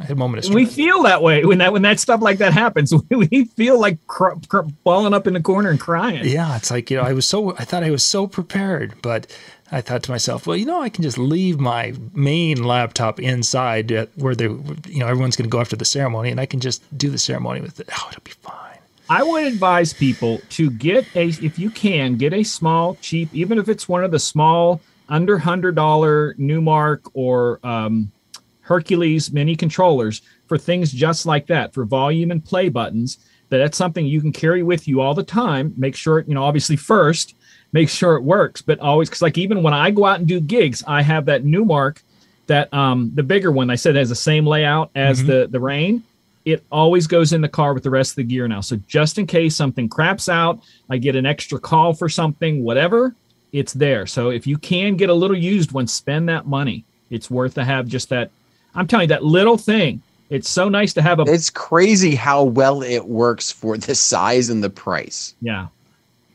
I 0.02 0.06
had 0.06 0.12
a 0.12 0.16
moment 0.16 0.46
of 0.46 0.54
We 0.54 0.66
feel 0.66 1.04
that 1.04 1.22
way 1.22 1.46
when 1.46 1.60
that 1.60 1.72
when 1.72 1.84
that 1.84 2.00
stuff 2.00 2.22
like 2.22 2.40
that 2.40 2.54
happens. 2.54 2.94
We 3.12 3.46
feel 3.46 3.80
like 3.80 4.06
cr- 4.08 4.40
cr- 4.48 4.62
balling 4.84 5.14
up 5.14 5.28
in 5.28 5.34
the 5.34 5.42
corner 5.42 5.70
and 5.70 5.80
crying. 5.80 6.26
Yeah, 6.26 6.56
it's 6.58 6.72
like 6.72 6.90
you 6.90 6.98
know 6.98 7.04
I 7.04 7.14
was 7.14 7.28
so 7.28 7.56
I 7.58 7.66
thought 7.66 7.84
I 7.84 7.92
was 7.92 8.04
so 8.04 8.26
prepared, 8.26 8.96
but 9.02 9.28
I 9.72 9.80
thought 9.80 10.04
to 10.04 10.12
myself, 10.12 10.48
well, 10.48 10.58
you 10.58 10.66
know, 10.66 10.82
I 10.82 10.90
can 10.90 11.02
just 11.02 11.18
leave 11.18 11.60
my 11.60 11.94
main 12.14 12.64
laptop 12.64 13.22
inside 13.22 14.10
where 14.16 14.36
they, 14.36 14.46
you 14.46 15.00
know, 15.00 15.08
everyone's 15.08 15.38
going 15.38 15.50
to 15.50 15.54
go 15.54 15.62
after 15.62 15.78
the 15.78 15.86
ceremony, 15.86 16.30
and 16.30 16.42
I 16.42 16.46
can 16.46 16.60
just 16.60 16.84
do 16.98 17.10
the 17.10 17.18
ceremony 17.18 17.62
with 17.62 17.80
it. 17.80 17.88
Oh, 17.92 18.08
it'll 18.10 18.24
be 18.24 18.32
fine. 18.32 18.80
I 19.10 19.24
would 19.24 19.46
advise 19.46 19.94
people 19.94 20.42
to 20.52 20.70
get 20.72 21.06
a, 21.16 21.28
if 21.28 21.58
you 21.58 21.70
can, 21.70 22.16
get 22.16 22.34
a 22.34 22.44
small, 22.44 22.96
cheap, 22.96 23.30
even 23.34 23.60
if 23.60 23.70
it's 23.70 23.88
one 23.88 24.04
of 24.04 24.12
the 24.12 24.20
small 24.20 24.82
under 25.08 25.38
hundred 25.38 25.76
dollar 25.76 26.34
Numark 26.36 27.10
or 27.14 27.60
um, 27.66 28.12
Hercules 28.62 29.32
mini 29.32 29.56
controllers 29.56 30.22
for 30.48 30.58
things 30.58 30.92
just 30.92 31.26
like 31.26 31.48
that, 31.48 31.74
for 31.74 31.86
volume 31.86 32.32
and 32.32 32.44
play 32.44 32.70
buttons. 32.70 33.18
That 33.50 33.58
that's 33.58 33.78
something 33.78 34.06
you 34.06 34.22
can 34.22 34.32
carry 34.32 34.64
with 34.64 34.88
you 34.88 35.02
all 35.02 35.14
the 35.14 35.24
time. 35.24 35.74
Make 35.78 35.96
sure, 35.96 36.22
you 36.22 36.34
know, 36.34 36.44
obviously 36.44 36.78
first, 36.78 37.36
make 37.74 37.90
sure 37.90 38.16
it 38.16 38.24
works, 38.24 38.62
but 38.62 38.80
always 38.80 39.10
because 39.10 39.22
like 39.22 39.38
even 39.38 39.62
when 39.62 39.74
I 39.74 39.92
go 39.92 40.06
out 40.06 40.20
and 40.20 40.28
do 40.28 40.40
gigs, 40.40 40.84
I 40.88 41.02
have 41.02 41.26
that 41.26 41.44
Numark, 41.44 42.02
that 42.48 42.74
um 42.74 43.12
the 43.14 43.24
bigger 43.24 43.52
one 43.52 43.70
I 43.70 43.76
said 43.76 43.96
has 43.96 44.10
the 44.10 44.16
same 44.16 44.46
layout 44.46 44.90
as 44.96 45.20
mm-hmm. 45.20 45.28
the 45.28 45.48
the 45.48 45.60
Rane. 45.60 46.04
It 46.44 46.64
always 46.72 47.06
goes 47.06 47.34
in 47.34 47.42
the 47.42 47.50
car 47.50 47.74
with 47.74 47.84
the 47.84 47.92
rest 47.92 48.14
of 48.14 48.16
the 48.16 48.24
gear 48.24 48.48
now. 48.48 48.62
So 48.62 48.78
just 48.88 49.20
in 49.20 49.28
case 49.28 49.56
something 49.56 49.88
craps 49.88 50.28
out, 50.28 50.60
I 50.90 50.98
get 50.98 51.16
an 51.16 51.26
extra 51.26 51.60
call 51.60 51.94
for 51.94 52.10
something, 52.10 52.64
whatever, 52.64 53.14
it's 53.52 53.74
there. 53.74 54.08
So 54.08 54.30
if 54.30 54.48
you 54.48 54.58
can 54.58 54.96
get 54.96 55.10
a 55.10 55.14
little 55.14 55.38
used 55.38 55.72
one, 55.72 55.86
spend 55.86 56.30
that 56.30 56.48
money. 56.48 56.84
It's 57.12 57.30
worth 57.30 57.54
to 57.56 57.64
have 57.64 57.88
just 57.88 58.10
that 58.10 58.32
I'm 58.76 58.88
telling 58.88 59.04
you, 59.04 59.08
that 59.10 59.24
little 59.24 59.58
thing. 59.58 60.02
It's 60.30 60.50
so 60.50 60.70
nice 60.70 60.94
to 60.94 61.02
have 61.02 61.20
a. 61.20 61.24
It's 61.24 61.50
crazy 61.50 62.16
how 62.16 62.44
well 62.44 62.82
it 62.82 63.06
works 63.06 63.52
for 63.52 63.78
the 63.78 63.96
size 63.96 64.50
and 64.50 64.64
the 64.64 64.70
price. 64.70 65.36
Yeah, 65.42 65.68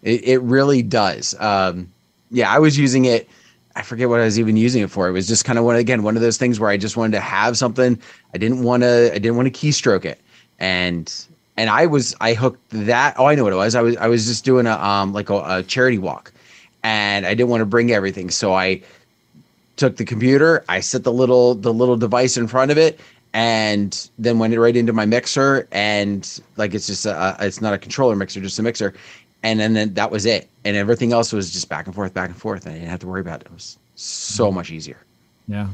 it, 0.02 0.23
it 0.25 0.43
really 0.43 0.83
does. 0.83 1.35
Um, 1.40 1.90
yeah, 2.31 2.52
I 2.52 2.59
was 2.59 2.78
using 2.78 3.07
it. 3.07 3.28
I 3.75 3.83
forget 3.83 4.09
what 4.09 4.21
I 4.21 4.25
was 4.25 4.38
even 4.38 4.57
using 4.57 4.83
it 4.83 4.90
for. 4.90 5.09
It 5.09 5.12
was 5.12 5.26
just 5.26 5.45
kind 5.45 5.59
of 5.59 5.64
one 5.64 5.76
again 5.76 6.02
one 6.02 6.14
of 6.14 6.23
those 6.23 6.37
things 6.37 6.61
where 6.61 6.69
I 6.69 6.76
just 6.76 6.97
wanted 6.97 7.12
to 7.12 7.21
have 7.21 7.57
something. 7.57 7.99
I 8.35 8.38
didn't 8.38 8.62
want 8.62 8.83
to. 8.83 9.11
I 9.14 9.19
didn't 9.19 9.37
want 9.37 9.52
to 9.52 9.66
keystroke 9.66 10.05
it, 10.05 10.21
and 10.59 11.12
and 11.57 11.71
I 11.71 11.87
was 11.87 12.14
I 12.21 12.35
hooked 12.35 12.69
that. 12.71 13.14
Oh, 13.19 13.26
I 13.26 13.35
know 13.35 13.45
what 13.45 13.52
it 13.55 13.57
was. 13.57 13.75
I 13.75 13.81
was 13.81 13.97
I 13.97 14.09
was 14.09 14.26
just 14.26 14.45
doing 14.45 14.66
a 14.66 14.73
um 14.73 15.12
like 15.14 15.31
a, 15.31 15.43
a 15.47 15.62
charity 15.62 15.99
walk, 15.99 16.33
and 16.83 17.25
I 17.26 17.35
didn't 17.35 17.49
want 17.49 17.62
to 17.62 17.66
bring 17.66 17.93
everything, 17.93 18.31
so 18.31 18.52
I 18.52 18.83
took 19.76 19.97
the 19.97 20.04
computer, 20.04 20.64
I 20.68 20.80
set 20.80 21.04
the 21.04 21.12
little 21.12 21.54
the 21.54 21.73
little 21.73 21.97
device 21.97 22.37
in 22.37 22.47
front 22.49 22.71
of 22.71 22.78
it, 22.78 23.00
and 23.37 24.09
then 24.18 24.38
went 24.38 24.56
right 24.56 24.75
into 24.75 24.92
my 24.92 25.04
mixer. 25.04 25.68
And 25.71 26.40
like 26.56 26.75
it's 26.75 26.87
just 26.87 27.04
a, 27.06 27.37
it's 27.40 27.61
not 27.61 27.75
a 27.75 27.78
controller 27.78 28.16
mixer, 28.16 28.40
just 28.40 28.59
a 28.59 28.62
mixer. 28.62 28.95
And 29.42 29.61
then, 29.61 29.75
then 29.75 29.95
that 29.95 30.11
was 30.11 30.26
it. 30.26 30.49
And 30.64 30.76
everything 30.76 31.12
else 31.12 31.33
was 31.33 31.52
just 31.52 31.68
back 31.68 31.87
and 31.87 31.95
forth, 31.95 32.14
back 32.14 32.30
and 32.30 32.37
forth. 32.37 32.64
And 32.64 32.75
I 32.75 32.78
didn't 32.78 32.90
have 32.90 33.00
to 33.00 33.06
worry 33.06 33.21
about 33.21 33.42
it. 33.42 33.47
It 33.47 33.52
was 33.52 33.78
so 33.95 34.47
mm-hmm. 34.47 34.56
much 34.56 34.71
easier. 34.71 34.99
Yeah. 35.47 35.68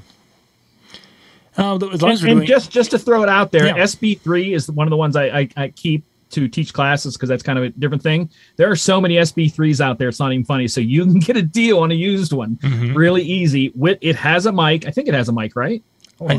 Uh, 1.57 1.75
and, 1.75 1.93
and 2.03 2.21
doing- 2.21 2.47
just 2.47 2.71
just 2.71 2.91
to 2.91 2.99
throw 2.99 3.23
it 3.23 3.29
out 3.29 3.53
there, 3.53 3.67
yeah. 3.67 3.77
SB 3.77 4.21
three 4.21 4.55
is 4.55 4.71
one 4.71 4.87
of 4.87 4.91
the 4.91 4.97
ones 4.97 5.17
I, 5.17 5.27
I, 5.27 5.49
I 5.57 5.69
keep 5.69 6.03
to 6.33 6.49
teach 6.49 6.73
classes 6.73 7.17
because 7.17 7.29
that's 7.29 7.43
kind 7.43 7.59
of 7.59 7.65
a 7.65 7.71
different 7.71 8.03
thing. 8.03 8.29
There 8.57 8.71
are 8.71 8.77
so 8.77 9.01
many 9.01 9.17
SB3s 9.17 9.81
out 9.81 9.99
there, 9.99 10.09
it's 10.09 10.19
not 10.19 10.33
even 10.33 10.45
funny. 10.45 10.69
So 10.69 10.81
you 10.81 11.05
can 11.05 11.19
get 11.21 11.37
a 11.37 11.43
deal 11.43 11.79
on 11.79 11.91
a 11.91 11.95
used 11.95 12.33
one 12.33 12.57
mm-hmm. 12.57 12.95
really 12.95 13.23
easy. 13.23 13.73
With 13.75 13.99
it 14.01 14.17
has 14.17 14.47
a 14.47 14.53
mic. 14.53 14.87
I 14.87 14.91
think 14.91 15.09
it 15.09 15.15
has 15.15 15.29
a 15.29 15.33
mic, 15.33 15.55
right? 15.55 15.83
I, 16.21 16.35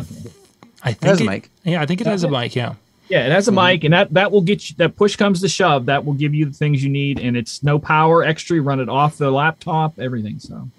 I, 0.84 0.94
think 0.94 1.04
it 1.04 1.06
has 1.06 1.22
it, 1.22 1.28
a 1.28 1.30
mic. 1.30 1.50
Yeah, 1.64 1.82
I 1.82 1.86
think 1.86 2.02
it 2.02 2.08
has 2.08 2.24
a 2.24 2.30
mic. 2.30 2.56
Yeah. 2.56 2.76
Yeah, 3.10 3.26
it 3.26 3.32
has 3.32 3.48
a 3.48 3.52
mm-hmm. 3.52 3.66
mic, 3.68 3.84
and 3.84 3.94
that 3.94 4.14
that 4.14 4.32
will 4.32 4.42
get 4.42 4.70
you. 4.70 4.76
That 4.78 4.96
push 4.96 5.18
comes 5.18 5.42
to 5.42 5.50
shove, 5.50 5.86
that 5.88 6.06
will 6.06 6.14
give 6.14 6.34
you 6.34 6.46
the 6.46 6.54
things 6.54 6.84
you 6.84 6.90
need, 6.90 7.20
and 7.20 7.36
it's 7.36 7.62
no 7.62 7.78
power 7.78 8.24
extra. 8.24 8.56
You 8.56 8.64
run 8.64 8.80
it 8.80 8.88
off 8.88 9.18
the 9.18 9.30
laptop, 9.30 10.00
everything. 10.00 10.40
So, 10.40 10.70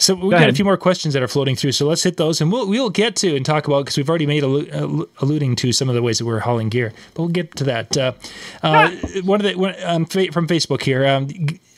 so 0.00 0.14
we 0.14 0.20
Go 0.20 0.30
got 0.30 0.36
ahead. 0.36 0.50
a 0.50 0.54
few 0.54 0.64
more 0.64 0.76
questions 0.76 1.12
that 1.14 1.22
are 1.24 1.28
floating 1.28 1.56
through. 1.56 1.72
So 1.72 1.84
let's 1.86 2.04
hit 2.04 2.16
those, 2.16 2.40
and 2.40 2.52
we'll 2.52 2.68
we'll 2.68 2.88
get 2.88 3.16
to 3.16 3.34
and 3.34 3.44
talk 3.44 3.66
about 3.66 3.84
because 3.84 3.96
we've 3.96 4.08
already 4.08 4.26
made 4.26 4.44
allu- 4.44 5.08
alluding 5.20 5.56
to 5.56 5.72
some 5.72 5.88
of 5.88 5.96
the 5.96 6.02
ways 6.02 6.18
that 6.18 6.24
we're 6.24 6.38
hauling 6.38 6.68
gear, 6.68 6.92
but 7.14 7.22
we'll 7.22 7.32
get 7.32 7.54
to 7.56 7.64
that. 7.64 7.96
Uh, 7.96 8.12
uh, 8.62 8.90
one 9.24 9.40
of 9.40 9.46
the 9.46 9.56
one, 9.56 9.74
um, 9.84 10.06
from 10.06 10.46
Facebook 10.46 10.82
here. 10.82 11.04
Um, 11.04 11.28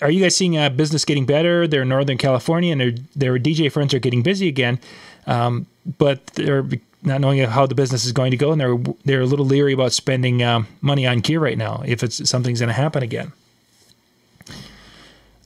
are 0.03 0.11
you 0.11 0.21
guys 0.21 0.37
seeing 0.37 0.57
uh, 0.59 0.69
business 0.69 1.05
getting 1.05 1.25
better? 1.27 1.67
They're 1.67 1.83
in 1.83 1.89
Northern 1.89 2.19
California, 2.19 2.73
and 2.73 2.81
their 2.81 2.93
their 3.17 3.39
DJ 3.39 3.73
friends 3.73 3.95
are 3.95 3.99
getting 3.99 4.23
busy 4.23 4.49
again, 4.49 4.79
um, 5.27 5.67
but 5.99 6.27
they're 6.29 6.67
not 7.03 7.23
knowing 7.23 7.39
how 7.45 7.65
the 7.65 7.75
business 7.75 8.05
is 8.05 8.13
going 8.13 8.33
to 8.33 8.37
go, 8.37 8.53
and 8.53 8.61
they're 8.61 8.77
they're 9.07 9.23
a 9.23 9.27
little 9.27 9.47
leery 9.47 9.73
about 9.73 9.93
spending 9.95 10.43
um, 10.43 10.67
money 10.83 11.07
on 11.07 11.21
gear 11.21 11.41
right 11.41 11.57
now 11.57 11.83
if 11.87 12.03
it's 12.03 12.29
something's 12.29 12.61
going 12.61 12.69
to 12.69 12.75
happen 12.75 13.03
again. 13.03 13.33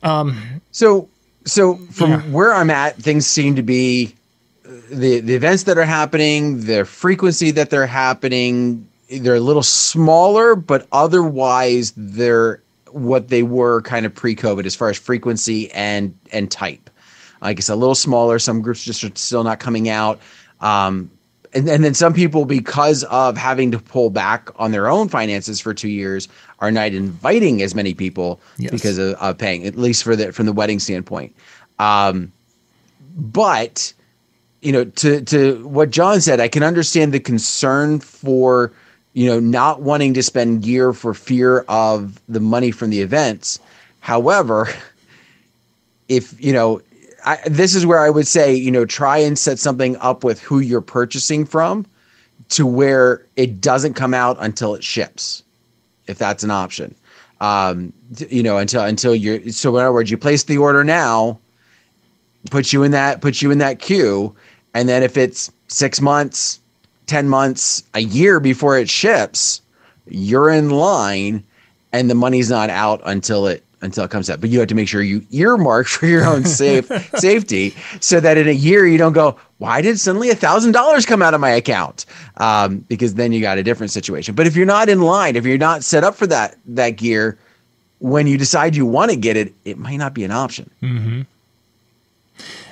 Um. 0.03 0.61
So 0.71 1.09
so 1.45 1.75
from 1.91 2.11
yeah. 2.11 2.21
where 2.23 2.53
I'm 2.53 2.69
at, 2.69 2.95
things 2.95 3.27
seem 3.27 3.55
to 3.55 3.63
be 3.63 4.15
the 4.89 5.19
the 5.19 5.35
events 5.35 5.63
that 5.63 5.77
are 5.77 5.85
happening, 5.85 6.61
the 6.61 6.85
frequency 6.85 7.51
that 7.51 7.69
they're 7.69 7.87
happening. 7.87 8.87
They're 9.09 9.35
a 9.35 9.39
little 9.39 9.63
smaller, 9.63 10.55
but 10.55 10.87
otherwise 10.91 11.93
they're 11.95 12.61
what 12.91 13.27
they 13.27 13.43
were 13.43 13.81
kind 13.81 14.05
of 14.05 14.15
pre-COVID 14.15 14.65
as 14.65 14.75
far 14.75 14.89
as 14.89 14.97
frequency 14.97 15.71
and 15.71 16.17
and 16.31 16.49
type. 16.49 16.89
Like 17.41 17.59
it's 17.59 17.69
a 17.69 17.75
little 17.75 17.95
smaller. 17.95 18.39
Some 18.39 18.61
groups 18.61 18.83
just 18.83 19.03
are 19.03 19.11
still 19.15 19.43
not 19.43 19.59
coming 19.59 19.89
out. 19.89 20.19
Um, 20.61 21.11
and, 21.53 21.69
and 21.69 21.83
then 21.83 21.93
some 21.93 22.13
people, 22.13 22.45
because 22.45 23.03
of 23.05 23.37
having 23.37 23.71
to 23.71 23.79
pull 23.79 24.09
back 24.09 24.49
on 24.57 24.71
their 24.71 24.87
own 24.87 25.07
finances 25.07 25.59
for 25.61 25.73
two 25.73 25.89
years, 25.89 26.27
are 26.59 26.71
not 26.71 26.93
inviting 26.93 27.61
as 27.61 27.75
many 27.75 27.93
people 27.93 28.39
yes. 28.57 28.71
because 28.71 28.97
of, 28.97 29.15
of, 29.15 29.37
paying, 29.37 29.65
at 29.65 29.75
least 29.75 30.03
for 30.03 30.15
the 30.15 30.31
from 30.31 30.45
the 30.45 30.53
wedding 30.53 30.79
standpoint. 30.79 31.35
Um, 31.79 32.31
but 33.15 33.93
you 34.61 34.71
know, 34.71 34.85
to 34.85 35.21
to 35.21 35.67
what 35.67 35.91
John 35.91 36.21
said, 36.21 36.39
I 36.39 36.47
can 36.47 36.63
understand 36.63 37.13
the 37.13 37.19
concern 37.19 37.99
for 37.99 38.71
you 39.13 39.27
know 39.27 39.39
not 39.39 39.81
wanting 39.81 40.13
to 40.13 40.23
spend 40.23 40.63
gear 40.63 40.93
for 40.93 41.13
fear 41.13 41.59
of 41.67 42.19
the 42.27 42.39
money 42.39 42.71
from 42.71 42.89
the 42.89 43.01
events. 43.01 43.59
However, 43.99 44.69
if 46.07 46.39
you 46.43 46.53
know 46.53 46.81
I, 47.25 47.39
this 47.47 47.73
is 47.73 47.85
where 47.85 47.99
I 47.99 48.09
would 48.09 48.27
say, 48.27 48.53
you 48.53 48.71
know, 48.71 48.85
try 48.85 49.17
and 49.17 49.37
set 49.37 49.57
something 49.57 49.97
up 49.97 50.23
with 50.23 50.39
who 50.39 50.59
you're 50.59 50.79
purchasing 50.79 51.45
from 51.45 51.85
to 52.49 52.67
where 52.67 53.25
it 53.35 53.59
doesn't 53.59 53.95
come 53.95 54.13
out 54.13 54.37
until 54.39 54.75
it 54.75 54.83
ships, 54.83 55.43
if 56.07 56.17
that's 56.17 56.43
an 56.43 56.51
option. 56.51 56.95
Um, 57.41 57.91
you 58.29 58.41
know, 58.41 58.57
until 58.57 58.83
until 58.83 59.13
you're 59.13 59.49
so 59.51 59.75
in 59.75 59.83
other 59.83 59.93
words, 59.93 60.09
you 60.09 60.17
place 60.17 60.43
the 60.43 60.57
order 60.57 60.83
now, 60.83 61.37
put 62.49 62.71
you 62.71 62.83
in 62.83 62.91
that 62.91 63.21
put 63.21 63.41
you 63.41 63.51
in 63.51 63.57
that 63.57 63.79
queue, 63.79 64.33
and 64.73 64.87
then 64.87 65.03
if 65.03 65.17
it's 65.17 65.51
six 65.67 65.99
months, 65.99 66.59
ten 67.07 67.27
months, 67.27 67.83
a 67.93 67.99
year 67.99 68.39
before 68.39 68.77
it 68.77 68.89
ships, 68.89 69.61
you're 70.07 70.49
in 70.49 70.69
line, 70.69 71.43
and 71.91 72.09
the 72.09 72.15
money's 72.15 72.49
not 72.49 72.69
out 72.69 73.01
until 73.05 73.47
it 73.47 73.64
until 73.85 74.03
it 74.03 74.11
comes 74.11 74.29
out. 74.29 74.41
But 74.41 74.49
you 74.49 74.59
have 74.59 74.67
to 74.69 74.75
make 74.75 74.87
sure 74.87 75.01
you 75.01 75.25
earmark 75.31 75.87
for 75.87 76.05
your 76.05 76.25
own 76.25 76.43
safe 76.45 76.87
safety 77.15 77.75
so 78.01 78.19
that 78.19 78.37
in 78.37 78.47
a 78.47 78.51
year 78.51 78.85
you 78.85 78.97
don't 78.97 79.13
go, 79.13 79.37
why 79.59 79.81
did 79.81 79.99
suddenly 79.99 80.29
a 80.29 80.35
thousand 80.35 80.73
dollars 80.73 81.05
come 81.05 81.21
out 81.21 81.33
of 81.33 81.39
my 81.39 81.51
account? 81.51 82.05
Um, 82.37 82.79
because 82.79 83.13
then 83.15 83.31
you 83.31 83.41
got 83.41 83.57
a 83.57 83.63
different 83.63 83.91
situation. 83.91 84.35
But 84.35 84.47
if 84.47 84.55
you're 84.55 84.65
not 84.65 84.89
in 84.89 85.01
line, 85.01 85.35
if 85.35 85.45
you're 85.45 85.57
not 85.57 85.83
set 85.83 86.03
up 86.03 86.15
for 86.15 86.27
that 86.27 86.57
that 86.65 86.91
gear, 86.91 87.37
when 87.99 88.27
you 88.27 88.37
decide 88.37 88.75
you 88.75 88.85
want 88.85 89.11
to 89.11 89.17
get 89.17 89.37
it, 89.37 89.53
it 89.63 89.77
might 89.77 89.97
not 89.97 90.13
be 90.13 90.23
an 90.23 90.31
option. 90.31 90.69
Mm-hmm. 90.81 91.21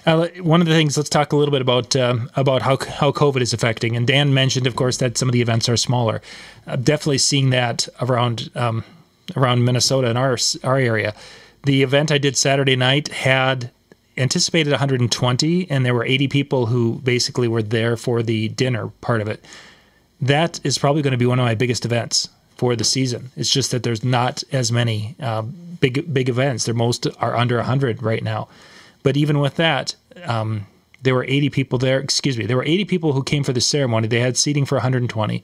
Uh, 0.06 0.28
one 0.42 0.60
of 0.60 0.68
the 0.68 0.74
things, 0.74 0.98
let's 0.98 1.10
talk 1.10 1.32
a 1.32 1.36
little 1.38 1.52
bit 1.52 1.62
about 1.62 1.96
uh, 1.96 2.18
about 2.36 2.62
how 2.62 2.78
how 2.78 3.12
COVID 3.12 3.42
is 3.42 3.54
affecting. 3.54 3.96
And 3.96 4.06
Dan 4.06 4.34
mentioned, 4.34 4.68
of 4.68 4.76
course, 4.76 4.98
that 4.98 5.18
some 5.18 5.30
of 5.30 5.34
the 5.34 5.42
events 5.42 5.70
are 5.70 5.78
smaller. 5.78 6.22
I'm 6.68 6.82
definitely 6.82 7.20
seeing 7.20 7.52
that 7.52 7.88
around 8.02 8.50
um, 8.56 8.84
around 9.36 9.64
Minnesota 9.64 10.10
in 10.10 10.18
our 10.18 10.38
our 10.64 10.78
area. 10.78 11.14
The 11.64 11.84
event 11.84 12.12
I 12.12 12.18
did 12.18 12.36
Saturday 12.36 12.76
night 12.76 13.08
had 13.08 13.72
anticipated 14.18 14.72
120, 14.72 15.72
and 15.72 15.86
there 15.86 15.94
were 15.94 16.06
80 16.06 16.28
people 16.28 16.66
who 16.68 17.00
basically 17.00 17.48
were 17.48 17.64
there 17.64 17.98
for 17.98 18.22
the 18.22 18.50
dinner 18.50 18.90
part 19.02 19.22
of 19.22 19.28
it. 19.28 19.44
That 20.22 20.60
is 20.64 20.78
probably 20.78 21.02
going 21.02 21.12
to 21.12 21.18
be 21.18 21.26
one 21.26 21.40
of 21.40 21.46
my 21.46 21.56
biggest 21.56 21.86
events 21.86 22.30
for 22.58 22.76
the 22.76 22.84
season. 22.84 23.32
It's 23.36 23.50
just 23.50 23.72
that 23.72 23.84
there's 23.84 24.04
not 24.04 24.44
as 24.52 24.72
many 24.72 25.16
uh, 25.20 25.42
big 25.42 26.14
big 26.14 26.30
events. 26.30 26.66
They're 26.66 26.76
most 26.76 27.08
are 27.20 27.36
under 27.36 27.58
100 27.58 28.04
right 28.04 28.24
now. 28.24 28.48
But 29.02 29.18
even 29.18 29.40
with 29.40 29.56
that, 29.56 29.96
um, 30.24 30.68
there 31.02 31.16
were 31.16 31.26
80 31.26 31.50
people 31.50 31.78
there. 31.78 32.00
Excuse 32.00 32.38
me, 32.38 32.46
there 32.46 32.58
were 32.58 32.64
80 32.64 32.86
people 32.86 33.14
who 33.14 33.24
came 33.24 33.44
for 33.44 33.52
the 33.52 33.62
ceremony. 33.62 34.08
They 34.08 34.22
had 34.22 34.38
seating 34.38 34.66
for 34.66 34.76
120 34.76 35.44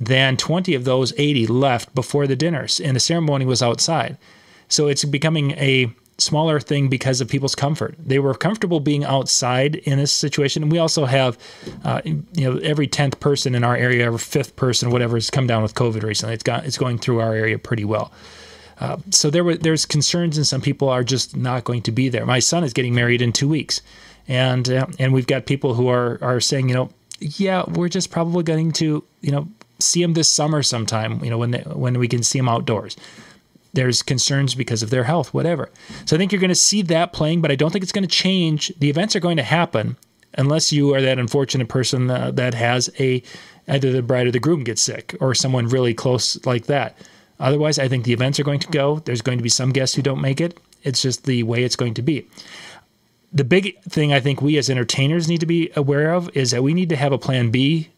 then 0.00 0.36
20 0.36 0.74
of 0.74 0.84
those 0.84 1.12
80 1.16 1.46
left 1.48 1.94
before 1.94 2.26
the 2.26 2.36
dinners, 2.36 2.80
and 2.80 2.96
the 2.96 3.00
ceremony 3.00 3.44
was 3.44 3.62
outside. 3.62 4.16
So 4.68 4.86
it's 4.86 5.04
becoming 5.04 5.52
a 5.52 5.92
smaller 6.18 6.58
thing 6.58 6.88
because 6.88 7.20
of 7.20 7.28
people's 7.28 7.54
comfort. 7.54 7.94
They 7.98 8.18
were 8.18 8.34
comfortable 8.34 8.80
being 8.80 9.04
outside 9.04 9.76
in 9.76 9.98
this 9.98 10.12
situation. 10.12 10.64
And 10.64 10.72
we 10.72 10.78
also 10.78 11.04
have, 11.04 11.38
uh, 11.84 12.02
you 12.04 12.24
know, 12.36 12.58
every 12.58 12.86
tenth 12.86 13.18
person 13.20 13.54
in 13.54 13.64
our 13.64 13.76
area, 13.76 14.04
every 14.04 14.18
fifth 14.18 14.56
person, 14.56 14.90
whatever, 14.90 15.16
has 15.16 15.30
come 15.30 15.46
down 15.46 15.62
with 15.62 15.74
COVID 15.74 16.02
recently. 16.02 16.34
It's 16.34 16.42
got 16.42 16.66
it's 16.66 16.78
going 16.78 16.98
through 16.98 17.20
our 17.20 17.34
area 17.34 17.58
pretty 17.58 17.84
well. 17.84 18.12
Uh, 18.80 18.98
so 19.10 19.30
there 19.30 19.42
were 19.42 19.56
there's 19.56 19.86
concerns, 19.86 20.36
and 20.36 20.46
some 20.46 20.60
people 20.60 20.88
are 20.88 21.02
just 21.02 21.36
not 21.36 21.64
going 21.64 21.82
to 21.82 21.92
be 21.92 22.08
there. 22.08 22.26
My 22.26 22.38
son 22.38 22.62
is 22.62 22.72
getting 22.72 22.94
married 22.94 23.22
in 23.22 23.32
two 23.32 23.48
weeks, 23.48 23.80
and 24.26 24.68
uh, 24.68 24.86
and 24.98 25.12
we've 25.12 25.26
got 25.26 25.46
people 25.46 25.74
who 25.74 25.88
are 25.88 26.18
are 26.20 26.40
saying, 26.40 26.68
you 26.68 26.74
know, 26.74 26.90
yeah, 27.20 27.64
we're 27.68 27.88
just 27.88 28.10
probably 28.10 28.44
going 28.44 28.72
to, 28.72 29.04
you 29.20 29.32
know, 29.32 29.48
see 29.78 30.02
them 30.02 30.14
this 30.14 30.30
summer 30.30 30.62
sometime, 30.62 31.22
you 31.22 31.30
know, 31.30 31.38
when 31.38 31.52
they, 31.52 31.60
when 31.60 31.98
we 31.98 32.08
can 32.08 32.22
see 32.22 32.38
them 32.38 32.48
outdoors. 32.48 32.96
There's 33.74 34.02
concerns 34.02 34.54
because 34.54 34.82
of 34.82 34.90
their 34.90 35.04
health, 35.04 35.32
whatever. 35.34 35.70
So 36.06 36.16
I 36.16 36.18
think 36.18 36.32
you're 36.32 36.40
going 36.40 36.48
to 36.48 36.54
see 36.54 36.82
that 36.82 37.12
playing, 37.12 37.42
but 37.42 37.50
I 37.50 37.54
don't 37.54 37.70
think 37.70 37.82
it's 37.82 37.92
going 37.92 38.06
to 38.06 38.14
change. 38.14 38.72
The 38.78 38.90
events 38.90 39.14
are 39.14 39.20
going 39.20 39.36
to 39.36 39.42
happen 39.42 39.96
unless 40.36 40.72
you 40.72 40.94
are 40.94 41.02
that 41.02 41.18
unfortunate 41.18 41.68
person 41.68 42.10
uh, 42.10 42.30
that 42.32 42.54
has 42.54 42.90
a 42.98 43.22
either 43.68 43.92
the 43.92 44.02
bride 44.02 44.26
or 44.26 44.30
the 44.30 44.40
groom 44.40 44.64
gets 44.64 44.80
sick 44.80 45.14
or 45.20 45.34
someone 45.34 45.68
really 45.68 45.94
close 45.94 46.44
like 46.46 46.66
that. 46.66 46.96
Otherwise, 47.38 47.78
I 47.78 47.88
think 47.88 48.04
the 48.04 48.12
events 48.12 48.40
are 48.40 48.44
going 48.44 48.60
to 48.60 48.68
go. 48.68 49.00
There's 49.00 49.22
going 49.22 49.38
to 49.38 49.42
be 49.42 49.50
some 49.50 49.72
guests 49.72 49.94
who 49.94 50.02
don't 50.02 50.20
make 50.20 50.40
it. 50.40 50.58
It's 50.82 51.02
just 51.02 51.24
the 51.24 51.42
way 51.42 51.62
it's 51.62 51.76
going 51.76 51.94
to 51.94 52.02
be. 52.02 52.26
The 53.32 53.44
big 53.44 53.80
thing 53.82 54.12
I 54.12 54.20
think 54.20 54.40
we 54.40 54.56
as 54.56 54.70
entertainers 54.70 55.28
need 55.28 55.40
to 55.40 55.46
be 55.46 55.70
aware 55.76 56.14
of 56.14 56.34
is 56.34 56.50
that 56.50 56.62
we 56.62 56.72
need 56.72 56.88
to 56.88 56.96
have 56.96 57.12
a 57.12 57.18
plan 57.18 57.50
B 57.50 57.90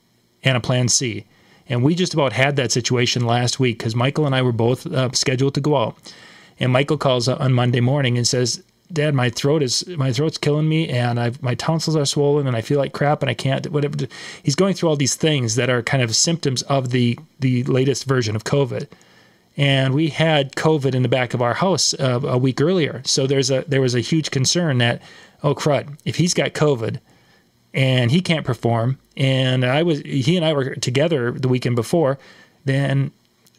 and 0.43 0.57
a 0.57 0.61
plan 0.61 0.89
C. 0.89 1.25
And 1.71 1.85
we 1.85 1.95
just 1.95 2.13
about 2.13 2.33
had 2.33 2.57
that 2.57 2.73
situation 2.73 3.25
last 3.25 3.61
week 3.61 3.79
because 3.79 3.95
Michael 3.95 4.27
and 4.27 4.35
I 4.35 4.43
were 4.43 4.53
both 4.53 4.87
uh, 4.87 5.13
scheduled 5.13 5.55
to 5.55 5.61
go 5.61 5.77
out. 5.77 5.97
And 6.59 6.73
Michael 6.73 6.99
calls 6.99 7.29
on 7.29 7.53
Monday 7.53 7.81
morning 7.81 8.19
and 8.19 8.27
says, 8.27 8.63
Dad, 8.93 9.15
my 9.15 9.31
throat 9.31 9.63
is 9.63 9.87
my 9.87 10.13
throat's 10.13 10.37
killing 10.37 10.69
me, 10.69 10.89
and 10.89 11.21
I've, 11.21 11.41
my 11.41 11.55
tonsils 11.55 11.95
are 11.95 12.05
swollen, 12.05 12.49
and 12.49 12.57
I 12.57 12.61
feel 12.61 12.77
like 12.77 12.93
crap, 12.93 13.23
and 13.23 13.31
I 13.31 13.35
can't. 13.35 13.71
Whatever. 13.71 14.09
He's 14.43 14.57
going 14.57 14.75
through 14.75 14.89
all 14.89 14.97
these 14.97 15.15
things 15.15 15.55
that 15.55 15.71
are 15.71 15.81
kind 15.81 16.03
of 16.03 16.15
symptoms 16.17 16.63
of 16.63 16.91
the 16.91 17.17
the 17.39 17.63
latest 17.65 18.05
version 18.05 18.35
of 18.35 18.43
COVID. 18.43 18.89
And 19.57 19.95
we 19.95 20.09
had 20.09 20.57
COVID 20.57 20.93
in 20.93 21.03
the 21.03 21.09
back 21.09 21.35
of 21.35 21.43
our 21.43 21.55
house 21.55 21.95
uh, 21.95 22.21
a 22.25 22.37
week 22.37 22.61
earlier, 22.61 23.01
so 23.05 23.29
there's 23.29 23.49
a 23.49 23.65
there 23.69 23.81
was 23.81 23.95
a 23.95 24.01
huge 24.01 24.33
concern 24.33 24.79
that, 24.79 25.01
oh 25.45 25.55
crud, 25.55 25.97
if 26.05 26.17
he's 26.17 26.35
got 26.35 26.53
COVID, 26.53 26.99
and 27.73 28.11
he 28.11 28.21
can't 28.21 28.45
perform, 28.45 28.99
and 29.17 29.65
I 29.65 29.83
was 29.83 30.01
he 30.01 30.37
and 30.37 30.45
I 30.45 30.53
were 30.53 30.75
together 30.75 31.33
the 31.33 31.49
weekend 31.49 31.77
before, 31.77 32.19
then 32.65 33.13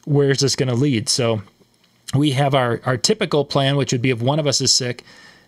where's 0.06 0.40
this 0.40 0.56
going 0.56 0.70
to 0.70 0.76
lead? 0.76 1.10
So 1.10 1.42
we 2.16 2.32
have 2.32 2.54
our 2.54 2.82
our 2.86 2.98
typical 2.98 3.46
plan, 3.46 3.78
which 3.78 3.92
would 3.92 4.02
be 4.02 4.10
if 4.10 4.22
one 4.22 4.40
of 4.40 4.48
us 4.48 4.62
is 4.62 4.74
sick. 4.74 5.04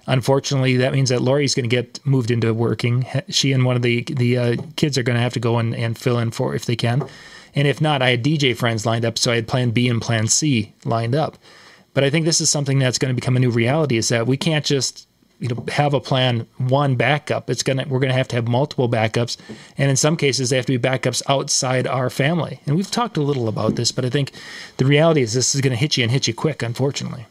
Unfortunately, 0.05 0.75
that 0.77 0.91
means 0.91 1.09
that 1.09 1.21
Lori's 1.21 1.55
going 1.55 1.69
to 1.69 1.73
get 1.73 2.05
moved 2.05 2.29
into 2.29 2.53
working. 2.53 3.05
She 3.29 3.53
and 3.53 3.65
one 3.65 3.75
of 3.75 3.81
the 3.81 4.03
the 4.03 4.37
uh, 4.37 4.55
kids 4.75 4.97
are 4.97 5.03
going 5.03 5.15
to 5.15 5.21
have 5.21 5.33
to 5.33 5.39
go 5.39 5.59
and, 5.59 5.75
and 5.75 5.97
fill 5.97 6.19
in 6.19 6.31
for 6.31 6.55
if 6.55 6.65
they 6.65 6.75
can. 6.75 7.07
And 7.55 7.67
if 7.67 7.79
not, 7.79 8.01
I 8.01 8.09
had 8.09 8.23
DJ 8.23 8.55
friends 8.57 8.85
lined 8.85 9.05
up, 9.05 9.17
so 9.17 9.31
I 9.31 9.35
had 9.35 9.47
Plan 9.47 9.71
B 9.71 9.87
and 9.87 10.01
Plan 10.01 10.27
C 10.27 10.73
lined 10.85 11.15
up. 11.15 11.37
But 11.93 12.03
I 12.03 12.09
think 12.09 12.25
this 12.25 12.41
is 12.41 12.49
something 12.49 12.79
that's 12.79 12.97
going 12.97 13.13
to 13.13 13.19
become 13.19 13.37
a 13.37 13.39
new 13.39 13.51
reality: 13.51 13.97
is 13.97 14.09
that 14.09 14.27
we 14.27 14.37
can't 14.37 14.65
just 14.65 15.07
you 15.43 15.49
know 15.49 15.63
have 15.67 15.93
a 15.93 15.99
plan 15.99 16.47
one 16.57 16.95
backup. 16.95 17.49
It's 17.49 17.63
gonna 17.63 17.85
we're 17.85 17.99
gonna 17.99 18.13
have 18.13 18.29
to 18.29 18.37
have 18.37 18.47
multiple 18.47 18.87
backups, 18.87 19.35
and 19.77 19.89
in 19.89 19.97
some 19.97 20.15
cases 20.15 20.49
they 20.49 20.55
have 20.55 20.65
to 20.67 20.79
be 20.79 20.87
backups 20.87 21.21
outside 21.27 21.85
our 21.85 22.09
family. 22.09 22.61
And 22.65 22.77
we've 22.77 22.89
talked 22.89 23.17
a 23.17 23.21
little 23.21 23.49
about 23.49 23.75
this, 23.75 23.91
but 23.91 24.05
I 24.05 24.09
think 24.09 24.31
the 24.77 24.85
reality 24.85 25.21
is 25.21 25.33
this 25.33 25.53
is 25.53 25.59
to 25.59 25.75
hit 25.75 25.97
you 25.97 26.03
and 26.03 26.11
hit 26.11 26.27
you 26.27 26.33
quick, 26.33 26.63
unfortunately. 26.63 27.25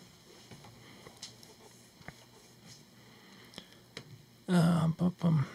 Uh, 4.46 4.88
bum, 4.88 5.14
bum. 5.18 5.46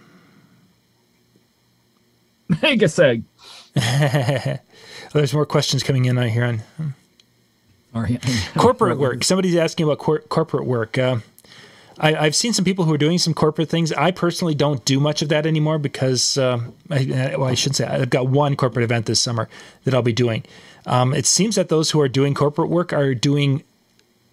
Mega 2.63 2.89
egg. 3.03 3.23
There's 5.13 5.31
more 5.31 5.45
questions 5.45 5.83
coming 5.83 6.05
in 6.05 6.17
on 6.17 6.29
here 6.29 6.43
on 6.43 6.95
corporate 8.55 8.97
work. 8.97 9.23
Somebody's 9.23 9.55
asking 9.55 9.85
about 9.85 9.99
cor- 9.99 10.21
corporate 10.21 10.65
work. 10.65 10.97
Uh, 10.97 11.17
I, 11.99 12.25
have 12.25 12.35
seen 12.35 12.53
some 12.53 12.65
people 12.65 12.85
who 12.85 12.93
are 12.93 12.97
doing 12.97 13.17
some 13.17 13.33
corporate 13.33 13.69
things. 13.69 13.91
I 13.93 14.11
personally 14.11 14.55
don't 14.55 14.83
do 14.85 14.99
much 14.99 15.21
of 15.21 15.29
that 15.29 15.45
anymore 15.45 15.79
because, 15.79 16.37
uh, 16.37 16.59
I, 16.91 17.35
well, 17.37 17.45
I 17.45 17.55
should 17.55 17.75
say 17.75 17.85
I've 17.85 18.09
got 18.09 18.27
one 18.27 18.55
corporate 18.55 18.83
event 18.83 19.05
this 19.07 19.19
summer 19.19 19.49
that 19.83 19.93
I'll 19.93 20.01
be 20.01 20.13
doing. 20.13 20.43
Um, 20.85 21.13
it 21.13 21.25
seems 21.25 21.55
that 21.55 21.69
those 21.69 21.91
who 21.91 21.99
are 21.99 22.07
doing 22.07 22.33
corporate 22.33 22.69
work 22.69 22.93
are 22.93 23.13
doing 23.13 23.63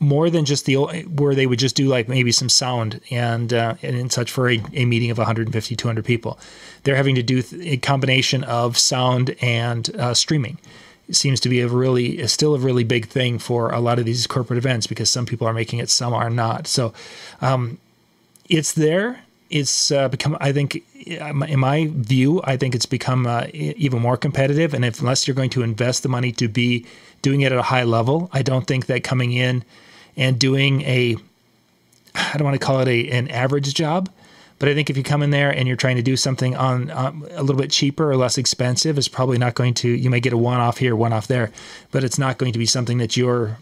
more 0.00 0.29
than 0.29 0.44
just 0.44 0.66
the 0.66 0.77
where 0.77 1.35
they 1.35 1.46
would 1.46 1.59
just 1.59 1.77
do 1.77 1.87
like 1.87 2.09
maybe 2.09 2.31
some 2.31 2.48
sound 2.48 3.00
and 3.11 3.53
uh, 3.53 3.74
and 3.83 4.12
such 4.12 4.31
for 4.31 4.50
a, 4.50 4.61
a 4.74 4.85
meeting 4.85 5.11
of 5.11 5.18
150 5.18 5.77
200 5.77 6.05
people 6.05 6.38
they're 6.83 6.96
having 6.96 7.14
to 7.14 7.22
do 7.22 7.42
a 7.61 7.77
combination 7.79 8.44
of 8.44 8.77
sound 8.77 9.35
and 9.40 9.94
uh, 9.96 10.12
streaming 10.12 10.59
seems 11.10 11.40
to 11.40 11.48
be 11.48 11.60
a 11.60 11.68
really 11.68 12.26
still 12.26 12.54
a 12.54 12.58
really 12.58 12.84
big 12.84 13.06
thing 13.06 13.38
for 13.38 13.70
a 13.70 13.80
lot 13.80 13.98
of 13.98 14.04
these 14.04 14.26
corporate 14.26 14.58
events 14.58 14.86
because 14.86 15.10
some 15.10 15.26
people 15.26 15.46
are 15.46 15.52
making 15.52 15.78
it 15.78 15.90
some 15.90 16.14
are 16.14 16.30
not. 16.30 16.66
So 16.66 16.92
um, 17.40 17.78
it's 18.48 18.72
there. 18.72 19.20
It's 19.50 19.92
uh, 19.92 20.08
become 20.08 20.36
i 20.40 20.52
think 20.52 20.82
in 20.96 21.60
my 21.60 21.88
view 21.92 22.40
i 22.44 22.56
think 22.56 22.74
it's 22.74 22.86
become 22.86 23.26
uh, 23.26 23.46
even 23.52 24.00
more 24.00 24.16
competitive. 24.16 24.74
And 24.74 24.84
if, 24.84 25.00
unless 25.00 25.28
you're 25.28 25.34
going 25.34 25.50
to 25.50 25.62
invest 25.62 26.02
the 26.02 26.08
money 26.08 26.32
to 26.32 26.48
be 26.48 26.86
doing 27.22 27.42
it 27.42 27.52
at 27.52 27.58
a 27.58 27.62
high 27.62 27.84
level 27.84 28.30
i 28.32 28.42
don't 28.42 28.66
think 28.66 28.86
that 28.86 29.04
coming 29.04 29.32
in 29.32 29.62
and 30.16 30.38
doing 30.38 30.80
a 30.82 31.16
I 32.14 32.36
don't 32.36 32.44
want 32.44 32.60
to 32.60 32.64
call 32.64 32.80
it 32.80 32.88
a 32.88 33.08
an 33.10 33.28
average 33.28 33.74
job, 33.74 34.08
but 34.58 34.68
I 34.68 34.74
think 34.74 34.88
if 34.88 34.96
you 34.96 35.02
come 35.02 35.22
in 35.22 35.30
there 35.30 35.50
and 35.50 35.66
you're 35.66 35.76
trying 35.76 35.96
to 35.96 36.02
do 36.02 36.16
something 36.16 36.56
on 36.56 36.90
um, 36.90 37.26
a 37.32 37.42
little 37.42 37.60
bit 37.60 37.70
cheaper 37.70 38.10
or 38.10 38.16
less 38.16 38.38
expensive, 38.38 38.96
it's 38.96 39.08
probably 39.08 39.38
not 39.38 39.54
going 39.54 39.74
to. 39.74 39.88
You 39.88 40.10
may 40.10 40.20
get 40.20 40.32
a 40.32 40.38
one 40.38 40.60
off 40.60 40.78
here, 40.78 40.94
one 40.94 41.12
off 41.12 41.26
there, 41.26 41.50
but 41.90 42.04
it's 42.04 42.18
not 42.18 42.38
going 42.38 42.52
to 42.52 42.58
be 42.58 42.66
something 42.66 42.98
that 42.98 43.16
you're 43.16 43.58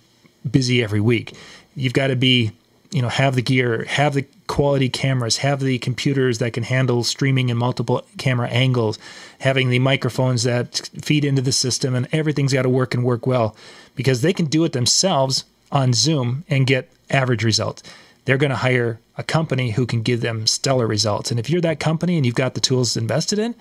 busy 0.49 0.83
every 0.83 1.01
week. 1.01 1.35
You've 1.75 1.95
got 1.95 2.09
to 2.09 2.17
be, 2.17 2.53
you 2.91 3.01
know, 3.01 3.09
have 3.09 3.35
the 3.35 3.43
gear, 3.43 3.85
have 3.85 4.15
the 4.15 4.27
quality 4.49 4.91
cameras, 4.91 5.39
have 5.39 5.61
the 5.61 5.79
computers 5.79 6.39
that 6.39 6.53
can 6.53 6.63
handle 6.63 7.05
streaming 7.05 7.49
in 7.49 7.57
multiple 7.57 8.05
camera 8.19 8.49
angles, 8.49 8.99
having 9.41 9.71
the 9.71 9.79
microphones 9.79 10.43
that 10.43 10.91
feed 11.01 11.25
into 11.25 11.41
the 11.41 11.53
system, 11.53 11.95
and 11.95 12.07
everything's 12.13 12.53
got 12.53 12.63
to 12.63 12.69
work 12.69 12.93
and 12.95 13.03
work 13.03 13.27
well 13.27 13.57
because 13.95 14.21
they 14.21 14.33
can 14.33 14.47
do 14.47 14.65
it 14.65 14.73
themselves 14.73 15.45
on 15.71 15.95
Zoom 15.95 16.45
and 16.49 16.67
get 16.67 16.91
average 17.09 17.45
results. 17.45 17.83
They're 18.25 18.37
going 18.37 18.51
to 18.51 18.57
hire 18.57 19.01
a 19.17 19.23
company 19.23 19.71
who 19.71 19.87
can 19.87 20.03
give 20.03 20.21
them 20.21 20.47
stellar 20.47 20.87
results. 20.87 21.31
And 21.31 21.41
if 21.41 21.51
you're 21.51 21.61
that 21.63 21.81
company 21.81 22.17
and 22.17 22.25
you've 22.25 22.35
got 22.35 22.55
the 22.55 22.61
tools 22.61 22.97
invested 22.97 23.39
in, 23.39 23.55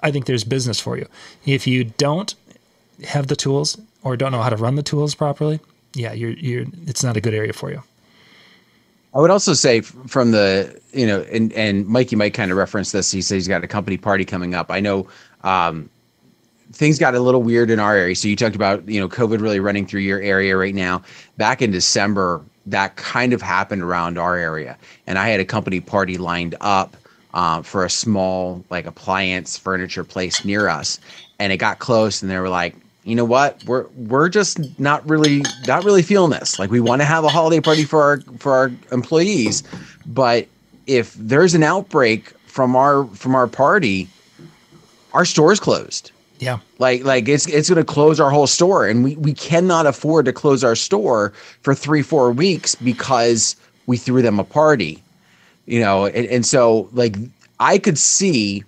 I 0.00 0.10
think 0.10 0.26
there's 0.26 0.44
business 0.44 0.80
for 0.80 0.96
you. 0.96 1.06
If 1.44 1.66
you 1.66 1.84
don't 1.84 2.34
have 3.04 3.26
the 3.26 3.36
tools 3.36 3.78
or 4.02 4.16
don't 4.16 4.32
know 4.32 4.42
how 4.42 4.50
to 4.50 4.56
run 4.56 4.74
the 4.74 4.82
tools 4.82 5.14
properly, 5.14 5.60
yeah, 5.94 6.12
you're 6.12 6.32
you're 6.32 6.66
it's 6.86 7.02
not 7.02 7.16
a 7.16 7.20
good 7.20 7.34
area 7.34 7.52
for 7.52 7.70
you. 7.70 7.82
I 9.14 9.20
would 9.20 9.30
also 9.30 9.54
say 9.54 9.80
from 9.80 10.32
the 10.32 10.78
you 10.92 11.06
know, 11.06 11.22
and 11.32 11.52
and 11.54 11.86
Mikey 11.86 12.16
might 12.16 12.34
kind 12.34 12.50
of 12.50 12.58
reference 12.58 12.92
this. 12.92 13.10
He 13.10 13.22
says 13.22 13.36
he's 13.36 13.48
got 13.48 13.64
a 13.64 13.66
company 13.66 13.96
party 13.96 14.24
coming 14.24 14.54
up. 14.54 14.70
I 14.70 14.80
know 14.80 15.08
um, 15.42 15.88
things 16.72 16.98
got 16.98 17.14
a 17.14 17.20
little 17.20 17.42
weird 17.42 17.70
in 17.70 17.80
our 17.80 17.96
area. 17.96 18.14
So 18.14 18.28
you 18.28 18.36
talked 18.36 18.56
about, 18.56 18.86
you 18.88 19.00
know, 19.00 19.08
COVID 19.08 19.40
really 19.40 19.60
running 19.60 19.86
through 19.86 20.00
your 20.00 20.20
area 20.20 20.56
right 20.56 20.74
now. 20.74 21.02
Back 21.36 21.62
in 21.62 21.70
December, 21.70 22.44
that 22.66 22.96
kind 22.96 23.32
of 23.32 23.40
happened 23.40 23.82
around 23.82 24.18
our 24.18 24.36
area. 24.36 24.76
And 25.06 25.18
I 25.18 25.28
had 25.28 25.40
a 25.40 25.44
company 25.44 25.80
party 25.80 26.18
lined 26.18 26.54
up 26.60 26.96
um, 27.34 27.62
for 27.62 27.84
a 27.84 27.90
small, 27.90 28.64
like, 28.70 28.86
appliance 28.86 29.56
furniture 29.56 30.04
place 30.04 30.44
near 30.44 30.68
us. 30.68 30.98
And 31.38 31.52
it 31.52 31.58
got 31.58 31.78
close, 31.78 32.22
and 32.22 32.30
they 32.30 32.38
were 32.38 32.48
like, 32.48 32.74
you 33.04 33.14
know 33.14 33.24
what? 33.24 33.62
We're 33.64 33.86
we're 33.94 34.28
just 34.28 34.58
not 34.80 35.08
really 35.08 35.44
not 35.68 35.84
really 35.84 36.02
feeling 36.02 36.32
this. 36.32 36.58
Like 36.58 36.70
we 36.70 36.80
want 36.80 37.02
to 37.02 37.06
have 37.06 37.22
a 37.22 37.28
holiday 37.28 37.60
party 37.60 37.84
for 37.84 38.02
our 38.02 38.20
for 38.38 38.52
our 38.52 38.72
employees, 38.90 39.62
but 40.06 40.48
if 40.88 41.14
there's 41.14 41.54
an 41.54 41.62
outbreak 41.62 42.30
from 42.46 42.74
our 42.74 43.04
from 43.08 43.36
our 43.36 43.46
party, 43.46 44.08
our 45.12 45.24
store's 45.24 45.60
closed 45.60 46.10
yeah. 46.38 46.58
Like 46.78 47.04
like 47.04 47.28
it's 47.28 47.46
it's 47.46 47.68
going 47.68 47.84
to 47.84 47.92
close 47.92 48.20
our 48.20 48.30
whole 48.30 48.46
store 48.46 48.86
and 48.86 49.04
we 49.04 49.16
we 49.16 49.32
cannot 49.32 49.86
afford 49.86 50.26
to 50.26 50.32
close 50.32 50.62
our 50.62 50.76
store 50.76 51.32
for 51.62 51.74
3 51.74 52.02
4 52.02 52.32
weeks 52.32 52.74
because 52.74 53.56
we 53.86 53.96
threw 53.96 54.22
them 54.22 54.38
a 54.38 54.44
party. 54.44 55.02
You 55.66 55.80
know, 55.80 56.06
and, 56.06 56.26
and 56.26 56.46
so 56.46 56.88
like 56.92 57.16
I 57.58 57.78
could 57.78 57.98
see 57.98 58.64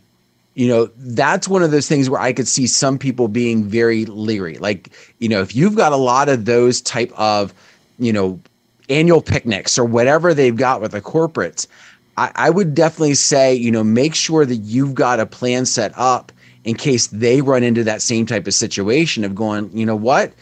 you 0.59 0.67
know, 0.67 0.91
that's 0.97 1.47
one 1.47 1.63
of 1.63 1.71
those 1.71 1.87
things 1.87 2.11
where 2.11 2.21
I 2.21 2.33
could 2.33 2.49
see 2.49 2.67
some 2.67 2.99
people 2.99 3.29
being 3.29 3.63
very 3.63 4.07
leery. 4.07 4.59
Like, 4.59 4.91
you 5.21 5.29
know, 5.29 5.41
if 5.41 5.55
you've 5.55 5.77
got 5.77 5.93
a 5.93 5.97
lot 5.97 6.29
of 6.29 6.47
those 6.47 6.81
type 6.81 7.13
of, 7.17 7.55
you 8.01 8.13
know, 8.13 8.41
annual 8.89 9.23
picnics 9.23 9.79
or 9.79 9.85
whatever 9.85 10.35
they've 10.35 10.57
got 10.57 10.81
with 10.81 10.91
the 10.91 11.01
corporates, 11.01 11.69
I, 12.17 12.33
I 12.35 12.51
would 12.51 12.75
definitely 12.75 13.15
say, 13.15 13.55
you 13.55 13.71
know, 13.71 13.85
make 13.85 14.17
sure 14.17 14.45
that 14.45 14.57
you've 14.57 14.97
got 14.97 15.21
a 15.21 15.27
plan 15.27 15.65
set 15.65 15.93
up 15.95 16.33
in 16.69 16.75
case 16.75 17.07
they 17.07 17.41
run 17.41 17.63
into 17.63 17.83
that 17.83 18.03
same 18.03 18.27
type 18.27 18.47
of 18.47 18.53
situation 18.53 19.25
of 19.25 19.35
going, 19.35 19.71
you 19.73 19.87
know 19.87 19.97
what, 19.97 20.35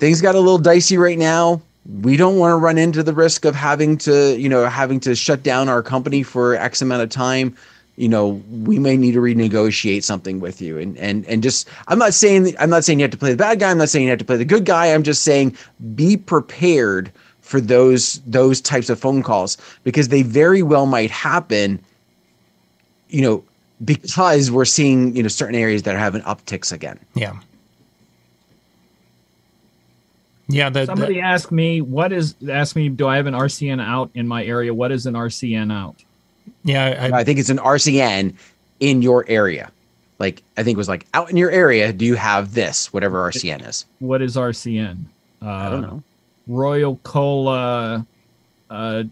things 0.00 0.20
got 0.20 0.34
a 0.34 0.40
little 0.40 0.58
dicey 0.58 0.98
right 0.98 1.16
now. 1.16 1.62
We 2.02 2.16
don't 2.16 2.38
want 2.38 2.50
to 2.50 2.56
run 2.56 2.76
into 2.76 3.04
the 3.04 3.12
risk 3.14 3.44
of 3.44 3.54
having 3.54 3.96
to, 3.98 4.36
you 4.36 4.48
know, 4.48 4.66
having 4.66 4.98
to 5.00 5.14
shut 5.14 5.44
down 5.44 5.68
our 5.68 5.80
company 5.80 6.24
for 6.24 6.56
X 6.56 6.82
amount 6.82 7.02
of 7.02 7.08
time. 7.08 7.56
You 7.94 8.08
know, 8.08 8.42
we 8.50 8.80
may 8.80 8.96
need 8.96 9.12
to 9.12 9.20
renegotiate 9.20 10.02
something 10.02 10.40
with 10.40 10.60
you. 10.60 10.76
And 10.76 10.98
and 10.98 11.24
and 11.26 11.40
just 11.40 11.68
I'm 11.86 12.00
not 12.00 12.14
saying 12.14 12.52
I'm 12.58 12.70
not 12.70 12.82
saying 12.82 12.98
you 12.98 13.04
have 13.04 13.12
to 13.12 13.16
play 13.16 13.30
the 13.30 13.36
bad 13.36 13.60
guy. 13.60 13.70
I'm 13.70 13.78
not 13.78 13.90
saying 13.90 14.06
you 14.06 14.10
have 14.10 14.18
to 14.18 14.24
play 14.24 14.38
the 14.38 14.44
good 14.44 14.64
guy. 14.64 14.86
I'm 14.92 15.04
just 15.04 15.22
saying 15.22 15.56
be 15.94 16.16
prepared 16.16 17.12
for 17.42 17.60
those 17.60 18.20
those 18.26 18.60
types 18.60 18.90
of 18.90 18.98
phone 18.98 19.22
calls 19.22 19.56
because 19.84 20.08
they 20.08 20.22
very 20.22 20.62
well 20.64 20.86
might 20.86 21.12
happen 21.12 21.78
you 23.10 23.22
know 23.22 23.44
because 23.84 24.50
we're 24.50 24.64
seeing 24.64 25.16
you 25.16 25.22
know 25.22 25.28
certain 25.28 25.54
areas 25.54 25.82
that 25.82 25.94
are 25.94 25.98
having 25.98 26.22
upticks 26.22 26.72
again. 26.72 26.98
Yeah. 27.14 27.38
Yeah. 30.48 30.70
The, 30.70 30.86
Somebody 30.86 31.14
the, 31.14 31.20
asked 31.20 31.52
me, 31.52 31.80
what 31.80 32.12
is, 32.12 32.34
asked 32.48 32.76
me, 32.76 32.88
do 32.88 33.06
I 33.06 33.16
have 33.16 33.26
an 33.26 33.34
RCN 33.34 33.80
out 33.80 34.10
in 34.14 34.26
my 34.26 34.44
area? 34.44 34.74
What 34.74 34.90
is 34.90 35.06
an 35.06 35.14
RCN 35.14 35.72
out? 35.72 36.02
Yeah. 36.64 37.10
I, 37.12 37.20
I 37.20 37.24
think 37.24 37.38
it's 37.38 37.50
an 37.50 37.58
RCN 37.58 38.34
in 38.80 39.02
your 39.02 39.24
area. 39.28 39.70
Like, 40.18 40.42
I 40.56 40.62
think 40.62 40.74
it 40.74 40.78
was 40.78 40.88
like 40.88 41.06
out 41.14 41.30
in 41.30 41.36
your 41.36 41.50
area, 41.50 41.92
do 41.92 42.04
you 42.04 42.16
have 42.16 42.52
this, 42.52 42.92
whatever 42.92 43.30
RCN 43.30 43.66
is? 43.66 43.86
What 44.00 44.20
is 44.20 44.36
RCN? 44.36 45.04
Uh, 45.40 45.48
I 45.48 45.70
don't 45.70 45.82
know. 45.82 46.02
Royal 46.46 46.96
Cola, 47.04 48.04
uh, 48.68 49.04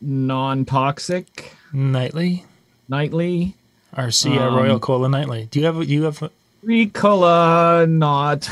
non 0.00 0.64
toxic. 0.64 1.52
Nightly. 1.72 2.44
Nightly. 2.88 3.54
RC 3.96 4.38
um, 4.38 4.54
Royal 4.54 4.78
Cola 4.78 5.08
Nightly. 5.08 5.48
Do 5.50 5.60
you 5.60 5.66
have 5.66 5.84
you 5.88 6.04
have 6.04 6.30
Ricola 6.64 7.88
not? 7.88 8.48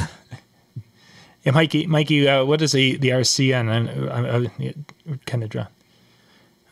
Yeah, 1.44 1.52
Mikey. 1.52 1.86
Mikey, 1.86 2.28
uh, 2.28 2.44
what 2.44 2.60
is 2.60 2.72
the 2.72 2.96
the 2.96 3.10
RCN? 3.10 3.70
I, 4.10 4.18
I, 4.18 4.72
I 5.12 5.18
kind 5.26 5.44
of 5.44 5.50
draw. 5.50 5.66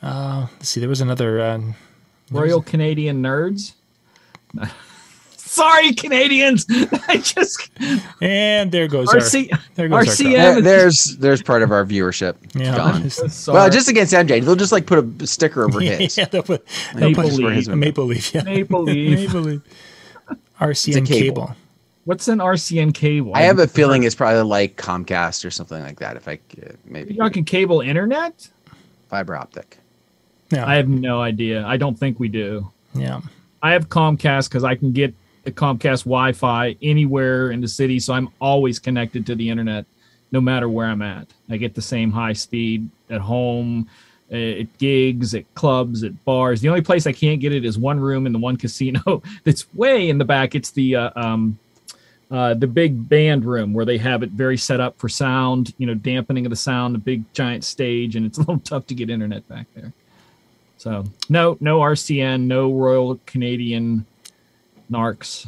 Uh, 0.02 0.48
let's 0.54 0.68
see. 0.68 0.80
There 0.80 0.88
was 0.88 1.00
another 1.00 1.40
uh, 1.40 1.60
Royal 2.30 2.58
was... 2.58 2.68
Canadian 2.68 3.22
Nerds. 3.22 3.74
Sorry, 5.54 5.92
Canadians. 5.92 6.66
I 7.08 7.18
just 7.18 7.70
and 8.20 8.72
there 8.72 8.88
goes 8.88 9.08
RC, 9.08 9.52
our, 9.52 9.58
there 9.76 9.88
goes 9.88 10.08
RCM. 10.08 10.54
Our 10.56 10.60
there's 10.60 11.16
there's 11.18 11.42
part 11.42 11.62
of 11.62 11.70
our 11.70 11.84
viewership. 11.84 12.34
Yeah. 12.54 12.74
Well, 13.54 13.70
just 13.70 13.88
against 13.88 14.12
MJ, 14.12 14.44
they'll 14.44 14.56
just 14.56 14.72
like 14.72 14.86
put 14.86 14.98
a 15.22 15.26
sticker 15.28 15.62
over 15.62 15.78
his. 15.80 16.16
yeah, 16.16 16.24
they'll 16.24 16.42
put, 16.42 16.66
they'll 16.94 17.10
Maple, 17.10 17.22
put 17.22 17.32
Leaf. 17.34 17.68
Maple 17.68 18.04
Leaf. 18.04 18.34
Yeah. 18.34 18.42
Maple 18.42 18.82
Leaf. 18.82 19.20
Maple 19.20 19.40
Leaf. 19.42 19.62
RCN 20.60 21.06
cable. 21.06 21.46
cable. 21.46 21.56
What's 22.04 22.26
an 22.26 22.38
RCN 22.40 22.92
cable? 22.92 23.32
I 23.34 23.42
have 23.42 23.60
a 23.60 23.68
feeling 23.68 24.02
it's 24.02 24.14
probably 24.16 24.42
like 24.42 24.76
Comcast 24.76 25.44
or 25.44 25.50
something 25.52 25.80
like 25.82 26.00
that. 26.00 26.16
If 26.16 26.26
I 26.26 26.40
uh, 26.62 26.72
maybe 26.84 27.14
You're 27.14 27.24
talking 27.24 27.44
cable 27.44 27.80
internet, 27.80 28.48
fiber 29.08 29.36
optic. 29.36 29.78
Yeah, 30.50 30.66
I 30.66 30.74
have 30.74 30.88
no 30.88 31.22
idea. 31.22 31.64
I 31.64 31.76
don't 31.76 31.96
think 31.96 32.18
we 32.18 32.26
do. 32.26 32.68
Yeah, 32.92 33.20
I 33.62 33.70
have 33.72 33.88
Comcast 33.88 34.48
because 34.48 34.64
I 34.64 34.74
can 34.74 34.90
get 34.90 35.14
the 35.14 35.23
Comcast 35.52 36.04
Wi-Fi 36.04 36.76
anywhere 36.82 37.50
in 37.50 37.60
the 37.60 37.68
city, 37.68 37.98
so 37.98 38.12
I'm 38.14 38.28
always 38.40 38.78
connected 38.78 39.26
to 39.26 39.34
the 39.34 39.48
internet, 39.48 39.86
no 40.32 40.40
matter 40.40 40.68
where 40.68 40.86
I'm 40.86 41.02
at. 41.02 41.28
I 41.50 41.56
get 41.56 41.74
the 41.74 41.82
same 41.82 42.10
high 42.10 42.32
speed 42.32 42.88
at 43.10 43.20
home, 43.20 43.88
at 44.30 44.78
gigs, 44.78 45.34
at 45.34 45.52
clubs, 45.54 46.02
at 46.02 46.24
bars. 46.24 46.60
The 46.60 46.68
only 46.68 46.80
place 46.82 47.06
I 47.06 47.12
can't 47.12 47.40
get 47.40 47.52
it 47.52 47.64
is 47.64 47.78
one 47.78 48.00
room 48.00 48.26
in 48.26 48.32
the 48.32 48.38
one 48.38 48.56
casino 48.64 49.22
that's 49.44 49.72
way 49.74 50.08
in 50.08 50.18
the 50.18 50.24
back. 50.24 50.54
It's 50.54 50.70
the 50.70 50.96
uh, 50.96 51.10
um, 51.16 51.58
uh, 52.30 52.54
the 52.54 52.66
big 52.66 53.08
band 53.08 53.44
room 53.44 53.72
where 53.72 53.84
they 53.84 53.98
have 53.98 54.22
it 54.22 54.30
very 54.30 54.56
set 54.56 54.80
up 54.80 54.98
for 54.98 55.08
sound, 55.08 55.74
you 55.78 55.86
know, 55.86 55.94
dampening 55.94 56.46
of 56.46 56.50
the 56.50 56.56
sound, 56.56 56.94
the 56.94 56.98
big 56.98 57.22
giant 57.32 57.64
stage, 57.64 58.16
and 58.16 58.26
it's 58.26 58.38
a 58.38 58.40
little 58.40 58.58
tough 58.60 58.86
to 58.86 58.94
get 58.94 59.10
internet 59.10 59.46
back 59.48 59.66
there. 59.74 59.92
So 60.78 61.04
no, 61.28 61.56
no 61.60 61.80
RCN, 61.80 62.42
no 62.42 62.72
Royal 62.72 63.20
Canadian 63.26 64.04
Narcs. 64.90 65.46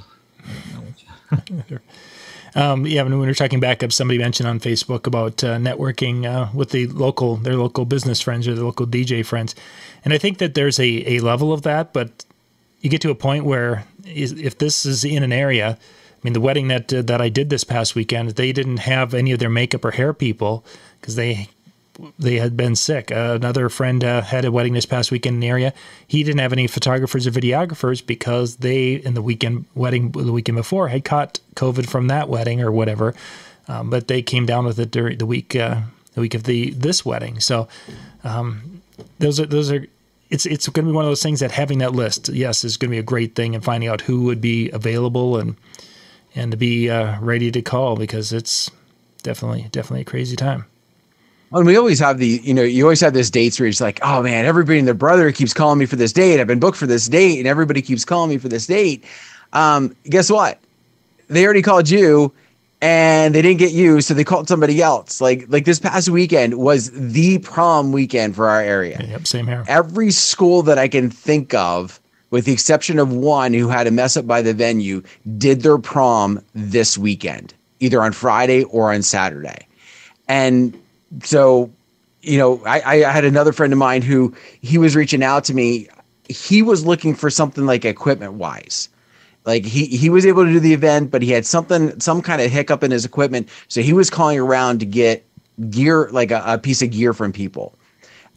Um, 2.54 2.86
yeah, 2.86 3.02
when 3.02 3.18
we 3.18 3.26
were 3.26 3.34
talking 3.34 3.60
backup, 3.60 3.92
somebody 3.92 4.16
mentioned 4.16 4.48
on 4.48 4.60
Facebook 4.60 5.06
about 5.06 5.44
uh, 5.44 5.58
networking 5.58 6.24
uh, 6.24 6.48
with 6.54 6.70
the 6.70 6.86
local, 6.86 7.36
their 7.36 7.54
local 7.54 7.84
business 7.84 8.22
friends 8.22 8.48
or 8.48 8.54
their 8.54 8.64
local 8.64 8.86
DJ 8.86 9.26
friends, 9.26 9.54
and 10.06 10.14
I 10.14 10.18
think 10.18 10.38
that 10.38 10.54
there's 10.54 10.80
a, 10.80 11.16
a 11.16 11.20
level 11.20 11.52
of 11.52 11.62
that, 11.62 11.92
but 11.92 12.24
you 12.80 12.88
get 12.88 13.02
to 13.02 13.10
a 13.10 13.14
point 13.14 13.44
where 13.44 13.84
if 14.06 14.56
this 14.56 14.86
is 14.86 15.04
in 15.04 15.22
an 15.22 15.32
area, 15.32 15.76
I 15.78 16.18
mean, 16.22 16.32
the 16.32 16.40
wedding 16.40 16.68
that 16.68 16.90
uh, 16.90 17.02
that 17.02 17.20
I 17.20 17.28
did 17.28 17.50
this 17.50 17.62
past 17.62 17.94
weekend, 17.94 18.30
they 18.30 18.52
didn't 18.52 18.78
have 18.78 19.12
any 19.12 19.32
of 19.32 19.38
their 19.38 19.50
makeup 19.50 19.84
or 19.84 19.90
hair 19.90 20.14
people 20.14 20.64
because 21.00 21.16
they 21.16 21.48
they 22.18 22.36
had 22.36 22.56
been 22.56 22.76
sick. 22.76 23.10
Uh, 23.10 23.34
another 23.36 23.68
friend 23.68 24.02
uh, 24.04 24.22
had 24.22 24.44
a 24.44 24.52
wedding 24.52 24.74
this 24.74 24.86
past 24.86 25.10
weekend 25.10 25.34
in 25.34 25.40
the 25.40 25.48
area. 25.48 25.72
He 26.06 26.22
didn't 26.22 26.40
have 26.40 26.52
any 26.52 26.66
photographers 26.66 27.26
or 27.26 27.30
videographers 27.30 28.04
because 28.04 28.56
they, 28.56 28.94
in 28.94 29.14
the 29.14 29.22
weekend 29.22 29.66
wedding 29.74 30.10
the 30.12 30.32
weekend 30.32 30.56
before, 30.56 30.88
had 30.88 31.04
caught 31.04 31.40
COVID 31.54 31.88
from 31.88 32.08
that 32.08 32.28
wedding 32.28 32.60
or 32.60 32.70
whatever. 32.70 33.14
Um, 33.68 33.90
but 33.90 34.08
they 34.08 34.22
came 34.22 34.46
down 34.46 34.64
with 34.64 34.78
it 34.78 34.90
during 34.90 35.18
the 35.18 35.26
week 35.26 35.56
uh, 35.56 35.80
the 36.14 36.20
week 36.20 36.34
of 36.34 36.44
the 36.44 36.70
this 36.70 37.04
wedding. 37.04 37.40
So 37.40 37.68
um, 38.24 38.82
those 39.18 39.40
are 39.40 39.46
those 39.46 39.70
are. 39.70 39.86
It's 40.28 40.44
it's 40.44 40.68
going 40.68 40.86
to 40.86 40.90
be 40.90 40.94
one 40.94 41.04
of 41.04 41.10
those 41.10 41.22
things 41.22 41.38
that 41.40 41.52
having 41.52 41.78
that 41.78 41.92
list, 41.92 42.28
yes, 42.30 42.64
is 42.64 42.76
going 42.76 42.90
to 42.90 42.94
be 42.94 42.98
a 42.98 43.02
great 43.04 43.36
thing, 43.36 43.54
and 43.54 43.62
finding 43.62 43.88
out 43.88 44.00
who 44.00 44.24
would 44.24 44.40
be 44.40 44.70
available 44.70 45.38
and 45.38 45.56
and 46.34 46.50
to 46.50 46.56
be 46.56 46.90
uh, 46.90 47.20
ready 47.20 47.52
to 47.52 47.62
call 47.62 47.96
because 47.96 48.32
it's 48.32 48.70
definitely 49.22 49.68
definitely 49.70 50.02
a 50.02 50.04
crazy 50.04 50.34
time. 50.34 50.66
And 51.52 51.66
we 51.66 51.76
always 51.76 52.00
have 52.00 52.18
the, 52.18 52.26
you 52.26 52.52
know, 52.52 52.62
you 52.62 52.84
always 52.84 53.00
have 53.00 53.14
this 53.14 53.30
dates 53.30 53.60
where 53.60 53.68
it's 53.68 53.80
like, 53.80 54.00
oh 54.02 54.22
man, 54.22 54.44
everybody 54.44 54.78
and 54.78 54.86
their 54.86 54.94
brother 54.94 55.30
keeps 55.32 55.54
calling 55.54 55.78
me 55.78 55.86
for 55.86 55.96
this 55.96 56.12
date. 56.12 56.40
I've 56.40 56.46
been 56.46 56.60
booked 56.60 56.76
for 56.76 56.86
this 56.86 57.06
date, 57.08 57.38
and 57.38 57.46
everybody 57.46 57.82
keeps 57.82 58.04
calling 58.04 58.30
me 58.30 58.38
for 58.38 58.48
this 58.48 58.66
date. 58.66 59.04
Um, 59.52 59.94
guess 60.04 60.30
what? 60.30 60.58
They 61.28 61.44
already 61.44 61.62
called 61.62 61.88
you, 61.88 62.32
and 62.80 63.34
they 63.34 63.42
didn't 63.42 63.58
get 63.58 63.72
you, 63.72 64.00
so 64.00 64.12
they 64.12 64.24
called 64.24 64.48
somebody 64.48 64.82
else. 64.82 65.20
Like 65.20 65.46
like 65.48 65.64
this 65.64 65.78
past 65.78 66.08
weekend 66.08 66.58
was 66.58 66.90
the 66.90 67.38
prom 67.38 67.92
weekend 67.92 68.34
for 68.34 68.48
our 68.48 68.60
area. 68.60 69.00
Yep, 69.00 69.26
same 69.26 69.46
here. 69.46 69.64
Every 69.68 70.10
school 70.10 70.62
that 70.62 70.78
I 70.78 70.88
can 70.88 71.10
think 71.10 71.54
of, 71.54 72.00
with 72.30 72.44
the 72.44 72.52
exception 72.52 72.98
of 72.98 73.12
one 73.12 73.54
who 73.54 73.68
had 73.68 73.86
a 73.86 73.90
mess 73.90 74.16
up 74.16 74.26
by 74.26 74.42
the 74.42 74.52
venue, 74.52 75.02
did 75.38 75.62
their 75.62 75.78
prom 75.78 76.42
this 76.54 76.98
weekend, 76.98 77.54
either 77.80 78.02
on 78.02 78.12
Friday 78.12 78.64
or 78.64 78.92
on 78.92 79.02
Saturday, 79.02 79.66
and 80.28 80.76
so 81.22 81.70
you 82.22 82.38
know 82.38 82.62
I, 82.64 83.04
I 83.04 83.12
had 83.12 83.24
another 83.24 83.52
friend 83.52 83.72
of 83.72 83.78
mine 83.78 84.02
who 84.02 84.34
he 84.60 84.78
was 84.78 84.96
reaching 84.96 85.22
out 85.22 85.44
to 85.44 85.54
me. 85.54 85.88
He 86.28 86.62
was 86.62 86.84
looking 86.84 87.14
for 87.14 87.30
something 87.30 87.66
like 87.66 87.84
equipment 87.84 88.34
wise 88.34 88.88
like 89.46 89.64
he 89.64 89.86
he 89.86 90.10
was 90.10 90.26
able 90.26 90.44
to 90.44 90.52
do 90.52 90.60
the 90.60 90.74
event 90.74 91.10
but 91.10 91.22
he 91.22 91.30
had 91.30 91.46
something 91.46 91.98
some 92.00 92.20
kind 92.20 92.42
of 92.42 92.50
hiccup 92.50 92.82
in 92.82 92.90
his 92.90 93.04
equipment. 93.04 93.48
So 93.68 93.80
he 93.80 93.92
was 93.92 94.10
calling 94.10 94.38
around 94.38 94.80
to 94.80 94.86
get 94.86 95.24
gear 95.70 96.10
like 96.10 96.30
a, 96.30 96.42
a 96.44 96.58
piece 96.58 96.82
of 96.82 96.90
gear 96.90 97.14
from 97.14 97.32
people. 97.32 97.78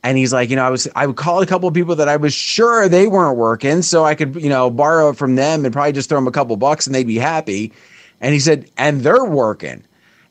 And 0.04 0.18
he's 0.18 0.32
like 0.32 0.50
you 0.50 0.56
know 0.56 0.64
i 0.64 0.70
was 0.70 0.88
i 0.96 1.06
would 1.06 1.18
call 1.18 1.42
a 1.42 1.46
couple 1.46 1.68
of 1.68 1.74
people 1.74 1.96
that 1.96 2.08
i 2.08 2.16
was 2.16 2.34
sure 2.34 2.88
they 2.88 3.08
weren't 3.08 3.38
working 3.38 3.82
so 3.82 4.06
i 4.06 4.16
could 4.16 4.34
you 4.36 4.48
know 4.48 4.70
borrow 4.70 5.12
from 5.12 5.36
them 5.36 5.66
and 5.66 5.74
probably 5.74 5.92
just 5.92 6.08
throw 6.08 6.18
them 6.18 6.28
a 6.28 6.32
couple 6.32 6.56
bucks 6.56 6.86
and 6.86 6.96
they'd 6.96 7.08
be 7.08 7.18
happy. 7.18 7.74
And 8.22 8.34
he 8.34 8.40
said 8.40 8.72
and 8.78 9.02
they're 9.02 9.26
working 9.26 9.84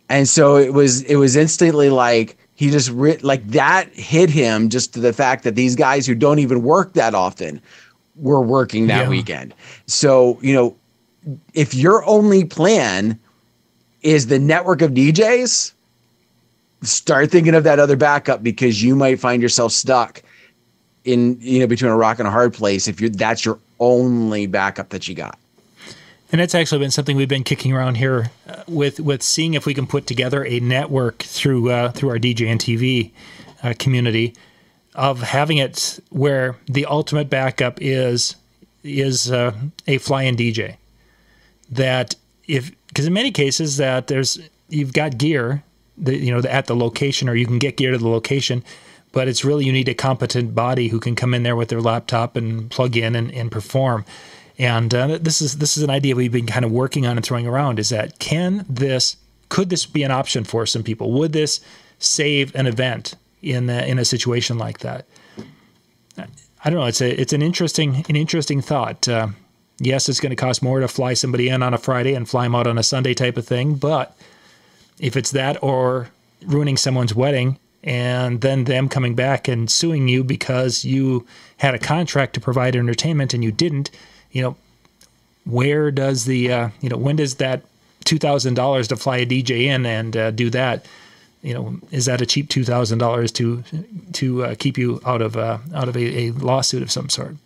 and 0.09 0.29
so 0.29 0.57
it 0.57 0.73
was 0.73 1.03
it 1.03 1.17
was 1.17 1.37
instantly 1.37 1.91
like 1.91 2.37
he 2.55 2.71
just 2.71 2.91
re- 2.91 3.19
like 3.19 3.47
that 3.49 3.89
hit 3.95 4.31
him 4.31 4.69
just 4.69 4.93
to 4.95 5.01
the 5.01 5.13
fact 5.13 5.45
that 5.45 5.55
these 5.55 5.77
guys 5.77 6.07
who 6.07 6.15
don't 6.15 6.39
even 6.39 6.63
work 6.63 6.95
that 6.95 7.15
often 7.15 7.61
were 8.17 8.41
working 8.41 8.89
that 8.89 9.05
yeah. 9.05 9.09
weekend. 9.09 9.55
So, 9.87 10.39
you 10.43 10.53
know, 10.55 10.77
if 11.55 11.75
your 11.75 12.05
only 12.05 12.45
plan 12.45 13.19
is 14.03 14.27
the 14.27 14.39
network 14.39 14.83
of 14.83 14.93
DJs, 14.93 15.73
start 16.83 17.31
thinking 17.31 17.55
of 17.55 17.65
that 17.65 17.79
other 17.79 17.97
backup 17.97 18.43
because 18.43 18.83
you 18.83 18.97
might 18.97 19.21
find 19.21 19.43
yourself 19.43 19.73
stuck 19.73 20.23
in 21.05 21.39
you 21.41 21.61
know 21.61 21.67
between 21.67 21.91
a 21.91 21.97
rock 21.97 22.19
and 22.19 22.29
a 22.29 22.31
hard 22.31 22.53
place 22.53 22.87
if 22.89 23.01
you're 23.01 23.11
that's 23.11 23.45
your 23.45 23.59
only 23.81 24.47
backup 24.47 24.89
that 24.91 25.07
you 25.09 25.15
got. 25.15 25.39
And 26.31 26.41
it's 26.41 26.55
actually 26.55 26.81
been 26.81 26.91
something 26.91 27.17
we've 27.17 27.29
been 27.29 27.45
kicking 27.45 27.73
around 27.73 27.97
here 27.97 28.31
uh, 28.49 28.63
with 28.69 29.01
with 29.01 29.23
seeing 29.23 29.55
if 29.55 29.65
we 29.65 29.73
can 29.73 29.87
put 29.87 30.07
together 30.07 30.45
a 30.45 30.61
network 30.61 31.23
through 31.23 31.71
uh, 31.71 31.91
through 31.93 32.11
our 32.11 32.19
DJ 32.19 32.47
and 32.49 32.61
TV 32.61 33.13
uh, 33.63 33.75
community 33.79 34.35
of 34.95 35.23
having 35.23 35.59
it 35.59 36.01
where 36.11 36.57
the 36.67 36.85
ultimate 36.85 37.31
backup 37.31 37.79
is 37.81 38.37
is 38.83 39.31
uh, 39.31 39.55
a 39.87 39.99
fly-in 39.99 40.37
DJ. 40.37 40.77
That 41.71 42.15
if 42.47 42.73
because 42.89 43.07
in 43.07 43.13
many 43.13 43.31
cases 43.31 43.79
that 43.79 44.09
there's 44.09 44.39
you've 44.69 44.93
got 44.93 45.17
gear 45.17 45.63
that 45.97 46.19
you 46.19 46.31
know 46.31 46.47
at 46.49 46.67
the 46.67 46.77
location 46.77 47.29
or 47.29 47.35
you 47.35 47.47
can 47.47 47.59
get 47.59 47.77
gear 47.77 47.93
to 47.93 47.99
the 47.99 48.09
location 48.09 48.63
but 49.13 49.29
it's 49.29 49.45
really 49.45 49.65
you 49.65 49.73
need 49.73 49.89
a 49.89 49.95
competent 49.95 50.55
body 50.55 50.89
who 50.89 51.01
can 51.01 51.17
come 51.17 51.35
in 51.35 51.43
there 51.43 51.57
with 51.57 51.69
their 51.69 51.81
laptop 51.81 52.37
and 52.37 52.71
plug 52.71 52.97
in 52.97 53.17
and, 53.17 53.33
and 53.33 53.51
perform 53.51 54.05
and 54.59 54.93
uh, 54.95 55.19
this 55.21 55.41
is 55.41 55.59
this 55.59 55.77
is 55.77 55.83
an 55.83 55.91
idea 55.91 56.17
we've 56.17 56.33
been 56.33 56.47
kind 56.47 56.65
of 56.65 56.73
working 56.73 57.07
on 57.07 57.17
and 57.17 57.25
throwing 57.25 57.47
around. 57.47 57.79
Is 57.79 57.91
that 57.91 58.19
can 58.19 58.65
this 58.69 59.17
could 59.49 59.71
this 59.71 59.87
be 59.87 60.03
an 60.03 60.11
option 60.11 60.45
for 60.45 60.67
some 60.67 60.83
people? 60.83 61.13
Would 61.13 61.33
this 61.33 61.61
save 61.99 62.55
an 62.55 62.67
event 62.67 63.15
in 63.43 63.71
a, 63.71 63.87
in 63.87 63.99
a 63.99 64.05
situation 64.05 64.59
like 64.59 64.81
that? 64.81 65.07
I 66.19 66.71
don't 66.71 66.81
know. 66.81 66.87
It's 66.87 67.01
a 67.01 67.21
it's 67.21 67.33
an 67.33 67.43
interesting 67.43 68.05
an 68.09 68.17
interesting 68.17 68.61
thought. 68.61 69.09
Uh, 69.09 69.29
yes, 69.79 70.09
it's 70.09 70.21
going 70.21 70.31
to 70.31 70.37
cost 70.37 70.63
more 70.63 70.81
to 70.81 70.89
fly 70.89 71.15
somebody 71.15 71.49
in 71.49 71.63
on 71.63 71.73
a 71.73 71.79
Friday 71.79 72.15
and 72.15 72.29
fly 72.29 72.45
them 72.45 72.55
out 72.55 72.67
on 72.67 72.79
a 72.79 72.83
Sunday 72.83 73.15
type 73.15 73.37
of 73.37 73.47
thing, 73.47 73.75
but 73.75 74.17
if 74.99 75.17
it's 75.17 75.31
that 75.31 75.63
or 75.63 76.09
ruining 76.45 76.77
someone's 76.77 77.15
wedding 77.15 77.59
and 77.85 78.41
then 78.41 78.65
them 78.65 78.89
coming 78.89 79.15
back 79.15 79.47
and 79.47 79.71
suing 79.71 80.09
you 80.09 80.25
because 80.25 80.85
you 80.85 81.25
had 81.59 81.75
a 81.75 81.79
contract 81.79 82.35
to 82.35 82.41
provide 82.41 82.75
entertainment 82.75 83.33
and 83.33 83.45
you 83.45 83.53
didn't, 83.53 83.91
you 84.33 84.43
know, 84.43 84.57
where 85.45 85.91
does 85.91 86.25
the 86.25 86.53
uh, 86.53 86.69
you 86.81 86.89
know 86.89 86.97
when 86.97 87.17
does 87.17 87.37
that 87.37 87.63
two 88.05 88.19
thousand 88.19 88.55
dollars 88.55 88.89
to 88.89 88.97
fly 88.97 89.19
a 89.19 89.27
DJ 89.27 89.65
in 89.65 89.87
and 89.87 90.17
uh, 90.17 90.31
do 90.31 90.51
that? 90.51 90.87
You 91.43 91.55
know, 91.55 91.79
is 91.91 92.07
that 92.07 92.21
a 92.21 92.27
cheap 92.27 92.49
two 92.49 92.65
thousand 92.65 92.99
dollars 92.99 93.33
to 93.33 93.63
to 94.15 94.45
uh, 94.45 94.55
keep 94.59 94.77
you 94.77 95.01
out 95.07 95.23
of 95.23 95.37
uh, 95.37 95.59
out 95.75 95.89
of 95.89 95.97
a, 95.97 96.19
a 96.19 96.31
lawsuit 96.33 96.83
of 96.83 96.91
some 96.91 97.09
sort? 97.09 97.37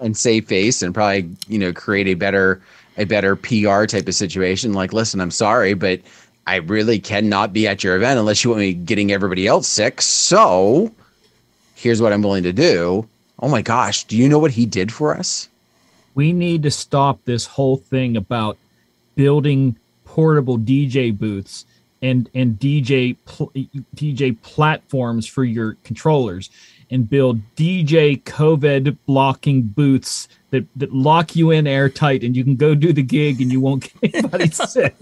And 0.00 0.16
save 0.16 0.46
face 0.46 0.82
and 0.82 0.94
probably 0.94 1.30
you 1.48 1.58
know 1.58 1.72
create 1.72 2.08
a 2.08 2.14
better 2.14 2.60
a 2.96 3.04
better 3.04 3.36
PR 3.36 3.84
type 3.84 4.08
of 4.08 4.14
situation. 4.14 4.72
Like, 4.72 4.92
listen, 4.92 5.20
I'm 5.20 5.30
sorry, 5.30 5.74
but 5.74 6.00
I 6.46 6.56
really 6.56 6.98
cannot 6.98 7.52
be 7.52 7.66
at 7.68 7.84
your 7.84 7.96
event 7.96 8.18
unless 8.18 8.44
you 8.44 8.50
want 8.50 8.60
me 8.60 8.74
getting 8.74 9.12
everybody 9.12 9.46
else 9.46 9.68
sick. 9.68 10.02
So 10.02 10.92
here's 11.74 12.02
what 12.02 12.12
I'm 12.12 12.22
willing 12.22 12.42
to 12.42 12.52
do. 12.52 13.08
Oh 13.40 13.48
my 13.48 13.62
gosh, 13.62 14.04
do 14.04 14.16
you 14.16 14.28
know 14.28 14.38
what 14.38 14.52
he 14.52 14.66
did 14.66 14.92
for 14.92 15.16
us? 15.16 15.48
We 16.14 16.32
need 16.32 16.62
to 16.64 16.70
stop 16.70 17.24
this 17.24 17.46
whole 17.46 17.78
thing 17.78 18.16
about 18.16 18.58
building 19.14 19.76
portable 20.04 20.58
DJ 20.58 21.16
booths 21.16 21.64
and 22.02 22.28
and 22.34 22.58
DJ 22.58 23.16
pl- 23.24 23.52
DJ 23.94 24.40
platforms 24.42 25.26
for 25.26 25.44
your 25.44 25.76
controllers 25.84 26.50
and 26.90 27.08
build 27.08 27.40
DJ 27.56 28.20
COVID 28.24 28.96
blocking 29.06 29.62
booths 29.62 30.28
that, 30.50 30.66
that 30.74 30.92
lock 30.92 31.36
you 31.36 31.52
in 31.52 31.66
airtight 31.66 32.24
and 32.24 32.36
you 32.36 32.42
can 32.42 32.56
go 32.56 32.74
do 32.74 32.92
the 32.92 33.02
gig 33.02 33.40
and 33.40 33.52
you 33.52 33.60
won't 33.60 33.92
get 34.00 34.14
anybody 34.14 34.48
sick. 34.50 34.96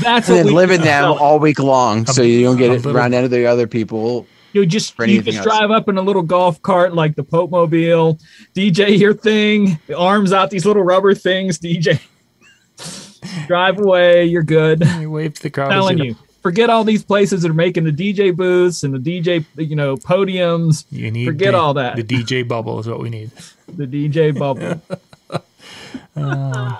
That's 0.00 0.28
and 0.28 0.38
what 0.38 0.44
then 0.44 0.54
live 0.54 0.70
in 0.70 0.82
them 0.82 1.12
all 1.18 1.40
week 1.40 1.58
long 1.58 2.06
so 2.06 2.22
you 2.22 2.42
don't 2.42 2.56
get 2.56 2.70
it 2.70 2.86
around 2.86 3.12
of 3.14 3.30
the 3.30 3.46
other 3.46 3.66
people 3.66 4.26
you 4.56 4.66
just 4.66 4.98
you 4.98 5.22
just 5.22 5.42
drive 5.42 5.70
up 5.70 5.88
in 5.88 5.98
a 5.98 6.02
little 6.02 6.22
golf 6.22 6.60
cart 6.62 6.94
like 6.94 7.14
the 7.14 7.22
Pope 7.22 7.50
Mobile, 7.50 8.18
DJ 8.54 8.98
your 8.98 9.12
thing, 9.12 9.78
arms 9.96 10.32
out 10.32 10.50
these 10.50 10.64
little 10.64 10.82
rubber 10.82 11.14
things, 11.14 11.58
DJ. 11.58 12.00
drive 13.46 13.78
away, 13.78 14.24
you're 14.24 14.42
good. 14.42 14.82
You 14.98 15.10
wave 15.10 15.34
to 15.34 15.42
the 15.42 15.50
crowd. 15.50 15.70
telling 15.70 15.98
you, 15.98 16.16
forget 16.42 16.70
all 16.70 16.84
these 16.84 17.04
places 17.04 17.42
that 17.42 17.50
are 17.50 17.54
making 17.54 17.84
the 17.84 17.92
DJ 17.92 18.34
booths 18.34 18.82
and 18.82 18.94
the 18.94 18.98
DJ, 18.98 19.44
you 19.56 19.76
know, 19.76 19.96
podiums. 19.96 20.84
You 20.90 21.10
need 21.10 21.26
forget 21.26 21.52
the, 21.52 21.58
all 21.58 21.74
that. 21.74 21.96
The 21.96 22.04
DJ 22.04 22.46
bubble 22.46 22.78
is 22.78 22.86
what 22.86 23.00
we 23.00 23.10
need. 23.10 23.30
the 23.68 23.86
DJ 23.86 24.36
bubble. 24.36 24.80
uh, 26.16 26.76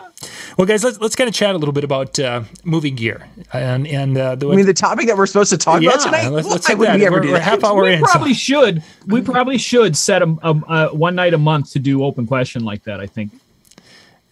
Well, 0.57 0.67
guys, 0.67 0.83
let's 0.83 0.99
let's 1.01 1.15
kind 1.15 1.29
of 1.29 1.35
chat 1.35 1.55
a 1.55 1.59
little 1.59 1.73
bit 1.73 1.85
about 1.85 2.19
uh, 2.19 2.45
moving 2.65 2.95
gear 2.95 3.29
and 3.53 3.87
and 3.87 4.17
uh, 4.17 4.35
the. 4.37 4.51
I 4.51 4.57
mean, 4.57 4.65
the 4.65 4.73
topic 4.73 5.07
that 5.07 5.17
we're 5.17 5.27
supposed 5.27 5.51
to 5.51 5.59
talk 5.59 5.83
yeah, 5.83 5.91
about 5.91 6.03
tonight. 6.03 6.29
Let's, 6.29 6.49
let's 6.49 6.69
Why 6.69 6.75
would 6.75 6.89
that. 6.89 6.99
we 6.99 7.07
ever 7.07 7.17
we're, 7.17 7.23
do 7.23 7.31
that? 7.33 7.43
half 7.43 7.63
hour 7.63 7.83
we 7.83 7.93
in. 7.93 8.01
Probably 8.01 8.33
so. 8.33 8.39
should. 8.39 8.83
We 9.07 9.21
probably 9.21 9.59
should 9.59 9.97
set 9.97 10.23
a, 10.23 10.37
a, 10.43 10.55
a, 10.69 10.95
one 10.95 11.15
night 11.15 11.35
a 11.35 11.39
month 11.39 11.73
to 11.73 11.79
do 11.79 12.03
open 12.05 12.27
question 12.27 12.65
like 12.65 12.85
that. 12.85 13.01
I 13.01 13.07
think. 13.07 13.33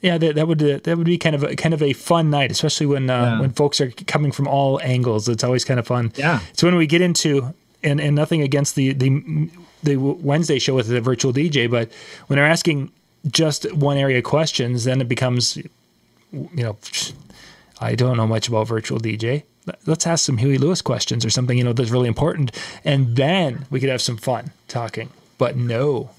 Yeah, 0.01 0.17
that, 0.19 0.35
that 0.35 0.49
would 0.49 0.63
uh, 0.63 0.81
that 0.85 0.97
would 0.97 1.07
be 1.07 1.19
kind 1.19 1.35
of 1.35 1.43
a, 1.43 1.57
kind 1.57 1.75
of 1.75 1.83
a 1.83 1.93
fun 1.93 2.31
night, 2.31 2.51
especially 2.51 2.87
when 2.87 3.11
uh, 3.11 3.23
yeah. 3.23 3.41
when 3.41 3.51
folks 3.51 3.81
are 3.83 3.91
coming 3.91 4.33
from 4.33 4.49
all 4.49 4.81
angles. 4.83 5.29
It's 5.29 5.45
always 5.45 5.65
kind 5.65 5.79
of 5.79 5.87
fun. 5.87 6.11
Yeah. 6.17 6.41
So 6.55 6.67
when 6.67 6.77
we 6.77 6.87
get 6.87 7.03
into 7.03 7.53
and 7.83 8.01
and 8.01 8.17
nothing 8.17 8.41
against 8.41 8.77
the 8.77 8.95
the 8.95 9.51
the 9.83 9.97
Wednesday 9.97 10.59
show 10.59 10.75
with 10.75 10.89
the 10.89 11.03
virtual 11.03 11.35
DJ, 11.35 11.71
but 11.71 11.93
when 12.29 12.39
they're 12.39 12.47
asking 12.47 12.91
just 13.31 13.71
one 13.75 13.97
area 13.97 14.23
questions, 14.23 14.85
then 14.85 15.01
it 15.01 15.09
becomes, 15.09 15.59
you 16.35 16.65
know, 16.65 16.77
I 17.81 17.95
don't 17.95 18.17
know 18.17 18.27
much 18.27 18.49
about 18.49 18.69
virtual 18.69 18.99
DJ. 18.99 19.45
Let's 19.87 20.07
ask 20.07 20.25
some 20.25 20.39
Huey 20.39 20.59
Lewis 20.59 20.83
questions 20.83 21.25
or 21.25 21.31
something, 21.31 21.57
you 21.57 21.65
know, 21.65 21.73
that's 21.73 21.91
really 21.91 22.09
important. 22.09 22.53
And 22.85 23.17
then 23.17 23.67
we 23.71 23.81
could 23.81 23.89
have 23.89 24.03
some 24.03 24.19
fun 24.19 24.53
talking. 24.69 25.11
But 25.39 25.57
no, 25.57 26.11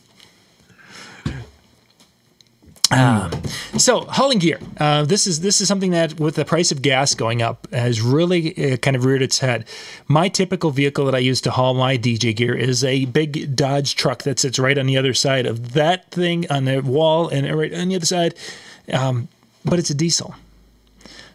um, 2.91 3.31
so 3.77 4.01
hauling 4.01 4.39
gear. 4.39 4.59
Uh, 4.77 5.03
this 5.03 5.25
is 5.25 5.39
this 5.39 5.59
is 5.59 5.67
something 5.67 5.91
that, 5.91 6.19
with 6.19 6.35
the 6.35 6.45
price 6.45 6.71
of 6.71 6.81
gas 6.81 7.15
going 7.15 7.41
up, 7.41 7.67
has 7.71 7.99
really 7.99 8.73
uh, 8.73 8.77
kind 8.77 8.95
of 8.95 9.05
reared 9.05 9.23
its 9.23 9.39
head. 9.39 9.67
My 10.07 10.29
typical 10.29 10.69
vehicle 10.69 11.05
that 11.05 11.15
I 11.15 11.19
use 11.19 11.41
to 11.41 11.51
haul 11.51 11.73
my 11.73 11.97
DJ 11.97 12.35
gear 12.35 12.53
is 12.53 12.83
a 12.83 13.05
big 13.05 13.55
Dodge 13.55 13.95
truck 13.95 14.23
that 14.23 14.39
sits 14.39 14.59
right 14.59 14.77
on 14.77 14.85
the 14.85 14.97
other 14.97 15.13
side 15.15 15.47
of 15.47 15.73
that 15.73 16.11
thing 16.11 16.49
on 16.51 16.65
the 16.65 16.81
wall 16.81 17.27
and 17.27 17.51
right 17.57 17.73
on 17.73 17.89
the 17.89 17.95
other 17.95 18.05
side, 18.05 18.35
um, 18.93 19.29
but 19.65 19.79
it's 19.79 19.89
a 19.89 19.95
diesel. 19.95 20.35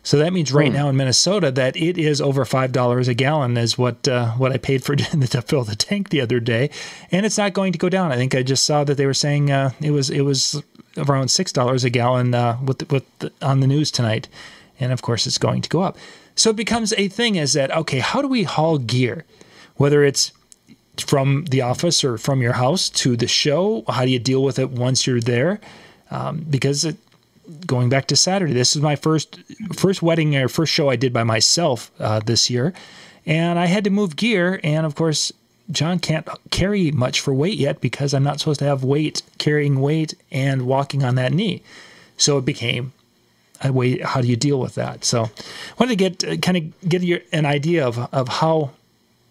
So 0.03 0.17
that 0.19 0.33
means 0.33 0.53
right 0.53 0.69
hmm. 0.69 0.75
now 0.75 0.89
in 0.89 0.97
Minnesota 0.97 1.51
that 1.51 1.77
it 1.77 1.99
is 1.99 2.21
over 2.21 2.45
five 2.45 2.73
dollars 2.73 3.09
a 3.09 3.15
gallon 3.15 3.57
is 3.57 3.77
what 3.77 4.09
uh, 4.09 4.33
what 4.33 4.53
I 4.53 4.57
paid 4.57 4.83
for 4.83 4.97
to 4.97 5.43
fill 5.43 5.65
the 5.65 5.77
tank 5.77 6.09
the 6.09 6.21
other 6.21 6.41
day, 6.41 6.71
and 7.11 7.27
it's 7.27 7.37
not 7.37 7.53
going 7.53 7.73
to 7.73 7.79
go 7.79 7.89
down. 7.89 8.11
I 8.11 8.17
think 8.17 8.35
I 8.35 8.43
just 8.43 8.65
saw 8.65 8.85
that 8.85 8.97
they 8.97 9.07
were 9.07 9.15
saying 9.15 9.51
uh, 9.51 9.73
it 9.81 9.91
was 9.91 10.09
it 10.09 10.23
was 10.23 10.63
around 10.97 11.29
six 11.29 11.53
dollars 11.53 11.85
a 11.85 11.91
gallon 11.91 12.35
uh, 12.35 12.59
with 12.65 12.91
with 12.91 13.05
the, 13.19 13.33
on 13.43 13.61
the 13.61 13.67
news 13.67 13.91
tonight, 13.91 14.29
and 14.79 14.93
of 14.93 15.03
course 15.03 15.27
it's 15.27 15.39
going 15.39 15.61
to 15.63 15.69
go 15.69 15.83
up. 15.83 15.99
So 16.35 16.51
it 16.51 16.57
becomes 16.57 16.95
a 16.95 17.09
thing 17.09 17.37
is 17.37 17.53
that 17.53 17.71
okay, 17.71 17.99
how 17.99 18.23
do 18.23 18.29
we 18.29 18.45
haul 18.45 18.79
gear, 18.79 19.27
whether 19.77 20.03
it's 20.03 20.33
from 20.99 21.45
the 21.51 21.61
office 21.61 22.03
or 22.03 22.17
from 22.17 22.41
your 22.41 22.55
house 22.55 22.89
to 22.89 23.17
the 23.17 23.29
show? 23.29 23.85
How 23.89 24.07
do 24.07 24.11
you 24.11 24.19
deal 24.19 24.43
with 24.43 24.59
it 24.59 24.71
once 24.71 25.07
you're 25.07 25.21
there? 25.21 25.61
Um, 26.11 26.45
because 26.49 26.85
it, 26.85 26.97
going 27.67 27.89
back 27.89 28.07
to 28.07 28.17
Saturday, 28.17 28.53
this 28.53 28.77
is 28.77 28.83
my 28.83 28.97
first 28.97 29.41
first 29.75 30.03
wedding 30.03 30.37
or 30.37 30.49
first 30.49 30.73
show 30.73 30.91
I 30.91 30.97
did 30.97 31.13
by 31.13 31.25
myself 31.25 31.91
uh, 31.99 32.21
this 32.21 32.51
year, 32.51 32.73
and 33.27 33.59
I 33.59 33.67
had 33.67 33.85
to 33.85 33.91
move 33.91 34.17
gear, 34.17 34.61
and 34.63 34.87
of 34.87 34.95
course 34.95 35.33
John 35.71 35.99
can't 35.99 36.29
carry 36.51 36.91
much 36.91 37.21
for 37.21 37.33
weight 37.33 37.59
yet 37.59 37.81
because 37.81 38.13
I'm 38.15 38.25
not 38.25 38.41
supposed 38.41 38.61
to 38.61 38.67
have 38.67 38.83
weight, 38.83 39.23
carrying 39.39 39.81
weight, 39.81 40.15
and 40.31 40.67
walking 40.67 41.05
on 41.05 41.15
that 41.15 41.33
knee. 41.33 41.63
So 42.17 42.39
it 42.39 42.45
became 42.45 42.93
a 43.63 43.73
way. 43.73 43.99
How 43.99 44.21
do 44.21 44.29
you 44.29 44.37
deal 44.37 44.61
with 44.61 44.75
that? 44.75 45.05
So 45.05 45.25
I 45.25 45.29
wanted 45.79 45.99
to 45.99 46.09
get 46.09 46.25
uh, 46.25 46.37
kind 46.37 46.57
of 46.57 46.89
get 46.89 47.03
your 47.03 47.21
an 47.33 47.47
idea 47.47 47.87
of 47.87 47.99
of 48.13 48.29
how 48.29 48.73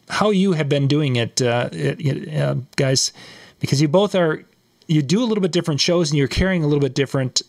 how 0.09 0.31
you 0.31 0.53
have 0.53 0.67
been 0.69 0.87
doing 0.87 1.15
it, 1.17 1.41
uh, 1.41 1.69
it 1.71 2.35
uh, 2.35 2.55
guys, 2.75 3.13
because 3.59 3.81
you 3.81 3.87
both 3.87 4.15
are 4.15 4.43
you 4.87 5.03
do 5.03 5.21
a 5.21 5.25
little 5.25 5.41
bit 5.41 5.51
different 5.51 5.79
shows 5.79 6.09
and 6.09 6.17
you're 6.17 6.27
carrying 6.27 6.63
a 6.63 6.67
little 6.67 6.81
bit 6.81 6.95
different 6.95 7.43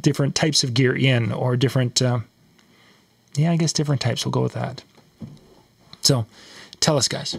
different 0.00 0.34
types 0.34 0.64
of 0.64 0.74
gear 0.74 0.94
in 0.94 1.32
or 1.32 1.56
different. 1.56 2.00
Uh, 2.00 2.20
yeah, 3.34 3.52
I 3.52 3.56
guess 3.56 3.72
different 3.72 4.00
types. 4.00 4.24
We'll 4.24 4.32
go 4.32 4.42
with 4.42 4.54
that. 4.54 4.82
So, 6.02 6.26
tell 6.80 6.96
us, 6.96 7.08
guys. 7.08 7.38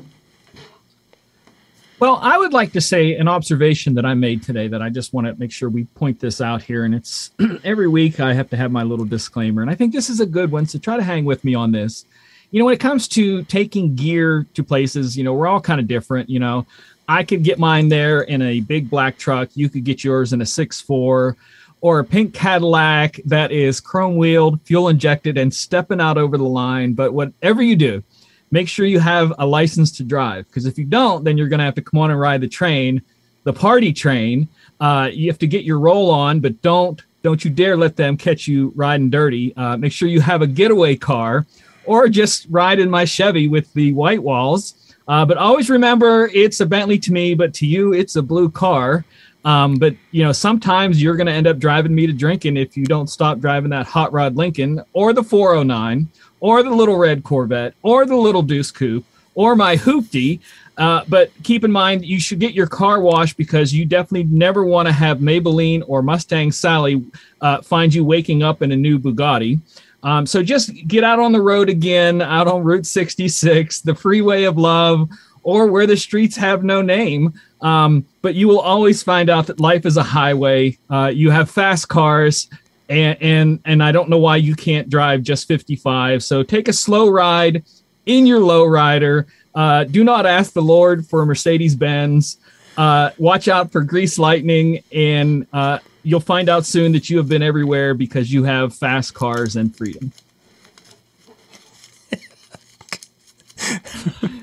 Well, 2.01 2.17
I 2.19 2.35
would 2.35 2.51
like 2.51 2.71
to 2.71 2.81
say 2.81 3.13
an 3.13 3.27
observation 3.27 3.93
that 3.93 4.07
I 4.07 4.15
made 4.15 4.41
today 4.41 4.67
that 4.67 4.81
I 4.81 4.89
just 4.89 5.13
want 5.13 5.27
to 5.27 5.35
make 5.39 5.51
sure 5.51 5.69
we 5.69 5.83
point 5.83 6.19
this 6.19 6.41
out 6.41 6.63
here. 6.63 6.83
And 6.83 6.95
it's 6.95 7.29
every 7.63 7.87
week 7.87 8.19
I 8.19 8.33
have 8.33 8.49
to 8.49 8.57
have 8.57 8.71
my 8.71 8.81
little 8.81 9.05
disclaimer. 9.05 9.61
And 9.61 9.69
I 9.69 9.75
think 9.75 9.93
this 9.93 10.09
is 10.09 10.19
a 10.19 10.25
good 10.25 10.51
one. 10.51 10.65
So 10.65 10.79
try 10.79 10.97
to 10.97 11.03
hang 11.03 11.25
with 11.25 11.43
me 11.43 11.53
on 11.53 11.71
this. 11.71 12.05
You 12.49 12.57
know, 12.57 12.65
when 12.65 12.73
it 12.73 12.79
comes 12.79 13.07
to 13.09 13.43
taking 13.43 13.93
gear 13.95 14.47
to 14.55 14.63
places, 14.63 15.15
you 15.15 15.23
know, 15.23 15.33
we're 15.33 15.45
all 15.45 15.61
kind 15.61 15.79
of 15.79 15.87
different. 15.87 16.27
You 16.27 16.39
know, 16.39 16.65
I 17.07 17.23
could 17.23 17.43
get 17.43 17.59
mine 17.59 17.89
there 17.89 18.21
in 18.21 18.41
a 18.41 18.61
big 18.61 18.89
black 18.89 19.19
truck. 19.19 19.49
You 19.53 19.69
could 19.69 19.83
get 19.83 20.03
yours 20.03 20.33
in 20.33 20.41
a 20.41 20.45
six 20.45 20.81
four 20.81 21.37
or 21.81 21.99
a 21.99 22.05
pink 22.05 22.33
Cadillac 22.33 23.19
that 23.25 23.51
is 23.51 23.81
chrome 23.81 24.15
wheeled, 24.15 24.61
fuel 24.61 24.87
injected, 24.87 25.37
and 25.37 25.53
stepping 25.53 25.99
out 25.99 26.17
over 26.17 26.37
the 26.37 26.43
line. 26.43 26.93
But 26.93 27.13
whatever 27.13 27.61
you 27.61 27.75
do, 27.75 28.03
make 28.51 28.67
sure 28.67 28.85
you 28.85 28.99
have 28.99 29.33
a 29.39 29.45
license 29.45 29.91
to 29.93 30.03
drive 30.03 30.47
because 30.47 30.65
if 30.65 30.77
you 30.77 30.85
don't, 30.85 31.23
then 31.23 31.37
you're 31.37 31.47
going 31.47 31.59
to 31.59 31.65
have 31.65 31.75
to 31.75 31.81
come 31.81 31.99
on 31.99 32.11
and 32.11 32.19
ride 32.19 32.41
the 32.41 32.47
train, 32.47 33.01
the 33.43 33.53
party 33.53 33.91
train. 33.91 34.47
Uh, 34.79 35.09
you 35.11 35.29
have 35.29 35.39
to 35.39 35.47
get 35.47 35.63
your 35.63 35.79
roll 35.79 36.11
on, 36.11 36.39
but 36.39 36.61
don't 36.61 37.01
don't 37.23 37.45
you 37.45 37.51
dare 37.51 37.77
let 37.77 37.95
them 37.95 38.17
catch 38.17 38.47
you 38.47 38.71
riding 38.75 39.09
dirty. 39.09 39.55
Uh, 39.55 39.77
make 39.77 39.91
sure 39.91 40.07
you 40.07 40.21
have 40.21 40.41
a 40.41 40.47
getaway 40.47 40.95
car, 40.95 41.45
or 41.85 42.09
just 42.09 42.47
ride 42.49 42.79
in 42.79 42.89
my 42.89 43.05
Chevy 43.05 43.47
with 43.47 43.71
the 43.73 43.93
white 43.93 44.21
walls. 44.21 44.95
Uh, 45.07 45.25
but 45.25 45.37
always 45.37 45.69
remember, 45.69 46.29
it's 46.33 46.59
a 46.61 46.65
Bentley 46.65 46.97
to 46.99 47.11
me, 47.11 47.33
but 47.33 47.53
to 47.55 47.65
you, 47.65 47.93
it's 47.93 48.15
a 48.15 48.21
blue 48.21 48.49
car. 48.49 49.03
Um, 49.43 49.75
but 49.75 49.95
you 50.11 50.23
know, 50.23 50.31
sometimes 50.31 51.01
you're 51.01 51.15
going 51.15 51.27
to 51.27 51.33
end 51.33 51.47
up 51.47 51.57
driving 51.57 51.95
me 51.95 52.07
to 52.07 52.13
drinking 52.13 52.57
if 52.57 52.77
you 52.77 52.85
don't 52.85 53.07
stop 53.07 53.39
driving 53.39 53.71
that 53.71 53.87
hot 53.87 54.13
rod 54.13 54.35
Lincoln 54.35 54.83
or 54.93 55.13
the 55.13 55.23
409 55.23 56.07
or 56.39 56.63
the 56.63 56.69
little 56.69 56.97
red 56.97 57.23
Corvette 57.23 57.73
or 57.81 58.05
the 58.05 58.15
little 58.15 58.41
Deuce 58.41 58.71
Coupe 58.71 59.05
or 59.35 59.55
my 59.55 59.75
Hoopty. 59.77 60.39
Uh, 60.77 61.03
but 61.07 61.31
keep 61.43 61.63
in 61.63 61.71
mind, 61.71 62.05
you 62.05 62.19
should 62.19 62.39
get 62.39 62.53
your 62.53 62.67
car 62.67 63.01
washed 63.01 63.37
because 63.37 63.73
you 63.73 63.85
definitely 63.85 64.23
never 64.23 64.63
want 64.63 64.87
to 64.87 64.91
have 64.91 65.19
Maybelline 65.19 65.83
or 65.87 66.01
Mustang 66.01 66.51
Sally 66.51 67.03
uh, 67.41 67.61
find 67.61 67.93
you 67.93 68.03
waking 68.03 68.43
up 68.43 68.61
in 68.61 68.71
a 68.71 68.75
new 68.75 68.97
Bugatti. 68.97 69.59
Um, 70.03 70.25
so 70.25 70.41
just 70.41 70.71
get 70.87 71.03
out 71.03 71.19
on 71.19 71.31
the 71.31 71.41
road 71.41 71.69
again, 71.69 72.21
out 72.21 72.47
on 72.47 72.63
Route 72.63 72.87
66, 72.87 73.81
the 73.81 73.93
freeway 73.93 74.43
of 74.45 74.57
love, 74.57 75.09
or 75.43 75.67
where 75.67 75.87
the 75.87 75.97
streets 75.97 76.35
have 76.35 76.63
no 76.63 76.81
name. 76.81 77.33
Um, 77.61 78.05
but 78.21 78.35
you 78.35 78.47
will 78.47 78.59
always 78.59 79.03
find 79.03 79.29
out 79.29 79.47
that 79.47 79.59
life 79.59 79.85
is 79.85 79.97
a 79.97 80.03
highway. 80.03 80.77
Uh, 80.89 81.11
you 81.13 81.29
have 81.29 81.49
fast 81.49 81.87
cars, 81.87 82.49
and 82.89 83.17
and 83.21 83.59
and 83.65 83.83
I 83.83 83.91
don't 83.91 84.09
know 84.09 84.17
why 84.17 84.37
you 84.37 84.55
can't 84.55 84.89
drive 84.89 85.21
just 85.21 85.47
55. 85.47 86.23
So 86.23 86.43
take 86.43 86.67
a 86.67 86.73
slow 86.73 87.09
ride 87.09 87.63
in 88.05 88.25
your 88.25 88.41
lowrider. 88.41 89.25
Uh, 89.53 89.83
do 89.83 90.03
not 90.03 90.25
ask 90.25 90.53
the 90.53 90.61
Lord 90.61 91.05
for 91.05 91.25
Mercedes 91.25 91.75
Benz. 91.75 92.37
Uh, 92.77 93.11
watch 93.17 93.47
out 93.47 93.71
for 93.71 93.81
grease 93.81 94.17
lightning, 94.17 94.81
and 94.93 95.45
uh, 95.53 95.79
you'll 96.03 96.19
find 96.19 96.49
out 96.49 96.65
soon 96.65 96.91
that 96.93 97.09
you 97.09 97.17
have 97.17 97.27
been 97.27 97.43
everywhere 97.43 97.93
because 97.93 98.31
you 98.31 98.43
have 98.43 98.73
fast 98.73 99.13
cars 99.13 99.55
and 99.55 99.75
freedom. 99.75 100.11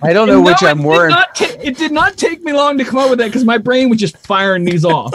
I 0.03 0.13
don't 0.13 0.29
know 0.29 0.41
which 0.41 0.63
I'm 0.63 0.79
more. 0.79 1.11
it 1.41 1.77
did 1.77 1.93
not 1.93 2.17
take 2.17 2.43
me 2.43 2.53
long 2.53 2.79
to 2.79 2.85
come 2.85 2.99
up 2.99 3.11
with 3.11 3.19
that 3.19 3.27
because 3.27 3.45
my 3.45 3.59
brain 3.59 3.89
was 3.89 3.99
just 3.99 4.17
firing 4.19 4.65
these 4.65 4.85
off. 4.85 5.13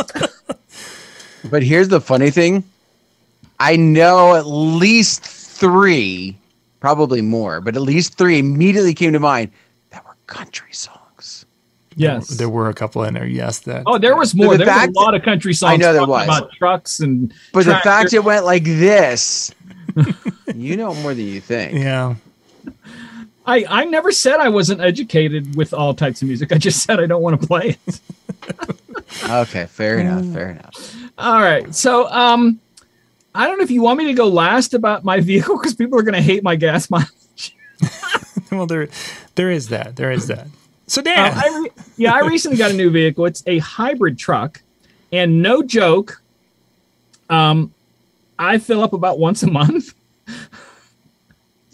but 1.49 1.63
here's 1.63 1.87
the 1.87 2.01
funny 2.01 2.29
thing 2.29 2.63
I 3.59 3.75
know 3.75 4.35
at 4.35 4.45
least 4.45 5.23
three, 5.23 6.37
probably 6.79 7.21
more, 7.21 7.61
but 7.61 7.75
at 7.75 7.81
least 7.81 8.17
three 8.17 8.39
immediately 8.39 8.93
came 8.93 9.13
to 9.13 9.19
mind 9.19 9.51
that 9.91 10.05
were 10.05 10.15
country 10.27 10.73
songs. 10.73 11.45
Yes, 11.95 12.27
there, 12.27 12.37
there 12.39 12.49
were 12.49 12.69
a 12.69 12.73
couple 12.73 13.03
in 13.03 13.13
there. 13.13 13.25
Yes, 13.25 13.59
that. 13.59 13.83
Oh, 13.85 13.97
there 13.97 14.17
was 14.17 14.33
more. 14.35 14.57
The 14.57 14.65
there 14.65 14.75
was 14.75 14.87
a 14.87 14.99
lot 14.99 15.13
of 15.13 15.21
country 15.21 15.53
songs. 15.53 15.73
I 15.73 15.77
know 15.77 15.93
there 15.93 16.05
was 16.05 16.25
about 16.25 16.51
trucks 16.53 16.99
and. 16.99 17.33
But 17.53 17.63
tractors. 17.63 17.65
the 17.65 17.89
fact 17.89 18.13
it 18.13 18.23
went 18.23 18.45
like 18.45 18.63
this, 18.63 19.53
you 20.55 20.75
know 20.75 20.93
more 20.95 21.13
than 21.13 21.27
you 21.27 21.39
think. 21.39 21.73
Yeah. 21.73 22.15
I, 23.45 23.65
I 23.67 23.85
never 23.85 24.11
said 24.11 24.39
I 24.39 24.49
wasn't 24.49 24.81
educated 24.81 25.55
with 25.55 25.73
all 25.73 25.93
types 25.93 26.21
of 26.21 26.27
music. 26.27 26.51
I 26.51 26.57
just 26.57 26.83
said 26.83 26.99
I 26.99 27.05
don't 27.05 27.21
want 27.21 27.39
to 27.39 27.47
play 27.47 27.77
it. 27.85 27.99
okay, 29.29 29.65
fair 29.65 29.99
enough. 29.99 30.25
Fair 30.33 30.49
enough. 30.51 30.95
All 31.17 31.41
right. 31.41 31.73
So, 31.75 32.09
um, 32.09 32.59
I 33.35 33.47
don't 33.47 33.57
know 33.57 33.63
if 33.63 33.71
you 33.71 33.81
want 33.81 33.97
me 33.97 34.05
to 34.05 34.13
go 34.13 34.27
last 34.27 34.73
about 34.73 35.03
my 35.03 35.19
vehicle 35.21 35.57
because 35.57 35.73
people 35.73 35.99
are 35.99 36.03
going 36.03 36.13
to 36.13 36.21
hate 36.21 36.43
my 36.43 36.55
gas 36.55 36.89
mileage. 36.89 37.55
well, 38.51 38.65
there, 38.65 38.87
there 39.35 39.51
is 39.51 39.69
that. 39.69 39.95
There 39.95 40.11
is 40.11 40.27
that. 40.27 40.47
So, 40.87 41.01
Dan. 41.01 41.33
Uh, 41.33 41.41
I 41.43 41.59
re- 41.59 41.83
yeah, 41.97 42.13
I 42.13 42.19
recently 42.19 42.57
got 42.57 42.71
a 42.71 42.75
new 42.75 42.89
vehicle. 42.89 43.25
It's 43.25 43.43
a 43.47 43.57
hybrid 43.59 44.17
truck, 44.17 44.61
and 45.11 45.41
no 45.41 45.63
joke, 45.63 46.21
um, 47.29 47.73
I 48.37 48.57
fill 48.57 48.83
up 48.83 48.93
about 48.93 49.19
once 49.19 49.43
a 49.43 49.47
month. 49.47 49.93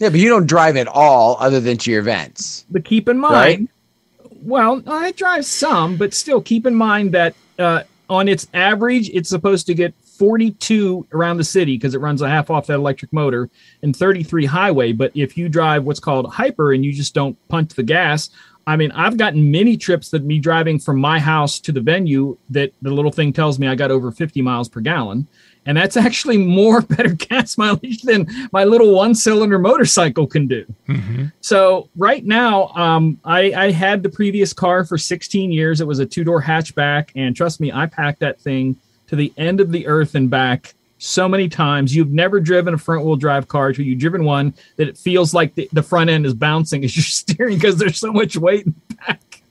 Yeah, 0.00 0.08
but 0.08 0.18
you 0.18 0.30
don't 0.30 0.46
drive 0.46 0.76
at 0.76 0.88
all 0.88 1.36
other 1.38 1.60
than 1.60 1.76
to 1.78 1.90
your 1.90 2.00
events. 2.00 2.64
But 2.70 2.84
keep 2.84 3.08
in 3.08 3.18
mind, 3.18 3.34
right? 3.34 3.68
well, 4.42 4.82
I 4.86 5.12
drive 5.12 5.44
some, 5.44 5.96
but 5.96 6.14
still 6.14 6.40
keep 6.40 6.66
in 6.66 6.74
mind 6.74 7.12
that 7.12 7.34
uh, 7.58 7.82
on 8.08 8.26
its 8.26 8.48
average, 8.54 9.10
it's 9.10 9.28
supposed 9.28 9.66
to 9.66 9.74
get 9.74 9.94
42 10.02 11.06
around 11.12 11.36
the 11.36 11.44
city 11.44 11.76
because 11.76 11.94
it 11.94 12.00
runs 12.00 12.22
a 12.22 12.28
half 12.28 12.50
off 12.50 12.66
that 12.66 12.74
electric 12.74 13.12
motor 13.12 13.50
and 13.82 13.94
33 13.94 14.46
highway. 14.46 14.92
But 14.92 15.12
if 15.14 15.36
you 15.36 15.50
drive 15.50 15.84
what's 15.84 16.00
called 16.00 16.32
hyper 16.32 16.72
and 16.72 16.82
you 16.82 16.94
just 16.94 17.14
don't 17.14 17.36
punch 17.48 17.74
the 17.74 17.82
gas, 17.82 18.30
I 18.66 18.76
mean, 18.76 18.92
I've 18.92 19.18
gotten 19.18 19.50
many 19.50 19.76
trips 19.76 20.10
that 20.10 20.24
me 20.24 20.38
driving 20.38 20.78
from 20.78 20.98
my 20.98 21.18
house 21.18 21.58
to 21.60 21.72
the 21.72 21.80
venue 21.80 22.38
that 22.50 22.72
the 22.80 22.90
little 22.90 23.12
thing 23.12 23.32
tells 23.32 23.58
me 23.58 23.66
I 23.66 23.74
got 23.74 23.90
over 23.90 24.10
50 24.10 24.40
miles 24.42 24.68
per 24.68 24.80
gallon. 24.80 25.26
And 25.66 25.76
that's 25.76 25.96
actually 25.96 26.38
more 26.38 26.80
better 26.96 27.10
gas 27.10 27.58
mileage 27.58 28.02
than 28.02 28.26
my 28.52 28.64
little 28.64 28.94
one 28.94 29.14
cylinder 29.14 29.58
motorcycle 29.58 30.26
can 30.26 30.46
do. 30.46 30.64
Mm-hmm. 30.88 31.26
So, 31.40 31.88
right 31.96 32.24
now, 32.24 32.68
um, 32.68 33.20
I, 33.24 33.52
I 33.52 33.70
had 33.70 34.02
the 34.02 34.08
previous 34.08 34.52
car 34.52 34.84
for 34.84 34.96
16 34.98 35.52
years. 35.52 35.80
It 35.80 35.86
was 35.86 35.98
a 35.98 36.06
two 36.06 36.24
door 36.24 36.42
hatchback. 36.42 37.10
And 37.14 37.36
trust 37.36 37.60
me, 37.60 37.72
I 37.72 37.86
packed 37.86 38.20
that 38.20 38.40
thing 38.40 38.76
to 39.08 39.16
the 39.16 39.32
end 39.36 39.60
of 39.60 39.70
the 39.72 39.86
earth 39.86 40.14
and 40.14 40.30
back 40.30 40.74
so 41.00 41.28
many 41.28 41.48
times. 41.48 41.94
You've 41.94 42.12
never 42.12 42.40
driven 42.40 42.74
a 42.74 42.78
front 42.78 43.04
wheel 43.04 43.16
drive 43.16 43.48
car 43.48 43.68
until 43.68 43.84
you've 43.84 43.98
driven 43.98 44.24
one 44.24 44.54
that 44.76 44.86
it 44.88 44.96
feels 44.96 45.34
like 45.34 45.54
the, 45.54 45.68
the 45.72 45.82
front 45.82 46.10
end 46.10 46.26
is 46.26 46.34
bouncing 46.34 46.84
as 46.84 46.96
you're 46.96 47.02
steering 47.04 47.56
because 47.56 47.76
there's 47.76 47.98
so 47.98 48.12
much 48.12 48.36
weight 48.36 48.66
in 48.66 48.74
the 48.88 48.94
back. 48.94 49.42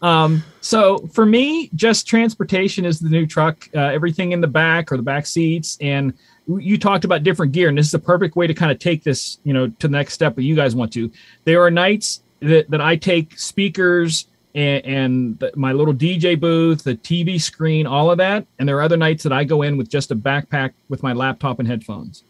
Um, 0.00 0.44
so 0.60 0.98
for 1.08 1.26
me, 1.26 1.70
just 1.74 2.06
transportation 2.06 2.84
is 2.84 3.00
the 3.00 3.08
new 3.08 3.26
truck. 3.26 3.68
Uh, 3.74 3.80
everything 3.80 4.32
in 4.32 4.40
the 4.40 4.46
back 4.46 4.92
or 4.92 4.96
the 4.96 5.02
back 5.02 5.26
seats, 5.26 5.76
and 5.80 6.12
you 6.46 6.78
talked 6.78 7.04
about 7.04 7.22
different 7.22 7.52
gear, 7.52 7.68
and 7.68 7.76
this 7.76 7.86
is 7.86 7.94
a 7.94 7.98
perfect 7.98 8.36
way 8.36 8.46
to 8.46 8.54
kind 8.54 8.72
of 8.72 8.78
take 8.78 9.02
this, 9.02 9.38
you 9.44 9.52
know, 9.52 9.68
to 9.68 9.88
the 9.88 9.92
next 9.92 10.14
step. 10.14 10.34
But 10.34 10.44
you 10.44 10.54
guys 10.54 10.74
want 10.74 10.92
to. 10.94 11.10
There 11.44 11.62
are 11.62 11.70
nights 11.70 12.22
that, 12.40 12.70
that 12.70 12.80
I 12.80 12.96
take 12.96 13.38
speakers 13.38 14.26
and, 14.54 14.84
and 14.84 15.38
the, 15.38 15.52
my 15.56 15.72
little 15.72 15.94
DJ 15.94 16.38
booth, 16.38 16.84
the 16.84 16.94
TV 16.94 17.40
screen, 17.40 17.86
all 17.86 18.10
of 18.10 18.18
that, 18.18 18.46
and 18.58 18.68
there 18.68 18.76
are 18.78 18.82
other 18.82 18.96
nights 18.96 19.22
that 19.24 19.32
I 19.32 19.44
go 19.44 19.62
in 19.62 19.76
with 19.76 19.88
just 19.88 20.10
a 20.10 20.16
backpack 20.16 20.72
with 20.88 21.02
my 21.02 21.12
laptop 21.12 21.58
and 21.58 21.68
headphones. 21.68 22.24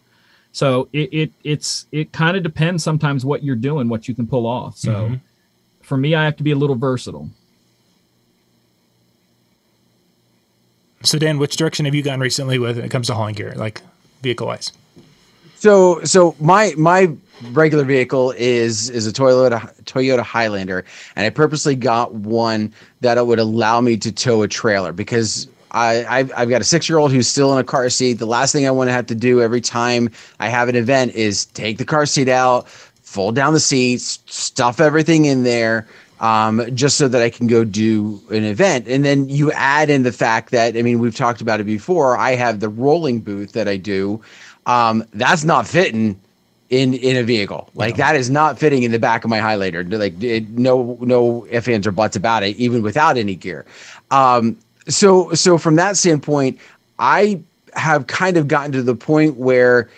So 0.52 0.88
it, 0.92 1.12
it 1.12 1.32
it's 1.44 1.86
it 1.92 2.12
kind 2.12 2.36
of 2.36 2.42
depends 2.42 2.82
sometimes 2.82 3.24
what 3.24 3.44
you're 3.44 3.56
doing, 3.56 3.88
what 3.88 4.08
you 4.08 4.14
can 4.14 4.26
pull 4.26 4.46
off. 4.46 4.76
So 4.76 4.92
mm-hmm. 4.92 5.14
for 5.82 5.96
me, 5.96 6.14
I 6.14 6.24
have 6.24 6.36
to 6.36 6.42
be 6.42 6.52
a 6.52 6.56
little 6.56 6.74
versatile. 6.74 7.30
So 11.02 11.18
Dan, 11.18 11.38
which 11.38 11.56
direction 11.56 11.84
have 11.84 11.94
you 11.94 12.02
gone 12.02 12.20
recently 12.20 12.58
with 12.58 12.76
when 12.76 12.84
it 12.84 12.90
comes 12.90 13.06
to 13.06 13.14
hauling 13.14 13.34
gear, 13.34 13.54
like 13.56 13.82
vehicle 14.22 14.46
wise? 14.46 14.72
So 15.56 16.02
so 16.04 16.34
my 16.40 16.72
my 16.76 17.10
regular 17.50 17.84
vehicle 17.84 18.32
is 18.32 18.90
is 18.90 19.06
a 19.06 19.12
Toyota 19.12 19.60
Toyota 19.84 20.22
Highlander, 20.22 20.84
and 21.16 21.26
I 21.26 21.30
purposely 21.30 21.74
got 21.74 22.14
one 22.14 22.72
that 23.00 23.24
would 23.26 23.38
allow 23.38 23.80
me 23.80 23.96
to 23.98 24.12
tow 24.12 24.42
a 24.42 24.48
trailer 24.48 24.92
because 24.92 25.48
I 25.70 26.04
I've, 26.08 26.32
I've 26.36 26.48
got 26.48 26.60
a 26.60 26.64
six 26.64 26.88
year 26.88 26.98
old 26.98 27.12
who's 27.12 27.28
still 27.28 27.52
in 27.52 27.58
a 27.58 27.64
car 27.64 27.88
seat. 27.90 28.14
The 28.14 28.26
last 28.26 28.52
thing 28.52 28.66
I 28.66 28.70
want 28.70 28.88
to 28.88 28.92
have 28.92 29.06
to 29.06 29.14
do 29.14 29.40
every 29.40 29.60
time 29.60 30.10
I 30.40 30.48
have 30.48 30.68
an 30.68 30.76
event 30.76 31.14
is 31.14 31.46
take 31.46 31.78
the 31.78 31.84
car 31.84 32.06
seat 32.06 32.28
out, 32.28 32.68
fold 32.68 33.34
down 33.34 33.52
the 33.52 33.60
seats, 33.60 34.20
stuff 34.26 34.80
everything 34.80 35.24
in 35.26 35.44
there 35.44 35.86
um, 36.20 36.64
just 36.74 36.96
so 36.96 37.08
that 37.08 37.22
I 37.22 37.30
can 37.30 37.46
go 37.46 37.64
do 37.64 38.20
an 38.30 38.44
event. 38.44 38.88
And 38.88 39.04
then 39.04 39.28
you 39.28 39.52
add 39.52 39.90
in 39.90 40.02
the 40.02 40.12
fact 40.12 40.50
that, 40.50 40.76
I 40.76 40.82
mean, 40.82 40.98
we've 40.98 41.16
talked 41.16 41.40
about 41.40 41.60
it 41.60 41.64
before. 41.64 42.16
I 42.16 42.34
have 42.34 42.60
the 42.60 42.68
rolling 42.68 43.20
booth 43.20 43.52
that 43.52 43.68
I 43.68 43.76
do. 43.76 44.20
Um, 44.66 45.04
that's 45.14 45.44
not 45.44 45.66
fitting 45.66 46.20
in 46.70 46.94
in 46.94 47.16
a 47.16 47.22
vehicle. 47.22 47.70
Like 47.74 47.96
that 47.96 48.16
is 48.16 48.28
not 48.28 48.58
fitting 48.58 48.82
in 48.82 48.92
the 48.92 48.98
back 48.98 49.24
of 49.24 49.30
my 49.30 49.38
Highlander 49.38 49.84
Like 49.84 50.22
it, 50.22 50.50
no 50.50 50.98
no 51.00 51.46
ifs 51.50 51.68
ands 51.68 51.86
or 51.86 51.92
buts 51.92 52.16
about 52.16 52.42
it, 52.42 52.56
even 52.56 52.82
without 52.82 53.16
any 53.16 53.34
gear. 53.34 53.64
Um, 54.10 54.56
so 54.86 55.32
so 55.32 55.58
from 55.58 55.76
that 55.76 55.96
standpoint, 55.96 56.58
I 56.98 57.40
have 57.74 58.06
kind 58.06 58.36
of 58.36 58.48
gotten 58.48 58.72
to 58.72 58.82
the 58.82 58.94
point 58.94 59.36
where, 59.36 59.88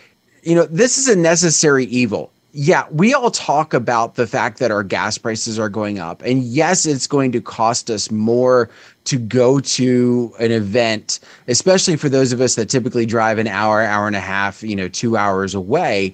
you 0.42 0.54
know, 0.54 0.66
this 0.66 0.98
is 0.98 1.08
a 1.08 1.16
necessary 1.16 1.86
evil 1.86 2.30
yeah, 2.52 2.86
we 2.90 3.14
all 3.14 3.30
talk 3.30 3.72
about 3.72 4.16
the 4.16 4.26
fact 4.26 4.58
that 4.58 4.70
our 4.70 4.82
gas 4.82 5.18
prices 5.18 5.58
are 5.58 5.68
going 5.68 5.98
up. 5.98 6.22
And 6.22 6.42
yes, 6.42 6.84
it's 6.84 7.06
going 7.06 7.30
to 7.32 7.40
cost 7.40 7.90
us 7.90 8.10
more 8.10 8.68
to 9.04 9.18
go 9.18 9.60
to 9.60 10.34
an 10.40 10.50
event, 10.50 11.20
especially 11.46 11.96
for 11.96 12.08
those 12.08 12.32
of 12.32 12.40
us 12.40 12.56
that 12.56 12.68
typically 12.68 13.06
drive 13.06 13.38
an 13.38 13.46
hour, 13.46 13.82
hour 13.82 14.06
and 14.06 14.16
a 14.16 14.20
half, 14.20 14.62
you 14.62 14.74
know, 14.74 14.88
two 14.88 15.16
hours 15.16 15.54
away. 15.54 16.12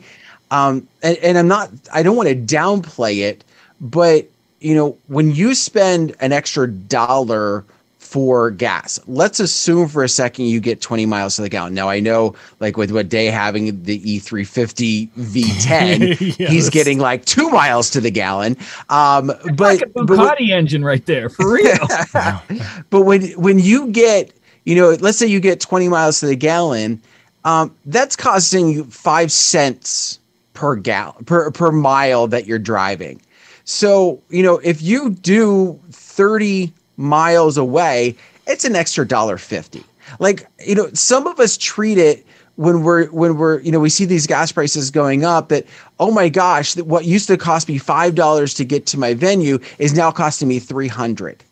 Um, 0.50 0.86
and, 1.02 1.16
and 1.18 1.38
I'm 1.38 1.48
not, 1.48 1.70
I 1.92 2.02
don't 2.02 2.16
want 2.16 2.28
to 2.28 2.36
downplay 2.36 3.18
it, 3.18 3.42
but, 3.80 4.28
you 4.60 4.74
know, 4.74 4.96
when 5.08 5.34
you 5.34 5.54
spend 5.54 6.14
an 6.20 6.32
extra 6.32 6.70
dollar 6.70 7.64
for 8.06 8.50
gas. 8.52 9.00
Let's 9.06 9.40
assume 9.40 9.88
for 9.88 10.04
a 10.04 10.08
second 10.08 10.46
you 10.46 10.60
get 10.60 10.80
20 10.80 11.04
miles 11.06 11.36
to 11.36 11.42
the 11.42 11.48
gallon. 11.48 11.74
Now 11.74 11.88
I 11.88 12.00
know 12.00 12.34
like 12.60 12.76
with 12.76 12.92
what 12.92 13.08
Day 13.08 13.26
having 13.26 13.82
the 13.82 14.00
E350 14.00 15.10
V10, 15.10 16.38
yes. 16.38 16.50
he's 16.50 16.70
getting 16.70 16.98
like 16.98 17.24
two 17.24 17.50
miles 17.50 17.90
to 17.90 18.00
the 18.00 18.10
gallon. 18.10 18.56
Um, 18.88 19.26
but 19.26 19.58
like 19.58 19.82
a 19.82 19.86
Ducati 19.86 20.50
engine 20.50 20.84
right 20.84 21.04
there 21.04 21.28
for 21.28 21.52
real. 21.52 21.86
but 22.90 23.02
when 23.02 23.22
when 23.32 23.58
you 23.58 23.88
get 23.88 24.32
you 24.64 24.74
know, 24.74 24.96
let's 25.00 25.18
say 25.18 25.26
you 25.26 25.38
get 25.38 25.60
20 25.60 25.88
miles 25.88 26.20
to 26.20 26.26
the 26.26 26.34
gallon, 26.34 27.00
um, 27.44 27.74
that's 27.86 28.16
costing 28.16 28.68
you 28.68 28.84
five 28.84 29.30
cents 29.30 30.18
per 30.54 30.74
gallon 30.74 31.24
per 31.24 31.50
per 31.50 31.70
mile 31.70 32.26
that 32.28 32.46
you're 32.46 32.58
driving. 32.58 33.20
So 33.64 34.22
you 34.30 34.42
know 34.42 34.58
if 34.58 34.80
you 34.80 35.10
do 35.10 35.80
30 35.90 36.72
miles 36.96 37.56
away, 37.56 38.16
it's 38.46 38.64
an 38.64 38.76
extra 38.76 39.06
dollar 39.06 39.38
fifty. 39.38 39.84
Like 40.18 40.46
you 40.64 40.74
know, 40.74 40.88
some 40.92 41.26
of 41.26 41.40
us 41.40 41.56
treat 41.56 41.98
it 41.98 42.26
when 42.56 42.82
we're 42.82 43.06
when 43.08 43.36
we're 43.36 43.60
you 43.60 43.70
know 43.70 43.78
we 43.78 43.88
see 43.88 44.04
these 44.04 44.26
gas 44.26 44.50
prices 44.50 44.90
going 44.90 45.24
up 45.24 45.48
that 45.48 45.64
oh 46.00 46.10
my 46.10 46.28
gosh 46.28 46.74
that 46.74 46.86
what 46.86 47.04
used 47.04 47.28
to 47.28 47.36
cost 47.36 47.68
me 47.68 47.78
five 47.78 48.14
dollars 48.14 48.54
to 48.54 48.64
get 48.64 48.86
to 48.86 48.98
my 48.98 49.14
venue 49.14 49.58
is 49.78 49.94
now 49.94 50.10
costing 50.10 50.48
me 50.48 50.58
300 50.58 51.44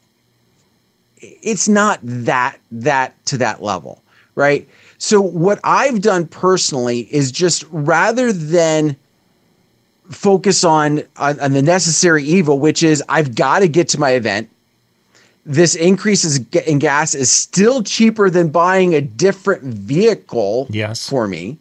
it's 1.21 1.69
not 1.69 2.01
that 2.03 2.59
that 2.73 3.15
to 3.27 3.37
that 3.37 3.63
level 3.63 4.03
right 4.35 4.69
so 4.99 5.21
what 5.21 5.61
i've 5.63 6.01
done 6.01 6.27
personally 6.27 7.01
is 7.15 7.31
just 7.31 7.65
rather 7.71 8.33
than 8.33 8.97
focus 10.11 10.65
on 10.65 11.03
on, 11.17 11.39
on 11.41 11.53
the 11.53 11.63
necessary 11.63 12.25
evil 12.25 12.59
which 12.59 12.83
is 12.83 13.03
i've 13.11 13.35
got 13.35 13.59
to 13.59 13.69
get 13.69 13.89
to 13.89 14.01
my 14.01 14.11
event 14.11 14.49
this 15.47 15.75
increase 15.75 16.39
in 16.39 16.79
gas 16.79 17.15
is 17.15 17.31
still 17.31 17.83
cheaper 17.83 18.31
than 18.31 18.49
buying 18.49 18.95
a 18.95 19.01
different 19.01 19.63
vehicle 19.63 20.67
yes. 20.71 21.09
for 21.09 21.29
me. 21.29 21.59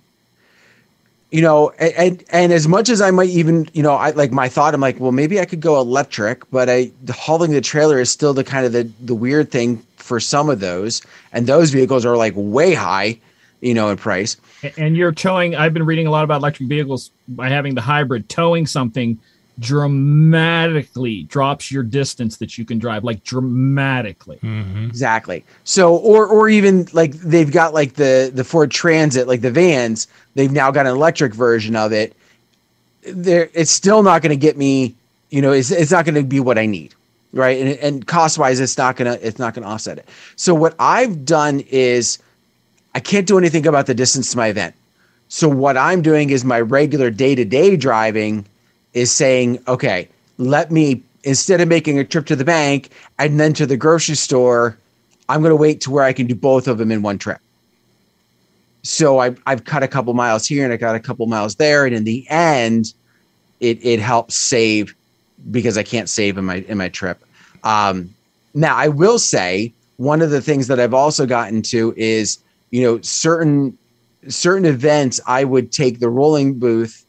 You 1.31 1.41
know 1.41 1.71
and 1.79 2.23
and 2.29 2.53
as 2.53 2.67
much 2.67 2.89
as 2.89 3.01
i 3.01 3.09
might 3.09 3.29
even 3.29 3.67
you 3.73 3.81
know 3.81 3.93
i 3.95 4.11
like 4.11 4.31
my 4.31 4.47
thought 4.47 4.75
i'm 4.75 4.81
like 4.81 4.99
well 4.99 5.11
maybe 5.11 5.39
i 5.39 5.45
could 5.45 5.61
go 5.61 5.81
electric 5.81 6.47
but 6.51 6.69
i 6.69 6.91
hauling 7.09 7.53
the 7.53 7.59
trailer 7.59 7.99
is 7.99 8.11
still 8.11 8.35
the 8.35 8.43
kind 8.43 8.67
of 8.67 8.71
the 8.71 8.83
the 9.01 9.15
weird 9.15 9.49
thing 9.49 9.83
for 10.03 10.19
some 10.19 10.49
of 10.49 10.59
those. 10.59 11.01
And 11.31 11.47
those 11.47 11.71
vehicles 11.71 12.05
are 12.05 12.17
like 12.17 12.33
way 12.35 12.73
high 12.73 13.19
you 13.61 13.73
know 13.73 13.89
in 13.89 13.97
price. 13.97 14.37
And 14.77 14.95
you're 14.95 15.11
towing 15.11 15.55
i've 15.55 15.73
been 15.73 15.85
reading 15.85 16.05
a 16.05 16.11
lot 16.11 16.23
about 16.23 16.41
electric 16.41 16.69
vehicles 16.69 17.09
by 17.29 17.49
having 17.49 17.73
the 17.73 17.81
hybrid 17.81 18.29
towing 18.29 18.67
something 18.67 19.17
dramatically 19.59 21.23
drops 21.23 21.71
your 21.71 21.83
distance 21.83 22.37
that 22.37 22.57
you 22.57 22.65
can 22.65 22.79
drive 22.79 23.03
like 23.03 23.23
dramatically. 23.23 24.39
Mm-hmm. 24.41 24.85
exactly. 24.87 25.45
So 25.63 25.95
or 25.95 26.25
or 26.25 26.49
even 26.49 26.87
like 26.93 27.13
they've 27.13 27.51
got 27.51 27.73
like 27.73 27.93
the 27.93 28.31
the 28.33 28.43
ford 28.43 28.71
transit 28.71 29.27
like 29.27 29.41
the 29.41 29.51
vans 29.51 30.07
they've 30.35 30.51
now 30.51 30.71
got 30.71 30.87
an 30.87 30.93
electric 30.93 31.33
version 31.33 31.75
of 31.75 31.91
it. 31.91 32.15
There 33.03 33.49
it's 33.53 33.71
still 33.71 34.01
not 34.01 34.21
going 34.21 34.31
to 34.31 34.35
get 34.37 34.57
me 34.57 34.95
you 35.29 35.41
know 35.41 35.51
it's, 35.51 35.71
it's 35.71 35.91
not 35.91 36.05
going 36.05 36.15
to 36.15 36.23
be 36.23 36.39
what 36.39 36.57
i 36.57 36.65
need 36.65 36.93
right? 37.33 37.59
And, 37.59 37.79
and 37.79 38.07
cost 38.07 38.37
wise 38.37 38.59
it's 38.59 38.77
not 38.77 38.95
going 38.95 39.11
to 39.11 39.27
it's 39.27 39.39
not 39.39 39.55
going 39.55 39.63
to 39.63 39.69
offset 39.69 39.97
it. 39.97 40.07
So 40.35 40.53
what 40.53 40.75
i've 40.79 41.25
done 41.25 41.61
is 41.69 42.17
i 42.95 42.99
can't 42.99 43.27
do 43.27 43.37
anything 43.37 43.67
about 43.67 43.85
the 43.85 43.93
distance 43.93 44.31
to 44.31 44.37
my 44.37 44.47
event. 44.47 44.75
So 45.27 45.47
what 45.47 45.77
i'm 45.77 46.01
doing 46.01 46.29
is 46.29 46.43
my 46.43 46.61
regular 46.61 47.09
day-to-day 47.09 47.77
driving 47.77 48.45
is 48.93 49.11
saying, 49.11 49.59
okay, 49.67 50.07
let 50.37 50.71
me 50.71 51.01
instead 51.23 51.61
of 51.61 51.67
making 51.67 51.97
a 51.99 52.03
trip 52.03 52.25
to 52.27 52.35
the 52.35 52.45
bank 52.45 52.89
and 53.17 53.39
then 53.39 53.53
to 53.53 53.65
the 53.65 53.77
grocery 53.77 54.15
store, 54.15 54.77
I'm 55.29 55.41
going 55.41 55.51
to 55.51 55.55
wait 55.55 55.81
to 55.81 55.91
where 55.91 56.03
I 56.03 56.13
can 56.13 56.27
do 56.27 56.35
both 56.35 56.67
of 56.67 56.77
them 56.77 56.91
in 56.91 57.01
one 57.01 57.17
trip. 57.17 57.39
So 58.83 59.19
I've, 59.19 59.41
I've 59.45 59.63
cut 59.63 59.83
a 59.83 59.87
couple 59.87 60.13
miles 60.13 60.45
here 60.45 60.65
and 60.65 60.73
I 60.73 60.77
got 60.77 60.95
a 60.95 60.99
couple 60.99 61.25
miles 61.27 61.55
there. 61.55 61.85
And 61.85 61.95
in 61.95 62.03
the 62.03 62.25
end, 62.29 62.93
it, 63.61 63.83
it 63.83 63.99
helps 63.99 64.35
save 64.35 64.93
because 65.51 65.77
I 65.77 65.83
can't 65.83 66.09
save 66.09 66.37
in 66.37 66.45
my, 66.45 66.57
in 66.67 66.77
my 66.77 66.89
trip. 66.89 67.23
Um, 67.63 68.13
now 68.53 68.75
I 68.75 68.89
will 68.89 69.19
say 69.19 69.73
one 69.97 70.21
of 70.21 70.31
the 70.31 70.41
things 70.41 70.67
that 70.67 70.79
I've 70.79 70.93
also 70.93 71.25
gotten 71.25 71.61
to 71.63 71.93
is, 71.95 72.39
you 72.71 72.81
know, 72.81 72.99
certain, 73.01 73.77
certain 74.27 74.65
events, 74.65 75.21
I 75.25 75.45
would 75.45 75.71
take 75.71 75.99
the 75.99 76.09
rolling 76.09 76.59
booth 76.59 77.02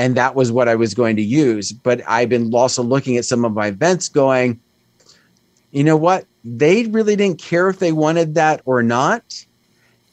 and 0.00 0.16
that 0.16 0.34
was 0.34 0.50
what 0.50 0.66
I 0.66 0.76
was 0.76 0.94
going 0.94 1.16
to 1.16 1.22
use. 1.22 1.72
But 1.72 2.00
I've 2.08 2.30
been 2.30 2.54
also 2.54 2.82
looking 2.82 3.18
at 3.18 3.26
some 3.26 3.44
of 3.44 3.52
my 3.52 3.66
events 3.66 4.08
going, 4.08 4.58
you 5.72 5.84
know 5.84 5.96
what? 5.96 6.24
They 6.42 6.86
really 6.86 7.16
didn't 7.16 7.38
care 7.38 7.68
if 7.68 7.80
they 7.80 7.92
wanted 7.92 8.34
that 8.34 8.62
or 8.64 8.82
not. 8.82 9.44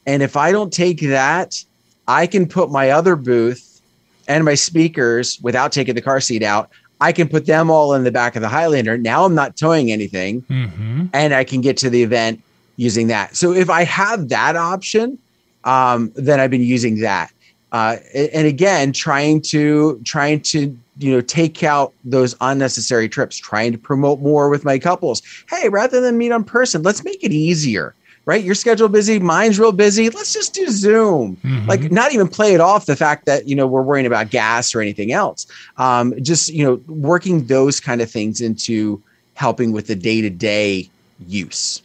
And 0.05 0.21
if 0.21 0.35
I 0.35 0.51
don't 0.51 0.73
take 0.73 0.99
that, 0.99 1.63
I 2.05 2.27
can 2.27 2.49
put 2.49 2.69
my 2.69 2.89
other 2.89 3.15
booth 3.15 3.81
and 4.27 4.43
my 4.43 4.55
speakers 4.55 5.39
without 5.41 5.71
taking 5.71 5.95
the 5.95 6.01
car 6.01 6.19
seat 6.19 6.43
out. 6.43 6.69
I 6.99 7.13
can 7.13 7.29
put 7.29 7.45
them 7.45 7.71
all 7.71 7.93
in 7.93 8.03
the 8.03 8.11
back 8.11 8.35
of 8.35 8.41
the 8.41 8.49
Highlander. 8.49 8.97
Now 8.97 9.23
I'm 9.23 9.35
not 9.35 9.55
towing 9.55 9.89
anything 9.89 10.41
mm-hmm. 10.41 11.05
and 11.13 11.33
I 11.33 11.45
can 11.45 11.61
get 11.61 11.77
to 11.77 11.89
the 11.89 12.03
event 12.03 12.43
using 12.75 13.07
that. 13.07 13.37
So 13.37 13.53
if 13.53 13.69
I 13.69 13.85
have 13.85 14.27
that 14.27 14.57
option, 14.57 15.17
um, 15.63 16.11
then 16.15 16.41
I've 16.41 16.51
been 16.51 16.61
using 16.61 16.99
that. 16.99 17.31
Uh, 17.71 17.97
and 18.13 18.47
again, 18.47 18.93
trying 18.93 19.41
to 19.41 19.99
trying 20.05 20.39
to 20.41 20.77
you 20.99 21.11
know 21.11 21.21
take 21.21 21.63
out 21.63 21.93
those 22.03 22.35
unnecessary 22.41 23.09
trips, 23.09 23.37
trying 23.37 23.71
to 23.71 23.77
promote 23.77 24.19
more 24.19 24.49
with 24.49 24.63
my 24.63 24.79
couples. 24.79 25.21
Hey, 25.49 25.69
rather 25.69 25.99
than 26.01 26.17
meet 26.17 26.31
on 26.31 26.43
person, 26.43 26.83
let's 26.83 27.03
make 27.03 27.23
it 27.23 27.31
easier 27.31 27.93
right? 28.27 28.43
Your 28.43 28.55
schedule 28.55 28.89
busy, 28.89 29.19
mine's 29.19 29.57
real 29.57 29.71
busy. 29.71 30.09
Let's 30.09 30.33
just 30.33 30.53
do 30.53 30.67
Zoom. 30.67 31.37
Mm-hmm. 31.37 31.65
Like 31.65 31.91
not 31.93 32.11
even 32.11 32.27
play 32.27 32.53
it 32.53 32.59
off 32.59 32.85
the 32.85 32.97
fact 32.97 33.25
that, 33.25 33.47
you 33.47 33.55
know, 33.55 33.65
we're 33.65 33.81
worrying 33.81 34.05
about 34.05 34.29
gas 34.29 34.75
or 34.75 34.81
anything 34.81 35.13
else. 35.13 35.47
Um, 35.77 36.13
just, 36.21 36.49
you 36.49 36.61
know, 36.61 36.75
working 36.87 37.45
those 37.47 37.79
kind 37.79 38.01
of 38.01 38.11
things 38.11 38.41
into 38.41 39.01
helping 39.35 39.71
with 39.71 39.87
the 39.87 39.95
day-to-day 39.95 40.89
use. 41.25 41.81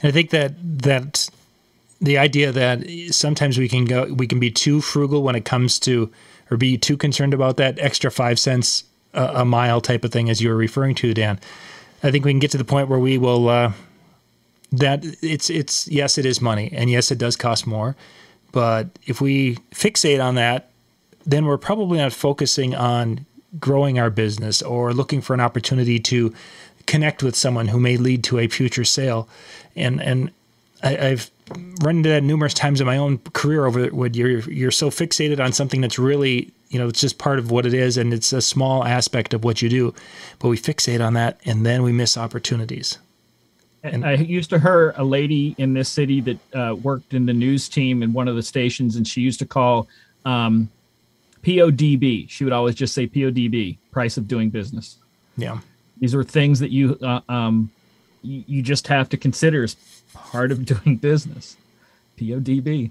And 0.00 0.08
I 0.08 0.10
think 0.10 0.30
that 0.30 0.54
that 0.82 1.28
the 2.02 2.18
idea 2.18 2.52
that 2.52 2.84
sometimes 3.10 3.56
we 3.56 3.68
can 3.68 3.86
go 3.86 4.12
we 4.12 4.26
can 4.26 4.38
be 4.40 4.50
too 4.50 4.80
frugal 4.80 5.22
when 5.22 5.34
it 5.34 5.44
comes 5.44 5.78
to 5.78 6.10
or 6.50 6.56
be 6.56 6.76
too 6.76 6.96
concerned 6.96 7.32
about 7.32 7.56
that 7.56 7.78
extra 7.78 8.10
5 8.10 8.38
cents 8.38 8.84
a, 9.14 9.24
a 9.36 9.44
mile 9.44 9.80
type 9.80 10.04
of 10.04 10.12
thing 10.12 10.28
as 10.28 10.40
you 10.42 10.50
were 10.50 10.56
referring 10.56 10.94
to 10.96 11.14
Dan 11.14 11.38
I 12.02 12.10
think 12.10 12.24
we 12.24 12.32
can 12.32 12.40
get 12.40 12.50
to 12.50 12.58
the 12.58 12.64
point 12.64 12.88
where 12.88 12.98
we 12.98 13.16
will 13.16 13.48
uh, 13.48 13.72
that 14.72 15.04
it's 15.22 15.50
it's 15.50 15.86
yes, 15.88 16.18
it 16.18 16.26
is 16.26 16.40
money, 16.40 16.70
and 16.72 16.90
yes, 16.90 17.10
it 17.10 17.18
does 17.18 17.36
cost 17.36 17.66
more. 17.66 17.94
But 18.50 18.88
if 19.06 19.20
we 19.20 19.56
fixate 19.70 20.22
on 20.22 20.34
that, 20.34 20.70
then 21.24 21.44
we're 21.44 21.58
probably 21.58 21.98
not 21.98 22.12
focusing 22.12 22.74
on 22.74 23.26
growing 23.60 23.98
our 23.98 24.10
business 24.10 24.62
or 24.62 24.92
looking 24.92 25.20
for 25.20 25.34
an 25.34 25.40
opportunity 25.40 25.98
to 25.98 26.34
connect 26.86 27.22
with 27.22 27.36
someone 27.36 27.68
who 27.68 27.78
may 27.78 27.96
lead 27.96 28.24
to 28.24 28.38
a 28.38 28.48
future 28.48 28.84
sale. 28.84 29.28
And 29.76 30.02
and 30.02 30.30
I, 30.82 30.94
have 30.94 31.30
run 31.82 31.98
into 31.98 32.08
that 32.08 32.22
numerous 32.22 32.54
times 32.54 32.80
in 32.80 32.86
my 32.86 32.96
own 32.96 33.18
career 33.18 33.66
over 33.66 33.86
when 33.88 34.14
you're 34.14 34.40
you're 34.40 34.70
so 34.70 34.90
fixated 34.90 35.38
on 35.38 35.52
something 35.52 35.80
that's 35.80 35.98
really 35.98 36.52
you 36.72 36.78
know, 36.78 36.88
it's 36.88 37.02
just 37.02 37.18
part 37.18 37.38
of 37.38 37.50
what 37.50 37.66
it 37.66 37.74
is, 37.74 37.98
and 37.98 38.14
it's 38.14 38.32
a 38.32 38.40
small 38.40 38.82
aspect 38.84 39.34
of 39.34 39.44
what 39.44 39.60
you 39.60 39.68
do. 39.68 39.94
But 40.38 40.48
we 40.48 40.56
fixate 40.56 41.06
on 41.06 41.12
that, 41.14 41.38
and 41.44 41.66
then 41.66 41.82
we 41.82 41.92
miss 41.92 42.16
opportunities. 42.16 42.98
And 43.82 44.06
I 44.06 44.14
used 44.14 44.48
to 44.50 44.58
hear 44.58 44.94
a 44.96 45.04
lady 45.04 45.54
in 45.58 45.74
this 45.74 45.90
city 45.90 46.22
that 46.22 46.38
uh, 46.54 46.74
worked 46.76 47.12
in 47.12 47.26
the 47.26 47.32
news 47.34 47.68
team 47.68 48.02
in 48.02 48.14
one 48.14 48.26
of 48.26 48.36
the 48.36 48.42
stations, 48.42 48.96
and 48.96 49.06
she 49.06 49.20
used 49.20 49.38
to 49.40 49.46
call 49.46 49.86
um, 50.24 50.70
PODB. 51.42 52.30
She 52.30 52.44
would 52.44 52.54
always 52.54 52.74
just 52.74 52.94
say 52.94 53.06
PODB, 53.06 53.76
price 53.90 54.16
of 54.16 54.26
doing 54.26 54.48
business. 54.48 54.96
Yeah, 55.36 55.58
these 55.98 56.14
are 56.14 56.24
things 56.24 56.58
that 56.60 56.70
you 56.70 56.96
uh, 57.02 57.20
um, 57.28 57.70
you, 58.22 58.44
you 58.46 58.62
just 58.62 58.86
have 58.86 59.10
to 59.10 59.18
consider 59.18 59.66
part 60.12 60.52
of 60.52 60.64
doing 60.66 60.96
business. 60.96 61.56
PODB. 62.18 62.90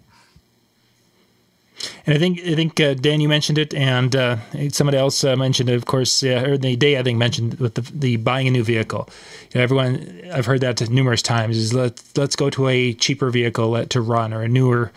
And 2.06 2.16
I 2.16 2.20
think 2.20 2.40
I 2.42 2.56
think 2.56 2.80
uh, 2.80 2.94
Dan, 2.94 3.22
you 3.22 3.30
mentioned 3.30 3.58
it, 3.58 3.74
and 3.74 4.16
uh, 4.16 4.38
somebody 4.70 4.98
else 4.98 5.24
uh, 5.24 5.36
mentioned 5.36 5.70
it, 5.70 5.76
of 5.76 5.86
course, 5.86 6.24
or 6.24 6.58
the 6.58 6.76
day 6.76 6.98
I 6.98 7.04
think 7.04 7.18
mentioned 7.18 7.56
with 7.56 7.76
the, 7.76 7.82
the 7.82 8.18
buying 8.18 8.48
a 8.48 8.52
new 8.52 8.64
vehicle. 8.64 9.10
You 9.52 9.60
know, 9.60 9.64
everyone 9.64 10.22
I've 10.32 10.46
heard 10.46 10.62
that 10.62 10.88
numerous 10.90 11.22
times 11.22 11.58
is 11.58 11.74
let's 11.74 12.16
let's 12.18 12.36
go 12.36 12.50
to 12.52 12.68
a 12.68 12.94
cheaper 12.94 13.30
vehicle 13.30 13.86
to 13.86 14.02
run 14.02 14.34
or 14.34 14.44
a 14.44 14.48
newer 14.48 14.92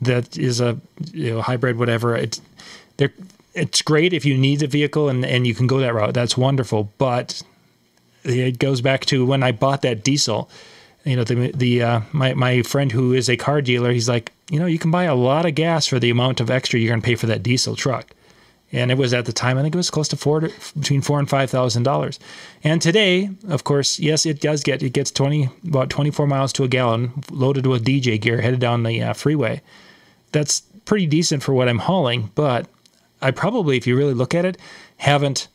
that 0.00 0.38
is 0.38 0.60
a 0.60 0.78
you 1.12 1.34
know, 1.34 1.42
hybrid, 1.42 1.78
whatever. 1.78 2.16
It's 2.16 2.40
they 2.96 3.10
it's 3.54 3.82
great 3.82 4.12
if 4.12 4.24
you 4.24 4.38
need 4.38 4.62
a 4.62 4.66
vehicle 4.66 5.08
and 5.08 5.24
and 5.24 5.46
you 5.46 5.54
can 5.54 5.66
go 5.66 5.78
that 5.78 5.94
route. 5.94 6.14
That's 6.14 6.36
wonderful, 6.36 6.92
but 6.98 7.42
it 8.22 8.58
goes 8.58 8.80
back 8.80 9.06
to 9.06 9.24
when 9.24 9.42
I 9.42 9.52
bought 9.52 9.82
that 9.82 10.04
diesel 10.04 10.50
you 11.04 11.16
know 11.16 11.24
the 11.24 11.52
the 11.52 11.82
uh, 11.82 12.00
my 12.12 12.34
my 12.34 12.62
friend 12.62 12.92
who 12.92 13.12
is 13.12 13.28
a 13.28 13.36
car 13.36 13.62
dealer 13.62 13.92
he's 13.92 14.08
like 14.08 14.32
you 14.50 14.58
know 14.58 14.66
you 14.66 14.78
can 14.78 14.90
buy 14.90 15.04
a 15.04 15.14
lot 15.14 15.46
of 15.46 15.54
gas 15.54 15.86
for 15.86 15.98
the 15.98 16.10
amount 16.10 16.40
of 16.40 16.50
extra 16.50 16.78
you're 16.78 16.90
going 16.90 17.00
to 17.00 17.04
pay 17.04 17.14
for 17.14 17.26
that 17.26 17.42
diesel 17.42 17.76
truck. 17.76 18.06
And 18.72 18.92
it 18.92 18.98
was 18.98 19.12
at 19.12 19.26
the 19.26 19.32
time 19.32 19.58
i 19.58 19.62
think 19.62 19.74
it 19.74 19.78
was 19.78 19.90
close 19.90 20.08
to 20.08 20.16
four 20.16 20.40
to, 20.40 20.52
between 20.78 21.00
four 21.00 21.18
and 21.18 21.28
five 21.28 21.50
thousand 21.50 21.82
dollars. 21.84 22.18
And 22.62 22.80
today 22.80 23.30
of 23.48 23.64
course 23.64 23.98
yes 23.98 24.26
it 24.26 24.40
does 24.40 24.62
get 24.62 24.82
it 24.82 24.92
gets 24.92 25.10
20 25.10 25.48
about 25.66 25.90
24 25.90 26.26
miles 26.26 26.52
to 26.54 26.64
a 26.64 26.68
gallon 26.68 27.24
loaded 27.30 27.66
with 27.66 27.84
dj 27.84 28.20
gear 28.20 28.40
headed 28.40 28.60
down 28.60 28.82
the 28.82 29.02
uh, 29.02 29.12
freeway. 29.12 29.60
That's 30.32 30.60
pretty 30.84 31.06
decent 31.06 31.42
for 31.42 31.52
what 31.52 31.68
i'm 31.68 31.78
hauling 31.78 32.30
but 32.34 32.66
i 33.22 33.30
probably 33.30 33.76
if 33.76 33.86
you 33.86 33.96
really 33.96 34.14
look 34.14 34.34
at 34.34 34.44
it 34.44 34.56
haven't 34.96 35.46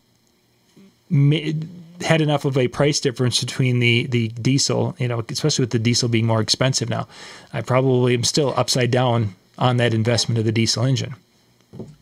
made 1.09 1.67
had 2.01 2.21
enough 2.21 2.45
of 2.45 2.57
a 2.57 2.67
price 2.67 2.99
difference 2.99 3.39
between 3.39 3.79
the 3.79 4.07
the 4.07 4.29
diesel, 4.29 4.95
you 4.99 5.07
know, 5.07 5.23
especially 5.29 5.63
with 5.63 5.71
the 5.71 5.79
diesel 5.79 6.09
being 6.09 6.25
more 6.25 6.41
expensive 6.41 6.89
now. 6.89 7.07
I 7.53 7.61
probably 7.61 8.13
am 8.13 8.23
still 8.23 8.53
upside 8.57 8.91
down 8.91 9.35
on 9.57 9.77
that 9.77 9.93
investment 9.93 10.37
of 10.39 10.45
the 10.45 10.51
diesel 10.51 10.83
engine. 10.83 11.15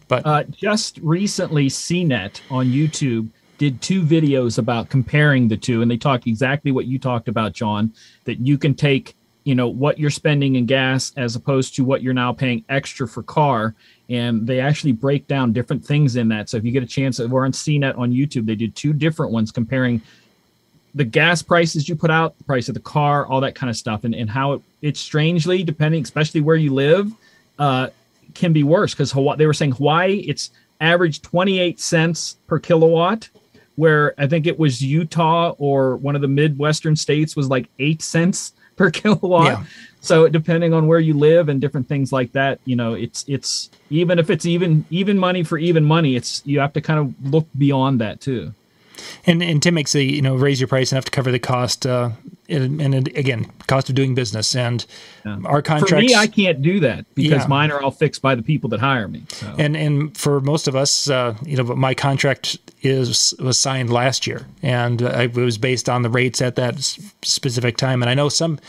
But 0.07 0.25
uh, 0.25 0.43
just 0.43 0.99
recently, 1.01 1.67
CNET 1.67 2.41
on 2.49 2.67
YouTube 2.67 3.29
did 3.57 3.81
two 3.81 4.01
videos 4.01 4.57
about 4.57 4.89
comparing 4.89 5.47
the 5.47 5.57
two, 5.57 5.81
and 5.81 5.89
they 5.89 5.97
talked 5.97 6.27
exactly 6.27 6.71
what 6.71 6.85
you 6.85 6.99
talked 6.99 7.27
about, 7.27 7.53
John. 7.53 7.93
That 8.25 8.39
you 8.39 8.57
can 8.57 8.75
take, 8.75 9.15
you 9.43 9.55
know, 9.55 9.67
what 9.67 9.99
you're 9.99 10.09
spending 10.09 10.55
in 10.55 10.65
gas 10.65 11.13
as 11.17 11.35
opposed 11.35 11.75
to 11.75 11.83
what 11.83 12.01
you're 12.01 12.13
now 12.13 12.33
paying 12.33 12.63
extra 12.69 13.07
for 13.07 13.23
car, 13.23 13.75
and 14.09 14.45
they 14.45 14.59
actually 14.59 14.91
break 14.91 15.27
down 15.27 15.53
different 15.53 15.83
things 15.85 16.15
in 16.15 16.27
that. 16.29 16.49
So 16.49 16.57
if 16.57 16.65
you 16.65 16.71
get 16.71 16.83
a 16.83 16.87
chance, 16.87 17.19
we're 17.19 17.45
on 17.45 17.51
CNET 17.51 17.97
on 17.97 18.11
YouTube. 18.11 18.45
They 18.45 18.55
did 18.55 18.75
two 18.75 18.93
different 18.93 19.31
ones 19.31 19.51
comparing 19.51 20.01
the 20.95 21.03
gas 21.03 21.41
prices 21.41 21.89
you 21.89 21.95
put 21.95 22.11
out, 22.11 22.37
the 22.37 22.43
price 22.43 22.67
of 22.67 22.75
the 22.75 22.79
car, 22.79 23.25
all 23.25 23.41
that 23.41 23.55
kind 23.55 23.69
of 23.69 23.75
stuff, 23.75 24.03
and, 24.03 24.13
and 24.13 24.29
how 24.29 24.53
it, 24.53 24.61
it's 24.81 24.99
strangely 24.99 25.63
depending, 25.63 26.03
especially 26.03 26.41
where 26.41 26.55
you 26.55 26.73
live, 26.73 27.11
uh, 27.57 27.87
can 28.33 28.53
be 28.53 28.63
worse 28.63 28.93
because 28.93 29.11
Hawaii. 29.11 29.37
They 29.37 29.47
were 29.47 29.53
saying 29.53 29.73
Hawaii, 29.73 30.17
it's 30.27 30.51
average 30.81 31.21
28 31.21 31.79
cents 31.79 32.37
per 32.47 32.59
kilowatt, 32.59 33.29
where 33.75 34.13
I 34.17 34.27
think 34.27 34.45
it 34.45 34.59
was 34.59 34.83
Utah 34.83 35.55
or 35.57 35.95
one 35.97 36.15
of 36.15 36.21
the 36.21 36.27
Midwestern 36.27 36.95
states 36.95 37.35
was 37.35 37.49
like 37.49 37.67
eight 37.79 38.01
cents 38.01 38.53
per 38.75 38.91
kilowatt. 38.91 39.45
Yeah. 39.45 39.63
So 40.01 40.27
depending 40.27 40.73
on 40.73 40.87
where 40.87 40.99
you 40.99 41.13
live 41.13 41.47
and 41.47 41.61
different 41.61 41.87
things 41.87 42.11
like 42.11 42.33
that, 42.33 42.59
you 42.65 42.75
know, 42.75 42.93
it's 42.93 43.23
it's 43.27 43.69
even 43.89 44.19
if 44.19 44.29
it's 44.29 44.45
even 44.45 44.85
even 44.89 45.17
money 45.17 45.43
for 45.43 45.57
even 45.57 45.85
money, 45.85 46.15
it's 46.15 46.41
you 46.45 46.59
have 46.59 46.73
to 46.73 46.81
kind 46.81 46.99
of 46.99 47.31
look 47.31 47.47
beyond 47.57 48.01
that 48.01 48.19
too. 48.19 48.53
And 49.25 49.41
and 49.41 49.63
Tim 49.63 49.75
makes 49.75 49.95
a 49.95 50.03
you 50.03 50.21
know 50.21 50.35
raise 50.35 50.59
your 50.59 50.67
price 50.67 50.91
enough 50.91 51.05
to 51.05 51.11
cover 51.11 51.31
the 51.31 51.39
cost. 51.39 51.85
Uh, 51.85 52.11
and, 52.49 52.81
and 52.81 53.07
again, 53.09 53.49
cost 53.67 53.89
of 53.89 53.95
doing 53.95 54.15
business 54.15 54.55
and 54.55 54.85
yeah. 55.25 55.39
our 55.45 55.61
contracts. 55.61 55.91
For 55.91 55.99
me, 55.99 56.15
I 56.15 56.27
can't 56.27 56.61
do 56.61 56.79
that 56.81 57.05
because 57.15 57.43
yeah. 57.43 57.47
mine 57.47 57.71
are 57.71 57.81
all 57.81 57.91
fixed 57.91 58.21
by 58.21 58.35
the 58.35 58.43
people 58.43 58.69
that 58.71 58.79
hire 58.79 59.07
me. 59.07 59.23
So. 59.29 59.55
And 59.57 59.75
and 59.77 60.17
for 60.17 60.41
most 60.41 60.67
of 60.67 60.75
us, 60.75 61.09
uh, 61.09 61.35
you 61.45 61.57
know, 61.57 61.63
my 61.75 61.93
contract 61.93 62.57
is 62.81 63.33
was 63.39 63.57
signed 63.57 63.91
last 63.91 64.27
year, 64.27 64.45
and 64.61 65.01
uh, 65.01 65.09
it 65.21 65.33
was 65.33 65.57
based 65.57 65.89
on 65.89 66.01
the 66.01 66.09
rates 66.09 66.41
at 66.41 66.55
that 66.55 66.79
specific 67.21 67.77
time. 67.77 68.03
And 68.03 68.09
I 68.09 68.13
know 68.13 68.29
some 68.29 68.59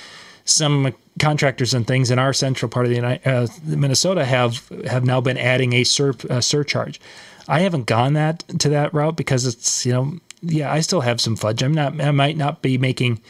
some 0.44 0.94
contractors 1.20 1.74
and 1.74 1.86
things 1.86 2.10
in 2.10 2.18
our 2.18 2.32
central 2.32 2.68
part 2.68 2.86
of 2.86 2.90
the 2.90 2.96
United, 2.96 3.26
uh, 3.26 3.46
Minnesota 3.64 4.24
have 4.24 4.68
have 4.86 5.04
now 5.04 5.20
been 5.20 5.38
adding 5.38 5.72
a, 5.72 5.84
sur- 5.84 6.14
a 6.28 6.42
surcharge. 6.42 7.00
I 7.48 7.60
haven't 7.60 7.86
gone 7.86 8.14
that 8.14 8.44
to 8.60 8.68
that 8.70 8.92
route 8.94 9.16
because 9.16 9.46
it's 9.46 9.84
you 9.84 9.92
know 9.92 10.18
yeah 10.42 10.72
I 10.72 10.80
still 10.80 11.02
have 11.02 11.20
some 11.20 11.36
fudge. 11.36 11.62
I'm 11.62 11.74
not 11.74 12.00
I 12.00 12.10
might 12.10 12.36
not 12.36 12.62
be 12.62 12.78
making 12.78 13.20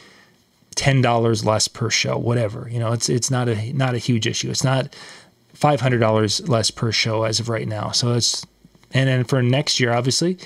ten 0.74 1.00
dollars 1.00 1.44
less 1.44 1.68
per 1.68 1.90
show 1.90 2.16
whatever 2.16 2.68
you 2.70 2.78
know 2.78 2.92
it's 2.92 3.08
it's 3.08 3.30
not 3.30 3.48
a 3.48 3.72
not 3.72 3.94
a 3.94 3.98
huge 3.98 4.26
issue. 4.26 4.50
It's 4.50 4.64
not 4.64 4.94
five 5.52 5.80
hundred 5.80 5.98
dollars 5.98 6.46
less 6.48 6.70
per 6.70 6.92
show 6.92 7.24
as 7.24 7.40
of 7.40 7.48
right 7.48 7.68
now. 7.68 7.90
So 7.90 8.12
it's 8.12 8.44
and 8.92 9.08
then 9.08 9.24
for 9.24 9.42
next 9.42 9.80
year 9.80 9.92
obviously 9.92 10.38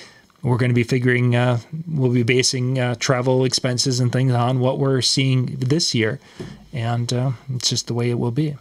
we're 0.43 0.57
going 0.57 0.71
to 0.71 0.75
be 0.75 0.85
figuring 0.85 1.35
uh, 1.35 1.59
we'll 1.89 2.13
be 2.13 2.23
basing 2.23 2.79
uh, 2.79 2.95
travel 2.97 3.45
expenses 3.45 4.01
and 4.01 4.13
things 4.13 4.33
on 4.33 4.61
what 4.61 4.79
we're 4.79 5.03
seeing 5.03 5.57
this 5.57 5.95
year 5.95 6.21
and 6.73 7.13
uh, 7.13 7.33
it's 7.55 7.69
just 7.69 7.87
the 7.87 7.95
way 7.95 8.11
it 8.11 8.19
will 8.19 8.31
be 8.31 8.57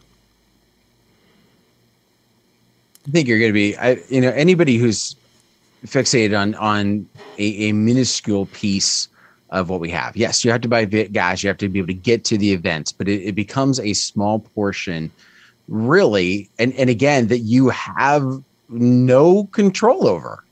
i 3.07 3.11
think 3.11 3.27
you're 3.27 3.39
going 3.39 3.49
to 3.49 3.53
be 3.53 3.77
I, 3.77 3.97
you 4.09 4.21
know 4.21 4.31
anybody 4.31 4.77
who's 4.77 5.15
fixated 5.85 6.37
on 6.37 6.55
on 6.55 7.07
a, 7.37 7.69
a, 7.69 7.71
minuscule 7.71 8.47
piece 8.47 9.07
of 9.51 9.69
what 9.69 9.79
we 9.79 9.89
have 9.89 10.15
yes 10.17 10.43
you 10.43 10.51
have 10.51 10.61
to 10.61 10.67
buy 10.67 10.85
gas 10.85 11.43
you 11.43 11.47
have 11.47 11.57
to 11.57 11.69
be 11.69 11.79
able 11.79 11.87
to 11.87 11.93
get 11.93 12.23
to 12.25 12.37
the 12.37 12.51
events, 12.51 12.91
but 12.91 13.07
it, 13.07 13.21
it 13.21 13.35
becomes 13.35 13.79
a 13.79 13.93
small 13.93 14.39
portion 14.39 15.11
really 15.67 16.49
and 16.59 16.73
and 16.73 16.89
again 16.89 17.27
that 17.27 17.39
you 17.39 17.69
have 17.69 18.43
no 18.69 19.45
control 19.45 20.07
over 20.07 20.43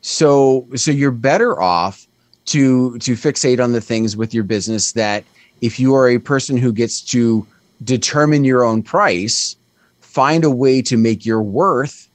so 0.00 0.66
so 0.74 0.90
you're 0.90 1.10
better 1.10 1.60
off 1.60 2.06
to 2.46 2.98
to 2.98 3.14
fixate 3.14 3.62
on 3.62 3.72
the 3.72 3.80
things 3.80 4.16
with 4.16 4.34
your 4.34 4.44
business 4.44 4.92
that 4.92 5.24
if 5.60 5.80
you 5.80 5.94
are 5.94 6.08
a 6.08 6.18
person 6.18 6.56
who 6.56 6.72
gets 6.72 7.00
to 7.00 7.46
determine 7.82 8.44
your 8.44 8.64
own 8.64 8.82
price, 8.82 9.56
find 10.00 10.44
a 10.44 10.50
way 10.50 10.82
to 10.82 10.96
make 10.96 11.24
your 11.24 11.42
worth 11.42 12.08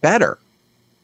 better, 0.00 0.38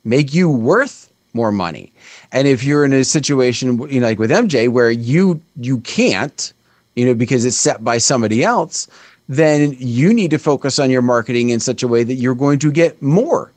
make 0.05 0.35
you 0.35 0.49
worth 0.49 1.11
more 1.33 1.53
money. 1.53 1.93
And 2.35 2.49
if 2.49 2.65
you're 2.65 2.85
in 2.85 2.93
a 2.93 3.05
situation, 3.05 3.81
you 3.89 4.01
know, 4.01 4.09
like 4.09 4.19
with 4.19 4.31
MJ, 4.31 4.69
where 4.69 4.91
you 4.91 5.41
you 5.57 5.79
can't, 5.81 6.53
you 6.97 7.07
know, 7.07 7.15
because 7.15 7.45
it's 7.45 7.57
set 7.57 7.83
by 7.83 7.97
somebody 7.99 8.43
else, 8.43 8.89
then 9.29 9.77
you 9.79 10.13
need 10.13 10.31
to 10.33 10.39
focus 10.39 10.79
on 10.81 10.91
your 10.91 11.01
marketing 11.01 11.51
in 11.51 11.61
such 11.61 11.83
a 11.83 11.89
way 11.89 12.03
that 12.03 12.15
you're 12.15 12.35
going 12.35 12.59
to 12.59 12.73
get 12.73 13.01
more 13.01 13.53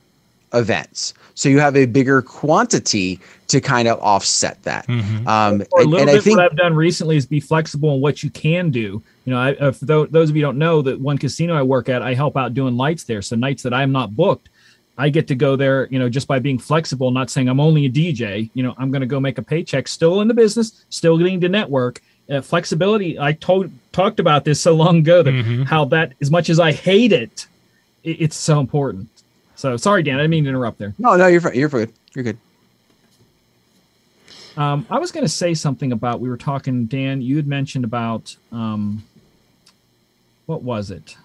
events. 0.53 1.13
So 1.34 1.49
you 1.49 1.59
have 1.59 1.75
a 1.75 1.86
bigger 1.86 2.21
quantity 2.21 3.19
to 3.47 3.59
kind 3.59 3.88
of 3.88 3.99
offset 3.99 4.61
that. 4.63 4.88
Mm-hmm. 4.88 5.28
Um, 5.28 5.61
a 5.61 5.78
little 5.78 5.93
and, 5.93 5.93
and 5.93 6.05
bit 6.05 6.17
I 6.17 6.19
think, 6.19 6.38
what 6.38 6.45
I've 6.45 6.57
done 6.57 6.75
recently 6.75 7.17
is 7.17 7.25
be 7.25 7.39
flexible 7.39 7.95
in 7.95 8.01
what 8.01 8.23
you 8.23 8.30
can 8.30 8.69
do. 8.69 9.01
You 9.25 9.34
know, 9.34 9.39
I, 9.39 9.71
for 9.71 9.86
those 9.86 10.30
of 10.30 10.36
you 10.36 10.41
don't 10.41 10.57
know 10.57 10.82
that 10.84 10.99
one 10.99 11.17
casino 11.17 11.55
I 11.55 11.63
work 11.63 11.89
at, 11.89 12.01
I 12.01 12.13
help 12.13 12.38
out 12.38 12.53
doing 12.53 12.78
lights 12.78 13.03
there. 13.03 13.21
So 13.21 13.36
nights 13.36 13.63
that 13.63 13.73
I'm 13.73 13.91
not 13.91 14.15
booked, 14.15 14.49
I 14.97 15.09
get 15.09 15.27
to 15.27 15.35
go 15.35 15.55
there, 15.55 15.87
you 15.91 15.99
know, 15.99 16.09
just 16.09 16.27
by 16.27 16.39
being 16.39 16.57
flexible, 16.57 17.11
not 17.11 17.29
saying 17.29 17.49
I'm 17.49 17.59
only 17.59 17.85
a 17.85 17.89
DJ. 17.89 18.49
You 18.53 18.63
know, 18.63 18.73
I'm 18.77 18.91
going 18.91 19.01
to 19.01 19.07
go 19.07 19.19
make 19.19 19.37
a 19.37 19.43
paycheck, 19.43 19.87
still 19.87 20.21
in 20.21 20.27
the 20.27 20.33
business, 20.33 20.85
still 20.89 21.17
getting 21.17 21.39
to 21.41 21.49
network. 21.49 22.01
Uh, 22.29 22.41
flexibility. 22.41 23.17
I 23.17 23.31
told 23.31 23.71
talked 23.93 24.19
about 24.19 24.43
this 24.43 24.59
so 24.67 24.73
long 24.73 24.97
ago 24.97 25.23
that 25.23 25.31
mm-hmm. 25.31 25.63
how 25.63 25.85
that 25.85 26.13
as 26.19 26.29
much 26.29 26.49
as 26.49 26.59
I 26.59 26.73
hate 26.73 27.13
it, 27.13 27.47
it, 28.03 28.21
it's 28.21 28.35
so 28.35 28.59
important. 28.59 29.07
So 29.55 29.77
sorry, 29.77 30.03
Dan, 30.03 30.15
I 30.15 30.23
didn't 30.23 30.31
mean 30.31 30.43
to 30.43 30.49
interrupt 30.49 30.77
there. 30.77 30.93
No, 30.97 31.15
no, 31.15 31.27
you're 31.27 31.41
fine. 31.41 31.55
You're 31.55 31.69
good. 31.69 31.93
You're 32.13 32.23
good. 32.23 32.37
Um, 34.57 34.87
I 34.89 34.97
was 34.97 35.11
going 35.11 35.23
to 35.23 35.31
say 35.31 35.53
something 35.53 35.91
about 35.91 36.19
we 36.19 36.29
were 36.29 36.37
talking, 36.37 36.85
Dan. 36.87 37.21
You 37.21 37.37
had 37.37 37.47
mentioned 37.47 37.85
about 37.85 38.35
um, 38.51 39.03
what 40.47 40.63
was 40.63 40.89
it? 40.89 41.15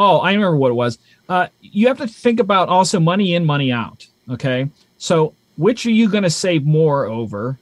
Oh, 0.00 0.18
I 0.18 0.32
remember 0.32 0.56
what 0.56 0.70
it 0.70 0.74
was. 0.74 0.98
Uh, 1.28 1.48
you 1.60 1.86
have 1.88 1.98
to 1.98 2.06
think 2.06 2.40
about 2.40 2.68
also 2.68 2.98
money 2.98 3.34
in, 3.34 3.44
money 3.44 3.70
out. 3.70 4.06
Okay, 4.30 4.68
so 4.98 5.34
which 5.56 5.84
are 5.86 5.90
you 5.90 6.08
going 6.08 6.24
to 6.24 6.30
save 6.30 6.64
more 6.64 7.06
over? 7.06 7.58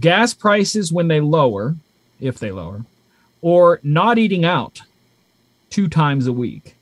gas 0.00 0.34
prices 0.34 0.92
when 0.92 1.08
they 1.08 1.20
lower, 1.20 1.74
if 2.20 2.38
they 2.38 2.50
lower, 2.50 2.84
or 3.40 3.80
not 3.82 4.18
eating 4.18 4.44
out 4.44 4.80
two 5.70 5.88
times 5.88 6.26
a 6.26 6.32
week. 6.32 6.76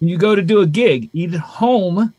When 0.00 0.08
you 0.08 0.18
go 0.18 0.34
to 0.34 0.42
do 0.42 0.60
a 0.60 0.66
gig, 0.66 1.08
eat 1.12 1.34
at 1.34 1.40
home 1.40 2.12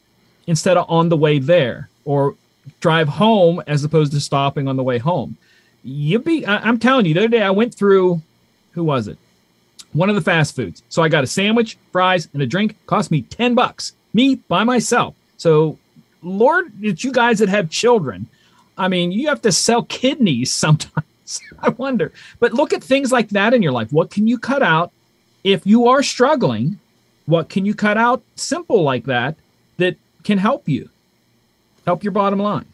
instead 0.47 0.77
of 0.77 0.89
on 0.89 1.09
the 1.09 1.17
way 1.17 1.39
there, 1.39 1.89
or 2.05 2.35
drive 2.79 3.07
home 3.07 3.61
as 3.67 3.83
opposed 3.83 4.11
to 4.13 4.19
stopping 4.19 4.67
on 4.67 4.75
the 4.75 4.83
way 4.83 4.97
home. 4.97 5.37
You 5.83 6.19
be, 6.19 6.45
I, 6.45 6.57
I'm 6.57 6.79
telling 6.79 7.05
you, 7.05 7.13
the 7.13 7.21
other 7.21 7.29
day 7.29 7.41
I 7.41 7.51
went 7.51 7.73
through, 7.73 8.21
who 8.71 8.83
was 8.83 9.07
it? 9.07 9.17
One 9.95 10.09
of 10.09 10.15
the 10.15 10.21
fast 10.21 10.55
foods. 10.55 10.83
So 10.89 11.01
I 11.01 11.09
got 11.09 11.23
a 11.23 11.27
sandwich, 11.27 11.77
fries, 11.91 12.29
and 12.33 12.41
a 12.41 12.45
drink. 12.45 12.75
Cost 12.85 13.11
me 13.11 13.23
10 13.23 13.55
bucks. 13.55 13.93
Me 14.13 14.35
by 14.35 14.63
myself. 14.63 15.15
So, 15.37 15.77
Lord, 16.21 16.71
it's 16.81 17.03
you 17.03 17.11
guys 17.11 17.39
that 17.39 17.49
have 17.49 17.69
children 17.69 18.27
I 18.77 18.87
mean, 18.87 19.11
you 19.11 19.27
have 19.29 19.41
to 19.43 19.51
sell 19.51 19.83
kidneys 19.83 20.51
sometimes. 20.53 21.41
I 21.59 21.69
wonder. 21.69 22.11
But 22.39 22.53
look 22.53 22.73
at 22.73 22.83
things 22.83 23.11
like 23.11 23.29
that 23.29 23.53
in 23.53 23.61
your 23.61 23.71
life. 23.71 23.91
What 23.91 24.11
can 24.11 24.27
you 24.27 24.37
cut 24.37 24.61
out 24.61 24.91
if 25.43 25.65
you 25.65 25.87
are 25.87 26.03
struggling? 26.03 26.79
What 27.25 27.49
can 27.49 27.65
you 27.65 27.73
cut 27.73 27.97
out 27.97 28.21
simple 28.35 28.83
like 28.83 29.05
that 29.05 29.35
that 29.77 29.97
can 30.23 30.37
help 30.37 30.67
you? 30.69 30.89
Help 31.85 32.03
your 32.03 32.11
bottom 32.11 32.39
line 32.39 32.65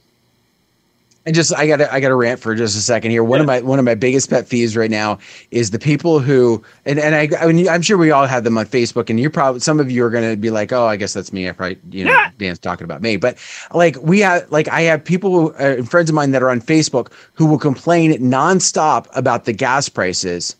and 1.25 1.35
just 1.35 1.53
I 1.53 1.67
got 1.67 1.81
I 1.81 1.99
got 1.99 2.09
to 2.09 2.15
rant 2.15 2.39
for 2.39 2.55
just 2.55 2.75
a 2.75 2.81
second 2.81 3.11
here. 3.11 3.23
One 3.23 3.39
yeah. 3.39 3.43
of 3.43 3.47
my 3.47 3.61
one 3.61 3.79
of 3.79 3.85
my 3.85 3.95
biggest 3.95 4.29
pet 4.29 4.45
peeves 4.45 4.75
right 4.75 4.89
now 4.89 5.19
is 5.51 5.71
the 5.71 5.79
people 5.79 6.19
who 6.19 6.63
and 6.85 6.99
and 6.99 7.15
I, 7.15 7.29
I 7.39 7.51
mean, 7.51 7.67
I'm 7.69 7.81
sure 7.81 7.97
we 7.97 8.11
all 8.11 8.25
have 8.25 8.43
them 8.43 8.57
on 8.57 8.65
Facebook, 8.65 9.09
and 9.09 9.19
you're 9.19 9.29
probably 9.29 9.59
some 9.59 9.79
of 9.79 9.91
you 9.91 10.03
are 10.03 10.09
going 10.09 10.29
to 10.29 10.35
be 10.35 10.49
like, 10.49 10.71
oh, 10.71 10.85
I 10.85 10.95
guess 10.95 11.13
that's 11.13 11.31
me. 11.31 11.47
I 11.47 11.51
probably 11.51 11.77
you 11.91 12.05
know 12.05 12.11
yeah. 12.11 12.31
Dan's 12.37 12.59
talking 12.59 12.85
about 12.85 13.01
me, 13.01 13.17
but 13.17 13.37
like 13.73 13.97
we 14.01 14.19
have 14.19 14.49
like 14.51 14.67
I 14.69 14.81
have 14.81 15.03
people 15.03 15.53
uh, 15.59 15.83
friends 15.83 16.09
of 16.09 16.15
mine 16.15 16.31
that 16.31 16.41
are 16.41 16.49
on 16.49 16.61
Facebook 16.61 17.11
who 17.33 17.45
will 17.45 17.59
complain 17.59 18.13
nonstop 18.13 19.05
about 19.15 19.45
the 19.45 19.53
gas 19.53 19.89
prices, 19.89 20.55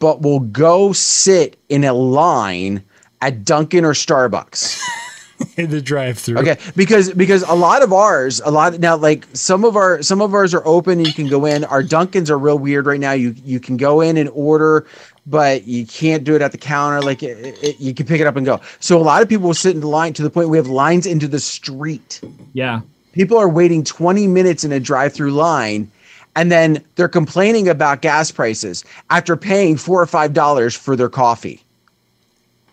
but 0.00 0.22
will 0.22 0.40
go 0.40 0.92
sit 0.92 1.56
in 1.68 1.84
a 1.84 1.92
line 1.92 2.82
at 3.20 3.44
Dunkin' 3.44 3.84
or 3.84 3.92
Starbucks. 3.92 4.80
in 5.56 5.70
the 5.70 5.80
drive-through. 5.80 6.38
Okay, 6.38 6.56
because 6.76 7.12
because 7.12 7.42
a 7.42 7.54
lot 7.54 7.82
of 7.82 7.92
ours, 7.92 8.40
a 8.44 8.50
lot 8.50 8.78
now, 8.80 8.96
like 8.96 9.26
some 9.32 9.64
of 9.64 9.76
our 9.76 10.02
some 10.02 10.20
of 10.20 10.34
ours 10.34 10.54
are 10.54 10.66
open 10.66 10.98
and 10.98 11.06
you 11.06 11.12
can 11.12 11.28
go 11.28 11.44
in. 11.44 11.64
Our 11.64 11.82
Dunkins 11.82 12.30
are 12.30 12.38
real 12.38 12.58
weird 12.58 12.86
right 12.86 13.00
now. 13.00 13.12
You 13.12 13.34
you 13.44 13.60
can 13.60 13.76
go 13.76 14.00
in 14.00 14.16
and 14.16 14.28
order, 14.30 14.86
but 15.26 15.66
you 15.66 15.86
can't 15.86 16.24
do 16.24 16.34
it 16.34 16.42
at 16.42 16.52
the 16.52 16.58
counter. 16.58 17.00
Like 17.02 17.22
it, 17.22 17.56
it, 17.62 17.80
you 17.80 17.94
can 17.94 18.06
pick 18.06 18.20
it 18.20 18.26
up 18.26 18.36
and 18.36 18.46
go. 18.46 18.60
So 18.80 18.98
a 18.98 19.02
lot 19.02 19.22
of 19.22 19.28
people 19.28 19.46
will 19.46 19.54
sit 19.54 19.74
in 19.74 19.80
the 19.80 19.88
line 19.88 20.12
to 20.14 20.22
the 20.22 20.30
point 20.30 20.48
we 20.48 20.56
have 20.56 20.68
lines 20.68 21.06
into 21.06 21.28
the 21.28 21.40
street. 21.40 22.20
Yeah, 22.52 22.80
people 23.12 23.36
are 23.38 23.48
waiting 23.48 23.84
twenty 23.84 24.26
minutes 24.26 24.64
in 24.64 24.72
a 24.72 24.80
drive-through 24.80 25.32
line. 25.32 25.90
And 26.34 26.50
then 26.50 26.82
they're 26.94 27.10
complaining 27.10 27.68
about 27.68 28.00
gas 28.00 28.30
prices 28.30 28.84
after 29.10 29.36
paying 29.36 29.76
four 29.76 30.00
or 30.00 30.06
five 30.06 30.32
dollars 30.32 30.74
for 30.74 30.96
their 30.96 31.10
coffee. 31.10 31.62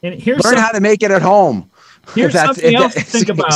And 0.01 0.15
here's 0.15 0.41
learn 0.45 0.53
some- 0.53 0.63
how 0.63 0.71
to 0.71 0.79
make 0.79 1.03
it 1.03 1.11
at 1.11 1.21
home. 1.21 1.69
Here's 2.15 2.33
something 2.33 2.75
else 2.75 2.93
to 2.93 3.01
think 3.01 3.29
about. 3.37 3.53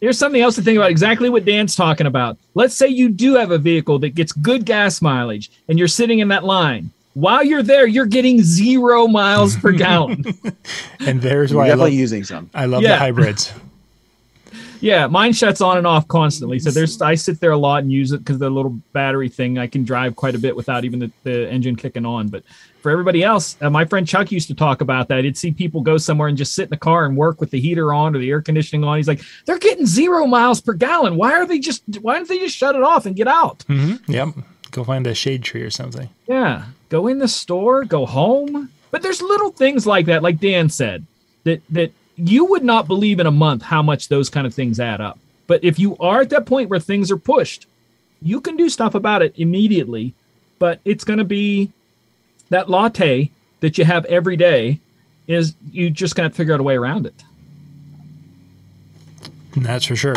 Here's 0.00 0.18
something 0.18 0.42
else 0.42 0.54
to 0.56 0.62
think 0.62 0.76
about. 0.76 0.90
Exactly 0.90 1.30
what 1.30 1.44
Dan's 1.44 1.74
talking 1.74 2.06
about. 2.06 2.38
Let's 2.54 2.74
say 2.74 2.88
you 2.88 3.08
do 3.08 3.34
have 3.34 3.50
a 3.50 3.58
vehicle 3.58 3.98
that 4.00 4.10
gets 4.10 4.32
good 4.32 4.66
gas 4.66 5.00
mileage 5.00 5.50
and 5.68 5.78
you're 5.78 5.88
sitting 5.88 6.18
in 6.18 6.28
that 6.28 6.44
line. 6.44 6.90
While 7.14 7.44
you're 7.44 7.62
there, 7.62 7.86
you're 7.86 8.04
getting 8.04 8.42
zero 8.42 9.06
miles 9.08 9.56
per 9.56 9.72
gallon. 9.72 10.22
and 11.00 11.22
there's 11.22 11.54
why 11.54 11.66
you're 11.66 11.72
definitely 11.72 11.92
I 11.92 11.92
love, 11.92 11.92
using 11.92 12.24
some. 12.24 12.50
I 12.54 12.66
love 12.66 12.82
yeah. 12.82 12.90
the 12.90 12.98
hybrids. 12.98 13.52
yeah, 14.80 15.06
mine 15.06 15.32
shuts 15.32 15.60
on 15.60 15.78
and 15.78 15.86
off 15.86 16.06
constantly. 16.08 16.58
So 16.58 16.70
there's 16.70 17.00
I 17.02 17.14
sit 17.14 17.40
there 17.40 17.52
a 17.52 17.56
lot 17.56 17.82
and 17.82 17.92
use 17.92 18.12
it 18.12 18.18
because 18.18 18.38
the 18.38 18.50
little 18.50 18.78
battery 18.92 19.28
thing 19.28 19.58
I 19.58 19.66
can 19.66 19.84
drive 19.84 20.16
quite 20.16 20.34
a 20.34 20.38
bit 20.38 20.54
without 20.54 20.84
even 20.84 20.98
the, 20.98 21.10
the 21.22 21.50
engine 21.50 21.76
kicking 21.76 22.06
on. 22.06 22.28
But 22.28 22.42
for 22.80 22.90
everybody 22.90 23.22
else, 23.22 23.56
uh, 23.60 23.70
my 23.70 23.84
friend 23.84 24.06
Chuck 24.06 24.30
used 24.30 24.48
to 24.48 24.54
talk 24.54 24.80
about 24.80 25.08
that. 25.08 25.24
He'd 25.24 25.36
see 25.36 25.50
people 25.50 25.80
go 25.80 25.96
somewhere 25.96 26.28
and 26.28 26.36
just 26.36 26.54
sit 26.54 26.64
in 26.64 26.70
the 26.70 26.76
car 26.76 27.04
and 27.06 27.16
work 27.16 27.40
with 27.40 27.50
the 27.50 27.60
heater 27.60 27.92
on 27.92 28.14
or 28.14 28.18
the 28.18 28.30
air 28.30 28.40
conditioning 28.40 28.84
on. 28.84 28.96
He's 28.96 29.08
like, 29.08 29.22
they're 29.44 29.58
getting 29.58 29.86
zero 29.86 30.26
miles 30.26 30.60
per 30.60 30.72
gallon. 30.72 31.16
Why 31.16 31.32
are 31.32 31.46
they 31.46 31.58
just? 31.58 31.82
Why 32.00 32.14
don't 32.14 32.28
they 32.28 32.38
just 32.38 32.56
shut 32.56 32.76
it 32.76 32.82
off 32.82 33.06
and 33.06 33.16
get 33.16 33.28
out? 33.28 33.60
Mm-hmm. 33.68 34.10
Yep. 34.12 34.28
Go 34.70 34.84
find 34.84 35.06
a 35.06 35.14
shade 35.14 35.42
tree 35.42 35.62
or 35.62 35.70
something. 35.70 36.08
Yeah. 36.26 36.64
Go 36.88 37.06
in 37.08 37.18
the 37.18 37.28
store. 37.28 37.84
Go 37.84 38.06
home. 38.06 38.70
But 38.90 39.02
there's 39.02 39.20
little 39.20 39.50
things 39.50 39.86
like 39.86 40.06
that, 40.06 40.22
like 40.22 40.38
Dan 40.38 40.68
said, 40.68 41.06
that 41.44 41.62
that 41.70 41.92
you 42.16 42.46
would 42.46 42.64
not 42.64 42.86
believe 42.86 43.20
in 43.20 43.26
a 43.26 43.30
month 43.30 43.62
how 43.62 43.82
much 43.82 44.08
those 44.08 44.30
kind 44.30 44.46
of 44.46 44.54
things 44.54 44.80
add 44.80 45.00
up. 45.00 45.18
But 45.46 45.62
if 45.62 45.78
you 45.78 45.96
are 45.98 46.22
at 46.22 46.30
that 46.30 46.46
point 46.46 46.70
where 46.70 46.80
things 46.80 47.10
are 47.10 47.16
pushed, 47.16 47.66
you 48.22 48.40
can 48.40 48.56
do 48.56 48.68
stuff 48.68 48.94
about 48.94 49.22
it 49.22 49.34
immediately. 49.36 50.14
But 50.58 50.80
it's 50.84 51.04
going 51.04 51.18
to 51.18 51.24
be 51.24 51.70
that 52.48 52.70
latte 52.70 53.30
that 53.60 53.78
you 53.78 53.84
have 53.84 54.04
every 54.06 54.36
day 54.36 54.80
is 55.26 55.54
you 55.70 55.90
just 55.90 56.14
got 56.14 56.24
to 56.24 56.30
figure 56.30 56.54
out 56.54 56.60
a 56.60 56.62
way 56.62 56.76
around 56.76 57.06
it. 57.06 57.14
That's 59.56 59.86
for 59.86 59.96
sure. 59.96 60.16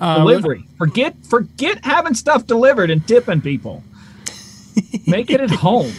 Uh, 0.00 0.18
Delivery. 0.18 0.64
Forget 0.78 1.14
forget 1.24 1.84
having 1.84 2.14
stuff 2.14 2.46
delivered 2.46 2.90
and 2.90 3.06
tipping 3.06 3.40
people. 3.40 3.82
Make 5.06 5.30
it 5.30 5.40
at 5.40 5.50
home. 5.50 5.92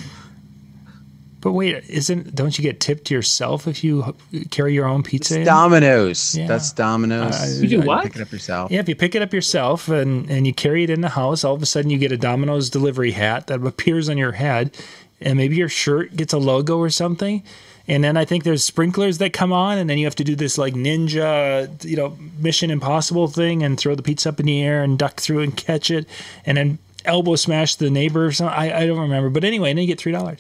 But 1.42 1.54
wait, 1.54 1.86
isn't 1.88 2.36
don't 2.36 2.58
you 2.58 2.62
get 2.62 2.82
tipped 2.82 3.10
yourself 3.10 3.66
if 3.68 3.82
you 3.84 4.16
carry 4.52 4.74
your 4.74 4.86
own 4.86 5.04
pizza? 5.04 5.44
Domino's. 5.46 6.36
Yeah. 6.36 6.48
That's 6.48 6.74
Domino's. 6.74 7.34
Uh, 7.34 7.62
you 7.62 7.70
do 7.70 7.82
what? 7.82 8.04
Pick 8.04 8.18
it 8.18 8.22
up 8.22 8.32
yourself. 8.32 8.72
Yeah, 8.72 8.82
if 8.82 8.90
you 8.90 8.96
pick 8.96 9.16
it 9.16 9.22
up 9.22 9.34
yourself 9.34 9.88
and 9.88 10.30
and 10.30 10.46
you 10.46 10.54
carry 10.54 10.84
it 10.84 10.90
in 10.90 11.02
the 11.02 11.10
house, 11.10 11.44
all 11.46 11.54
of 11.56 11.62
a 11.62 11.66
sudden 11.66 11.90
you 11.92 11.98
get 11.98 12.12
a 12.12 12.18
Domino's 12.18 12.70
delivery 12.70 13.12
hat 13.12 13.48
that 13.48 13.66
appears 13.66 14.10
on 14.10 14.18
your 14.18 14.34
head, 14.34 14.76
and 15.22 15.38
maybe 15.38 15.56
your 15.56 15.70
shirt 15.70 16.16
gets 16.16 16.34
a 16.34 16.38
logo 16.38 16.78
or 16.78 16.90
something. 16.90 17.42
And 17.88 18.04
then 18.04 18.18
I 18.18 18.26
think 18.26 18.44
there's 18.44 18.64
sprinklers 18.64 19.18
that 19.18 19.34
come 19.34 19.52
on, 19.52 19.80
and 19.80 19.90
then 19.90 19.98
you 19.98 20.06
have 20.06 20.16
to 20.18 20.24
do 20.24 20.36
this 20.36 20.58
like 20.60 20.76
ninja, 20.76 21.84
you 21.84 21.96
know, 21.96 22.16
Mission 22.38 22.70
Impossible 22.70 23.28
thing 23.28 23.64
and 23.64 23.80
throw 23.80 23.96
the 23.96 24.04
pizza 24.04 24.30
up 24.30 24.40
in 24.40 24.46
the 24.46 24.62
air 24.62 24.84
and 24.84 25.00
duck 25.00 25.20
through 25.20 25.40
and 25.40 25.56
catch 25.58 25.90
it, 25.90 26.06
and 26.46 26.58
then 26.58 26.78
elbow 27.06 27.36
smash 27.36 27.76
the 27.76 27.90
neighbor 27.90 28.26
or 28.26 28.32
something. 28.32 28.56
I, 28.56 28.82
I 28.82 28.86
don't 28.86 29.00
remember, 29.00 29.30
but 29.30 29.44
anyway, 29.44 29.70
and 29.72 29.78
then 29.80 29.84
you 29.84 29.88
get 29.88 30.00
three 30.00 30.12
dollars. 30.12 30.40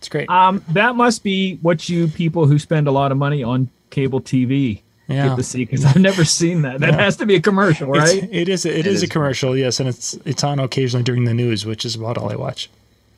It's 0.00 0.08
great. 0.08 0.30
Um, 0.30 0.64
that 0.70 0.96
must 0.96 1.22
be 1.22 1.56
what 1.56 1.86
you 1.86 2.08
people 2.08 2.46
who 2.46 2.58
spend 2.58 2.88
a 2.88 2.90
lot 2.90 3.12
of 3.12 3.18
money 3.18 3.42
on 3.42 3.68
cable 3.90 4.22
TV 4.22 4.80
yeah. 5.08 5.28
get 5.28 5.36
to 5.36 5.42
see 5.42 5.66
because 5.66 5.84
I've 5.84 5.96
never 5.96 6.24
seen 6.24 6.62
that. 6.62 6.80
That 6.80 6.94
yeah. 6.94 7.00
has 7.02 7.18
to 7.18 7.26
be 7.26 7.34
a 7.34 7.40
commercial, 7.40 7.88
right? 7.88 8.22
It's, 8.22 8.32
it 8.32 8.48
is. 8.48 8.64
A, 8.64 8.70
it, 8.70 8.78
it 8.78 8.86
is, 8.86 8.96
is 8.96 9.02
a 9.02 9.08
commercial, 9.08 9.54
yes, 9.54 9.78
and 9.78 9.90
it's 9.90 10.14
it's 10.24 10.42
on 10.42 10.58
occasionally 10.58 11.04
during 11.04 11.24
the 11.24 11.34
news, 11.34 11.66
which 11.66 11.84
is 11.84 11.96
about 11.96 12.16
all 12.16 12.32
I 12.32 12.36
watch. 12.36 12.70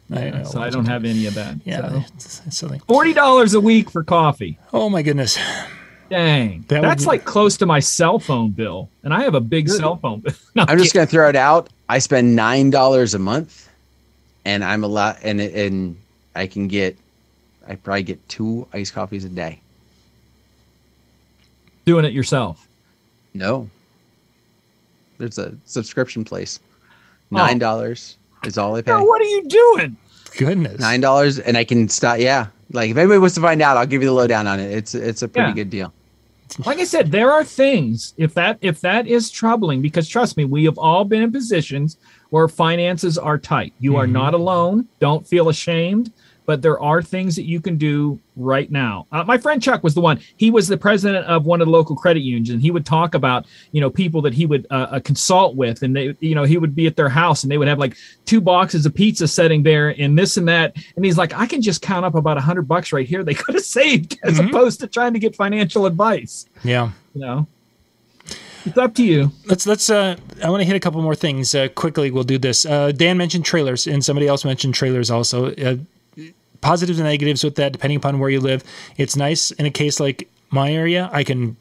Yeah, 0.09 0.41
I, 0.41 0.43
so 0.43 0.61
I 0.61 0.71
don't 0.71 0.87
have 0.87 1.05
any 1.05 1.27
of 1.27 1.35
that. 1.35 1.55
Yeah, 1.65 1.89
so. 1.89 2.05
it's, 2.17 2.43
it's 2.47 2.59
something. 2.59 2.81
Forty 2.81 3.13
dollars 3.13 3.55
a 3.55 3.61
week 3.61 3.89
for 3.89 4.03
coffee. 4.03 4.59
Oh 4.73 4.91
my 4.91 5.03
goodness. 5.03 5.39
Dang, 6.11 6.65
that 6.67 6.83
that's 6.83 7.05
be... 7.05 7.11
like 7.11 7.25
close 7.25 7.57
to 7.59 7.67
my 7.67 7.79
cell 7.79 8.19
phone 8.19 8.51
bill, 8.51 8.89
and 9.05 9.15
I 9.15 9.23
have 9.23 9.37
a 9.37 9.41
big 9.41 9.69
Good. 9.69 9.77
cell 9.77 9.97
phone 9.99 10.19
bill. 10.19 10.35
no, 10.57 10.65
I'm 10.67 10.79
just 10.79 10.95
gonna 10.95 11.07
throw 11.07 11.29
it 11.29 11.37
out. 11.37 11.69
I 11.89 12.01
spend 12.01 12.35
nine 12.35 12.71
dollars 12.71 13.15
a 13.15 13.21
month 13.21 13.69
and 14.45 14.65
I'm 14.65 14.85
a 14.85 14.89
lot, 14.89 15.19
and 15.23 15.41
and 15.41 15.97
I 16.35 16.47
can 16.47 16.69
get, 16.69 16.97
I 17.67 17.75
probably 17.77 18.03
get 18.03 18.29
two 18.29 18.67
iced 18.73 18.95
coffees 18.95 19.25
a 19.25 19.29
day. 19.29 19.61
Doing 21.85 22.05
it 22.05 22.13
yourself? 22.13 22.67
No. 23.35 23.69
There's 25.19 25.39
a 25.39 25.55
subscription 25.65 26.25
place. 26.25 26.61
Oh. 27.33 27.37
Nine 27.37 27.59
dollars 27.59 28.17
oh. 28.45 28.49
is 28.49 28.59
all 28.59 28.77
I 28.77 28.83
pay. 28.83 28.93
what 28.93 29.21
are 29.21 29.25
you 29.25 29.45
doing? 29.49 29.97
Goodness. 30.37 30.81
Nine 30.81 31.01
dollars, 31.01 31.39
and 31.39 31.57
I 31.57 31.65
can 31.65 31.89
stop. 31.89 32.19
Yeah, 32.19 32.47
like 32.73 32.91
if 32.91 32.97
anybody 32.97 33.19
wants 33.19 33.35
to 33.37 33.41
find 33.41 33.61
out, 33.63 33.77
I'll 33.77 33.87
give 33.87 34.03
you 34.03 34.09
the 34.09 34.15
lowdown 34.15 34.47
on 34.47 34.61
it. 34.61 34.71
It's 34.71 34.95
it's 34.95 35.23
a 35.23 35.29
pretty 35.29 35.51
yeah. 35.51 35.55
good 35.55 35.71
deal. 35.71 35.93
Like 36.67 36.79
I 36.79 36.85
said, 36.85 37.11
there 37.11 37.33
are 37.33 37.45
things 37.45 38.15
if 38.19 38.35
that 38.35 38.59
if 38.61 38.81
that 38.83 39.07
is 39.07 39.31
troubling 39.31 39.81
because 39.81 40.09
trust 40.09 40.37
me, 40.37 40.45
we 40.45 40.65
have 40.65 40.79
all 40.79 41.05
been 41.05 41.23
in 41.23 41.33
positions 41.33 41.97
where 42.31 42.49
finances 42.49 43.17
are 43.17 43.39
tight. 43.39 43.73
You 43.79 43.93
mm-hmm. 43.93 44.01
are 44.01 44.07
not 44.07 44.35
alone. 44.35 44.89
Don't 45.01 45.27
feel 45.27 45.49
ashamed 45.49 46.13
but 46.47 46.63
there 46.63 46.81
are 46.81 47.03
things 47.03 47.37
that 47.37 47.45
you 47.45 47.61
can 47.61 47.77
do 47.77 48.19
right 48.37 48.71
now. 48.71 49.07
Uh, 49.13 49.25
my 49.25 49.39
friend 49.39 49.63
Chuck 49.63 49.83
was 49.83 49.95
the 49.95 50.01
one. 50.01 50.21
He 50.37 50.51
was 50.51 50.69
the 50.69 50.77
president 50.77 51.27
of 51.27 51.45
one 51.45 51.61
of 51.61 51.67
the 51.67 51.71
local 51.71 51.95
credit 51.97 52.21
unions, 52.21 52.51
and 52.51 52.61
he 52.61 52.71
would 52.71 52.87
talk 52.87 53.15
about 53.15 53.47
you 53.73 53.81
know 53.81 53.91
people 53.91 54.23
that 54.23 54.35
he 54.35 54.47
would 54.47 54.67
uh, 54.71 54.89
uh, 54.91 55.01
consult 55.01 55.57
with, 55.57 55.83
and 55.83 55.95
they 55.95 56.17
you 56.21 56.35
know 56.35 56.45
he 56.45 56.59
would 56.59 56.75
be 56.75 56.87
at 56.87 56.97
their 56.97 57.09
house, 57.09 57.43
and 57.43 57.53
they 57.53 57.59
would 57.59 57.69
have 57.69 57.79
like 57.79 57.97
two 58.25 58.41
boxes 58.41 58.87
of 58.87 58.95
pizza 58.95 59.29
sitting 59.29 59.63
there, 59.63 59.91
and 59.99 60.19
this 60.19 60.37
and 60.37 60.49
that, 60.49 60.75
and 60.97 61.05
he's 61.05 61.19
like, 61.19 61.33
I 61.35 61.47
can 61.47 61.63
just 61.63 61.83
count 61.83 62.05
up 62.05 62.15
about 62.15 62.39
a 62.39 62.41
hundred 62.41 62.69
bucks 62.69 62.93
right 62.93 63.07
here. 63.07 63.23
They 63.23 63.35
could 63.43 63.55
have 63.55 63.65
saved 63.65 64.19
as 64.23 64.39
mm-hmm. 64.39 64.49
opposed 64.49 64.81
to 64.81 64.87
trying 64.87 65.13
to 65.13 65.19
get 65.19 65.37
financial 65.37 65.87
advice. 65.87 66.47
Yeah, 66.65 66.91
you 67.15 67.21
know. 67.21 67.47
It's 68.65 68.79
up 68.79 68.95
to 68.95 69.03
you. 69.03 69.33
Let's 69.47 69.67
let's. 69.67 69.91
Uh, 69.91 70.17
I 70.43 70.49
want 70.49 70.61
to 70.61 70.65
hit 70.65 70.77
a 70.77 70.81
couple 70.81 71.03
more 71.03 71.17
things 71.17 71.55
uh, 71.55 71.69
quickly. 71.75 72.13
We'll 72.13 72.23
do 72.23 72.39
this. 72.39 72.65
Uh, 72.65 72.93
Dan 72.93 73.17
mentioned 73.17 73.45
trailers, 73.45 73.89
and 73.89 74.05
somebody 74.05 74.29
else 74.29 74.45
mentioned 74.45 74.75
trailers 74.75 75.11
also. 75.11 75.53
Positives 76.63 76.99
and 76.99 77.09
negatives 77.09 77.45
with 77.45 77.57
that, 77.57 77.73
depending 77.73 77.99
upon 77.99 78.19
where 78.19 78.31
you 78.31 78.41
live. 78.41 78.65
It's 78.97 79.17
nice 79.17 79.51
in 79.51 79.67
a 79.67 79.71
case 79.71 80.01
like 80.01 80.29
my 80.51 80.73
area. 80.73 81.11
I 81.13 81.25
can 81.25 81.57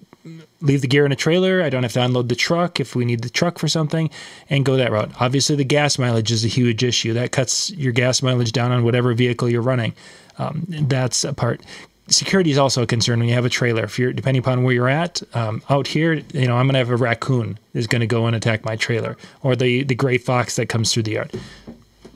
leave 0.61 0.81
the 0.81 0.87
gear 0.87 1.05
in 1.05 1.11
a 1.11 1.15
trailer. 1.15 1.61
I 1.61 1.69
don't 1.69 1.83
have 1.83 1.93
to 1.93 2.03
unload 2.03 2.29
the 2.29 2.35
truck 2.35 2.79
if 2.79 2.95
we 2.95 3.05
need 3.05 3.21
the 3.21 3.29
truck 3.29 3.57
for 3.57 3.67
something 3.67 4.09
and 4.49 4.63
go 4.63 4.77
that 4.77 4.91
route. 4.91 5.11
Obviously, 5.19 5.55
the 5.55 5.63
gas 5.63 5.97
mileage 5.97 6.31
is 6.31 6.45
a 6.45 6.47
huge 6.47 6.83
issue. 6.83 7.13
That 7.13 7.31
cuts 7.31 7.71
your 7.71 7.91
gas 7.91 8.21
mileage 8.21 8.51
down 8.51 8.71
on 8.71 8.83
whatever 8.83 9.13
vehicle 9.13 9.49
you're 9.49 9.61
running. 9.61 9.93
Um, 10.37 10.65
that's 10.67 11.23
a 11.23 11.33
part. 11.33 11.61
Security 12.07 12.51
is 12.51 12.57
also 12.57 12.83
a 12.83 12.87
concern 12.87 13.19
when 13.19 13.29
you 13.29 13.35
have 13.35 13.45
a 13.45 13.49
trailer. 13.49 13.83
If 13.83 13.97
you're 13.97 14.13
depending 14.13 14.41
upon 14.41 14.63
where 14.63 14.73
you're 14.73 14.89
at, 14.89 15.21
um, 15.33 15.63
out 15.69 15.87
here, 15.87 16.13
you 16.33 16.47
know, 16.47 16.57
I'm 16.57 16.67
to 16.69 16.77
have 16.77 16.89
a 16.89 16.97
raccoon 16.97 17.57
is 17.73 17.87
to 17.87 18.05
go 18.05 18.27
and 18.27 18.35
attack 18.35 18.65
my 18.65 18.75
trailer, 18.75 19.17
or 19.41 19.55
the 19.55 19.83
the 19.83 19.95
gray 19.95 20.17
fox 20.17 20.57
that 20.57 20.67
comes 20.67 20.93
through 20.93 21.03
the 21.03 21.13
yard 21.13 21.31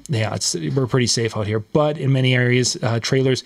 yeah, 0.07 0.35
it's 0.35 0.55
we're 0.55 0.87
pretty 0.87 1.07
safe 1.07 1.35
out 1.35 1.47
here. 1.47 1.59
But 1.59 1.97
in 1.97 2.11
many 2.11 2.35
areas, 2.35 2.77
uh, 2.81 2.99
trailers 2.99 3.43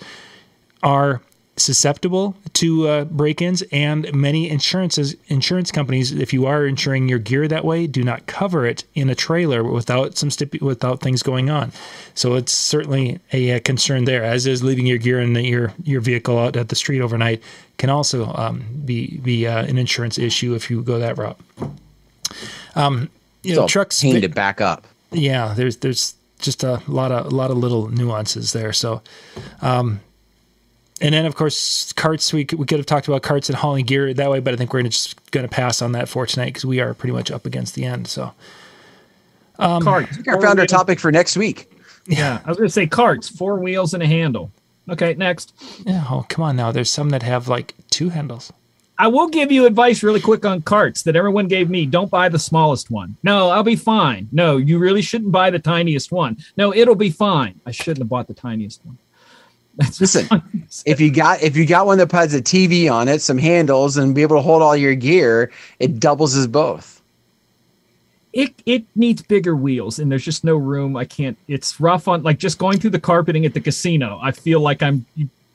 are 0.82 1.20
susceptible 1.60 2.34
to 2.54 2.88
uh, 2.88 3.04
break-ins, 3.04 3.62
and 3.70 4.12
many 4.14 4.48
insurances 4.48 5.14
insurance 5.28 5.70
companies, 5.70 6.12
if 6.12 6.32
you 6.32 6.46
are 6.46 6.66
insuring 6.66 7.08
your 7.08 7.18
gear 7.18 7.46
that 7.48 7.64
way, 7.64 7.86
do 7.86 8.02
not 8.02 8.26
cover 8.26 8.66
it 8.66 8.84
in 8.94 9.10
a 9.10 9.14
trailer 9.14 9.62
without 9.62 10.16
some 10.16 10.28
stipu- 10.28 10.62
without 10.62 11.00
things 11.00 11.22
going 11.22 11.50
on. 11.50 11.72
So 12.14 12.34
it's 12.34 12.52
certainly 12.52 13.20
a, 13.32 13.50
a, 13.50 13.60
concern 13.60 14.04
there. 14.04 14.24
As 14.24 14.46
is 14.46 14.62
leaving 14.62 14.86
your 14.86 14.98
gear 14.98 15.20
in 15.20 15.34
the, 15.34 15.42
your 15.42 15.72
your 15.84 16.00
vehicle 16.00 16.38
out 16.38 16.56
at 16.56 16.68
the 16.68 16.76
street 16.76 17.00
overnight 17.00 17.42
can 17.78 17.90
also 17.90 18.32
um, 18.34 18.64
be 18.84 19.18
be 19.18 19.46
uh, 19.46 19.64
an 19.64 19.78
insurance 19.78 20.18
issue 20.18 20.54
if 20.54 20.70
you 20.70 20.82
go 20.82 20.98
that 20.98 21.18
route. 21.18 21.38
Um, 22.74 23.10
you 23.42 23.56
know, 23.56 23.66
trucks 23.66 24.00
pain 24.00 24.20
to 24.20 24.28
back 24.28 24.60
up. 24.60 24.86
Yeah, 25.12 25.54
there's 25.54 25.78
there's 25.78 26.14
just 26.40 26.64
a 26.64 26.82
lot 26.86 27.12
of 27.12 27.26
a 27.26 27.30
lot 27.30 27.50
of 27.50 27.58
little 27.58 27.88
nuances 27.88 28.52
there. 28.52 28.72
So, 28.72 29.02
um, 29.62 30.00
and 31.00 31.14
then 31.14 31.26
of 31.26 31.34
course 31.34 31.92
carts. 31.92 32.32
We 32.32 32.44
could, 32.44 32.58
we 32.58 32.66
could 32.66 32.78
have 32.78 32.86
talked 32.86 33.08
about 33.08 33.22
carts 33.22 33.48
and 33.48 33.56
hauling 33.56 33.86
gear 33.86 34.12
that 34.12 34.30
way, 34.30 34.40
but 34.40 34.54
I 34.54 34.56
think 34.56 34.72
we're 34.72 34.82
just 34.82 35.30
going 35.30 35.46
to 35.46 35.54
pass 35.54 35.82
on 35.82 35.92
that 35.92 36.08
for 36.08 36.26
tonight 36.26 36.46
because 36.46 36.64
we 36.64 36.80
are 36.80 36.94
pretty 36.94 37.12
much 37.12 37.30
up 37.30 37.46
against 37.46 37.74
the 37.74 37.84
end. 37.84 38.08
So, 38.08 38.32
um, 39.58 39.82
carts. 39.82 40.18
I 40.28 40.40
found 40.40 40.58
our 40.60 40.66
topic 40.66 40.98
for 41.00 41.12
next 41.12 41.36
week. 41.36 41.70
Yeah, 42.06 42.40
I 42.44 42.48
was 42.48 42.56
going 42.56 42.68
to 42.68 42.72
say 42.72 42.86
carts, 42.86 43.28
four 43.28 43.56
wheels 43.56 43.94
and 43.94 44.02
a 44.02 44.06
handle. 44.06 44.50
Okay, 44.88 45.14
next. 45.14 45.54
Yeah, 45.86 46.04
oh 46.10 46.26
come 46.28 46.44
on 46.44 46.56
now. 46.56 46.72
There's 46.72 46.90
some 46.90 47.10
that 47.10 47.22
have 47.22 47.48
like 47.48 47.74
two 47.90 48.08
handles. 48.08 48.52
I 49.00 49.06
will 49.06 49.28
give 49.28 49.50
you 49.50 49.64
advice 49.64 50.02
really 50.02 50.20
quick 50.20 50.44
on 50.44 50.60
carts 50.60 51.04
that 51.04 51.16
everyone 51.16 51.48
gave 51.48 51.70
me. 51.70 51.86
Don't 51.86 52.10
buy 52.10 52.28
the 52.28 52.38
smallest 52.38 52.90
one. 52.90 53.16
No, 53.22 53.48
I'll 53.48 53.62
be 53.62 53.74
fine. 53.74 54.28
No, 54.30 54.58
you 54.58 54.78
really 54.78 55.00
shouldn't 55.00 55.32
buy 55.32 55.48
the 55.48 55.58
tiniest 55.58 56.12
one. 56.12 56.36
No, 56.58 56.74
it'll 56.74 56.94
be 56.94 57.08
fine. 57.08 57.58
I 57.64 57.70
shouldn't 57.70 58.00
have 58.00 58.10
bought 58.10 58.28
the 58.28 58.34
tiniest 58.34 58.84
one. 58.84 58.98
That's 59.76 60.02
Listen, 60.02 60.28
if 60.84 61.00
you 61.00 61.10
got 61.10 61.42
if 61.42 61.56
you 61.56 61.64
got 61.64 61.86
one 61.86 61.96
that 61.96 62.12
has 62.12 62.34
a 62.34 62.42
TV 62.42 62.92
on 62.92 63.08
it, 63.08 63.22
some 63.22 63.38
handles, 63.38 63.96
and 63.96 64.14
be 64.14 64.20
able 64.20 64.36
to 64.36 64.42
hold 64.42 64.60
all 64.60 64.76
your 64.76 64.94
gear, 64.94 65.50
it 65.78 65.98
doubles 65.98 66.36
as 66.36 66.46
both. 66.46 67.00
It 68.34 68.52
it 68.66 68.84
needs 68.96 69.22
bigger 69.22 69.56
wheels, 69.56 69.98
and 69.98 70.12
there's 70.12 70.24
just 70.24 70.44
no 70.44 70.56
room. 70.56 70.94
I 70.98 71.06
can't. 71.06 71.38
It's 71.48 71.80
rough 71.80 72.06
on 72.06 72.22
like 72.22 72.36
just 72.38 72.58
going 72.58 72.78
through 72.78 72.90
the 72.90 73.00
carpeting 73.00 73.46
at 73.46 73.54
the 73.54 73.60
casino. 73.62 74.18
I 74.22 74.32
feel 74.32 74.60
like 74.60 74.82
I'm 74.82 75.06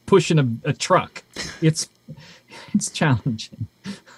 pushing 0.08 0.39
a, 0.39 0.70
a 0.70 0.74
truck. 0.74 1.22
It's 1.62 1.89
it's 2.74 2.89
challenging. 2.89 3.68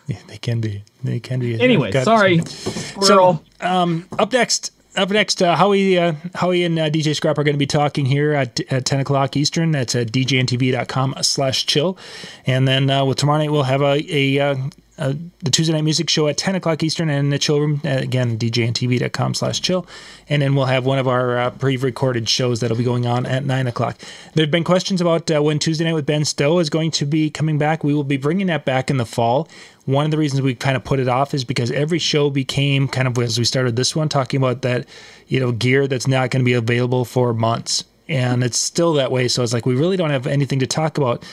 Yeah, 0.08 0.20
they 0.28 0.38
can 0.38 0.62
be. 0.62 0.84
They 1.04 1.20
can 1.20 1.40
be. 1.40 1.60
Anyway, 1.60 1.92
sorry. 1.92 2.40
So, 2.46 3.42
um, 3.60 4.08
up 4.18 4.32
next, 4.32 4.72
up 4.96 5.10
next, 5.10 5.42
uh, 5.42 5.56
Howie, 5.56 5.98
uh, 5.98 6.14
Howie 6.34 6.64
and 6.64 6.80
uh, 6.80 6.90
DJ 6.90 7.16
Scrap 7.16 7.38
are 7.38 7.44
going 7.44 7.56
to 7.56 7.60
be 7.60 7.68
talking 7.68 8.06
here 8.06 8.34
at, 8.34 8.60
at 8.72 8.86
10 8.86 9.02
o'clock 9.02 9.36
Eastern. 9.36 9.72
That's 9.72 9.96
at 9.96 10.08
djntv.com 10.08 11.16
slash 11.22 11.66
chill. 11.66 11.98
And 12.46 12.68
then 12.68 12.90
uh, 12.90 13.06
with 13.06 13.18
tomorrow 13.18 13.40
night, 13.40 13.52
we'll 13.52 13.64
have 13.64 13.82
a, 13.82 14.04
a 14.10 14.56
uh, 14.98 15.14
the 15.40 15.52
Tuesday 15.52 15.74
night 15.74 15.84
music 15.84 16.10
show 16.10 16.28
at 16.28 16.38
10 16.38 16.56
o'clock 16.56 16.82
Eastern 16.82 17.10
and 17.10 17.32
the 17.32 17.38
chill 17.38 17.60
room. 17.60 17.82
Uh, 17.86 17.90
again, 17.90 18.38
djntv.com 18.38 19.34
slash 19.36 19.62
chill. 19.62 19.86
And 20.28 20.42
then 20.42 20.56
we'll 20.56 20.66
have 20.66 20.86
one 20.86 20.98
of 20.98 21.08
our 21.08 21.38
uh, 21.38 21.50
pre 21.52 21.78
recorded 21.78 22.28
shows 22.28 22.60
that'll 22.60 22.78
be 22.78 22.84
going 22.84 23.06
on 23.06 23.26
at 23.26 23.46
9 23.46 23.68
o'clock. 23.68 23.98
There 24.34 24.44
have 24.44 24.52
been 24.52 24.64
questions 24.64 25.00
about 25.00 25.30
uh, 25.30 25.42
when 25.44 25.60
Tuesday 25.60 25.84
night 25.86 25.94
with 25.94 26.06
Ben 26.06 26.26
Stowe 26.26 26.60
is 26.60 26.70
going 26.70 26.92
to 26.92 27.06
be 27.06 27.30
coming 27.30 27.58
back. 27.58 27.84
We 27.84 27.94
will 27.94 28.04
be 28.04 28.18
bringing 28.18 28.48
that 28.48 28.66
back 28.66 28.90
in 28.90 28.98
the 28.98 29.06
fall. 29.06 29.48
One 29.86 30.06
of 30.06 30.12
the 30.12 30.18
reasons 30.18 30.42
we 30.42 30.56
kind 30.56 30.76
of 30.76 30.84
put 30.84 31.00
it 31.00 31.08
off 31.08 31.34
is 31.34 31.46
because 31.46 31.72
every 31.72 32.00
show 32.00 32.30
became 32.30 32.88
kind 32.88 33.08
of 33.08 33.18
as 33.20 33.38
we 33.38 33.46
started 33.46 33.76
this 33.76 33.96
one 33.96 34.10
talking 34.10 34.40
about 34.40 34.64
that, 34.64 34.88
you 35.28 35.40
know, 35.40 35.52
gear 35.52 35.88
that's 35.88 36.08
not 36.08 36.32
going 36.32 36.42
to 36.42 36.46
be 36.46 36.54
available 36.54 37.06
for 37.06 37.34
months. 37.34 37.84
And 38.10 38.44
it's 38.44 38.58
still 38.58 38.94
that 38.94 39.12
way. 39.12 39.28
So 39.28 39.44
it's 39.44 39.54
like 39.54 39.66
we 39.66 39.76
really 39.76 39.96
don't 39.96 40.10
have 40.10 40.28
anything 40.28 40.60
to 40.60 40.68
talk 40.68 40.98
about 40.98 41.24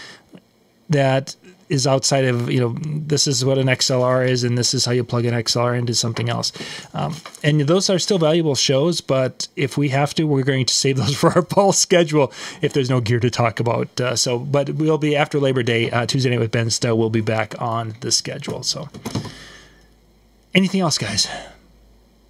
that 0.91 1.35
is 1.75 1.87
outside 1.87 2.25
of 2.25 2.51
you 2.51 2.61
know 2.61 2.75
this 2.81 3.27
is 3.27 3.45
what 3.45 3.59
an 3.59 3.67
XLR 3.67 4.27
is 4.27 4.45
and 4.45 4.57
this 4.57 4.73
is 4.73 4.85
how 4.85 4.93
you 4.93 5.05
plug 5.05 5.25
an 5.27 5.35
XLR 5.35 5.79
into 5.79 5.95
something 5.95 6.31
else. 6.31 6.53
Um, 6.95 7.17
and 7.43 7.61
those 7.63 7.91
are 7.91 7.99
still 7.99 8.19
valuable 8.19 8.55
shows, 8.55 9.01
but 9.01 9.49
if 9.57 9.77
we 9.77 9.91
have 9.91 10.15
to, 10.15 10.25
we're 10.25 10.45
going 10.45 10.65
to 10.65 10.75
save 10.75 10.97
those 11.03 11.15
for 11.15 11.33
our 11.33 11.43
fall 11.43 11.73
schedule 11.73 12.33
if 12.63 12.73
there's 12.73 12.91
no 12.91 13.01
gear 13.01 13.21
to 13.21 13.31
talk 13.31 13.61
about. 13.61 14.01
Uh, 14.01 14.17
so, 14.17 14.39
but 14.39 14.71
we'll 14.71 14.99
be 14.99 15.17
after 15.17 15.39
Labor 15.39 15.63
Day, 15.63 15.91
uh, 15.91 16.07
Tuesday 16.07 16.31
night 16.31 16.41
with 16.41 16.51
Ben 16.51 16.71
Stowe. 16.71 16.95
We'll 16.95 17.11
be 17.11 17.21
back 17.21 17.61
on 17.61 17.95
the 18.01 18.13
schedule. 18.13 18.63
So, 18.63 18.89
anything 20.55 20.81
else, 20.81 20.97
guys? 20.97 21.29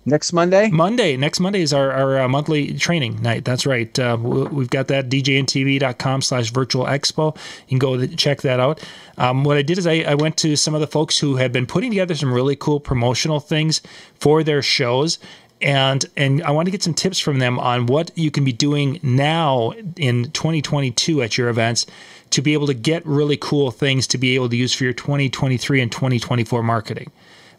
Next 0.05 0.33
Monday? 0.33 0.71
Monday. 0.71 1.17
Next 1.17 1.41
Monday 1.41 1.61
is 1.61 1.73
our, 1.73 1.91
our 1.91 2.21
uh, 2.21 2.29
monthly 2.29 2.75
training 2.75 3.23
night. 3.23 3.45
That's 3.45 3.67
right. 3.67 3.99
Uh, 3.99 4.17
we've 4.21 4.71
got 4.71 4.89
that 4.89 5.09
djntv.com 5.09 6.23
slash 6.23 6.51
virtual 6.51 6.85
expo. 6.87 7.37
You 7.69 7.79
can 7.79 7.79
go 7.79 8.07
check 8.07 8.43
that 8.43 8.61
out. 8.61 8.83
Um, 9.19 9.45
what 9.45 9.57
I 9.57 9.63
did 9.63 9.79
is 9.79 9.87
I, 9.87 10.01
I 10.01 10.15
went 10.15 10.37
to 10.39 10.57
some 10.57 10.75
of 10.75 10.81
the 10.81 10.87
folks 10.87 11.19
who 11.19 11.37
had 11.37 11.53
been 11.53 11.67
putting 11.67 11.91
together 11.91 12.15
some 12.15 12.33
really 12.33 12.57
cool 12.57 12.81
promotional 12.81 13.41
things 13.41 13.81
for 14.19 14.43
their 14.43 14.63
shows 14.63 15.19
and 15.65 16.05
and 16.17 16.43
I 16.43 16.51
want 16.51 16.67
to 16.67 16.71
get 16.71 16.83
some 16.83 16.95
tips 16.95 17.19
from 17.19 17.39
them 17.39 17.59
on 17.59 17.87
what 17.87 18.11
you 18.17 18.31
can 18.31 18.45
be 18.45 18.53
doing 18.53 19.01
now 19.03 19.73
in 19.97 20.31
2022 20.33 21.23
at 21.23 21.39
your 21.39 21.49
events 21.49 21.87
to 22.31 22.43
be 22.43 22.53
able 22.53 22.67
to 22.67 22.75
get 22.75 23.05
really 23.07 23.37
cool 23.37 23.71
things 23.71 24.07
to 24.09 24.19
be 24.19 24.35
able 24.35 24.49
to 24.49 24.57
use 24.57 24.75
for 24.75 24.85
your 24.85 24.93
2023 24.93 25.81
and 25.81 25.91
2024 25.91 26.63
marketing 26.63 27.11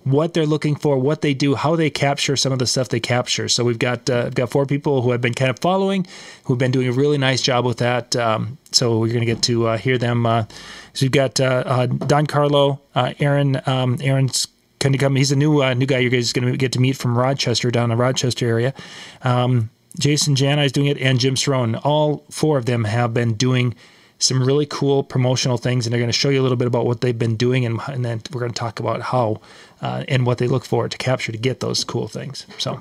what 0.05 0.35
they're 0.35 0.45
looking 0.45 0.75
for, 0.75 0.97
what 0.99 1.21
they 1.21 1.33
do, 1.33 1.55
how 1.55 1.75
they 1.75 1.89
capture 1.89 2.37
some 2.37 2.53
of 2.53 2.59
the 2.59 2.67
stuff 2.67 2.89
they 2.89 2.99
capture. 2.99 3.49
So 3.49 3.63
we've 3.63 3.79
got 3.79 4.09
uh, 4.09 4.29
got 4.29 4.51
four 4.51 4.65
people 4.65 5.01
who 5.01 5.11
have 5.11 5.19
been 5.19 5.33
kind 5.33 5.49
of 5.49 5.59
following, 5.59 6.05
who've 6.45 6.57
been 6.57 6.71
doing 6.71 6.87
a 6.87 6.91
really 6.91 7.17
nice 7.17 7.41
job 7.41 7.65
with 7.65 7.77
that. 7.79 8.15
Um, 8.15 8.57
so 8.71 8.99
we're 8.99 9.07
going 9.07 9.21
to 9.21 9.25
get 9.25 9.41
to 9.43 9.67
uh, 9.67 9.77
hear 9.77 9.97
them. 9.97 10.25
Uh, 10.25 10.45
so 10.93 11.05
we've 11.05 11.11
got 11.11 11.39
uh, 11.39 11.63
uh, 11.65 11.85
Don 11.87 12.27
Carlo, 12.27 12.79
uh, 12.93 13.13
Aaron. 13.19 13.59
Um, 13.65 13.97
Aaron's 14.01 14.47
kind 14.79 14.93
of 14.93 15.01
come. 15.01 15.15
He's 15.15 15.31
a 15.31 15.35
new 15.35 15.73
new 15.73 15.87
guy. 15.87 15.97
You 15.97 16.11
guys 16.11 16.31
going 16.33 16.51
to 16.51 16.57
get 16.57 16.71
to 16.73 16.79
meet 16.79 16.97
from 16.97 17.17
Rochester, 17.17 17.71
down 17.71 17.89
the 17.89 17.95
Rochester 17.95 18.47
area. 18.47 18.73
Um, 19.23 19.71
Jason 19.97 20.35
Jana 20.35 20.63
is 20.63 20.71
doing 20.71 20.87
it, 20.87 20.99
and 20.99 21.19
Jim 21.19 21.35
Cerrone. 21.35 21.79
All 21.83 22.25
four 22.29 22.59
of 22.59 22.65
them 22.65 22.83
have 22.83 23.13
been 23.13 23.33
doing 23.33 23.73
some 24.19 24.43
really 24.43 24.65
cool 24.65 25.03
promotional 25.03 25.57
things, 25.57 25.85
and 25.85 25.93
they're 25.93 25.99
going 25.99 26.09
to 26.09 26.13
show 26.13 26.29
you 26.29 26.41
a 26.41 26.43
little 26.43 26.57
bit 26.57 26.67
about 26.67 26.85
what 26.85 27.01
they've 27.01 27.17
been 27.17 27.35
doing, 27.35 27.65
and, 27.65 27.79
and 27.87 28.05
then 28.05 28.21
we're 28.31 28.39
going 28.39 28.53
to 28.53 28.59
talk 28.59 28.79
about 28.79 29.01
how 29.01 29.41
uh, 29.81 30.03
and 30.07 30.25
what 30.25 30.37
they 30.37 30.47
look 30.47 30.65
for 30.65 30.87
to 30.87 30.97
capture 30.97 31.31
to 31.31 31.37
get 31.37 31.59
those 31.59 31.83
cool 31.83 32.07
things. 32.07 32.45
So, 32.57 32.79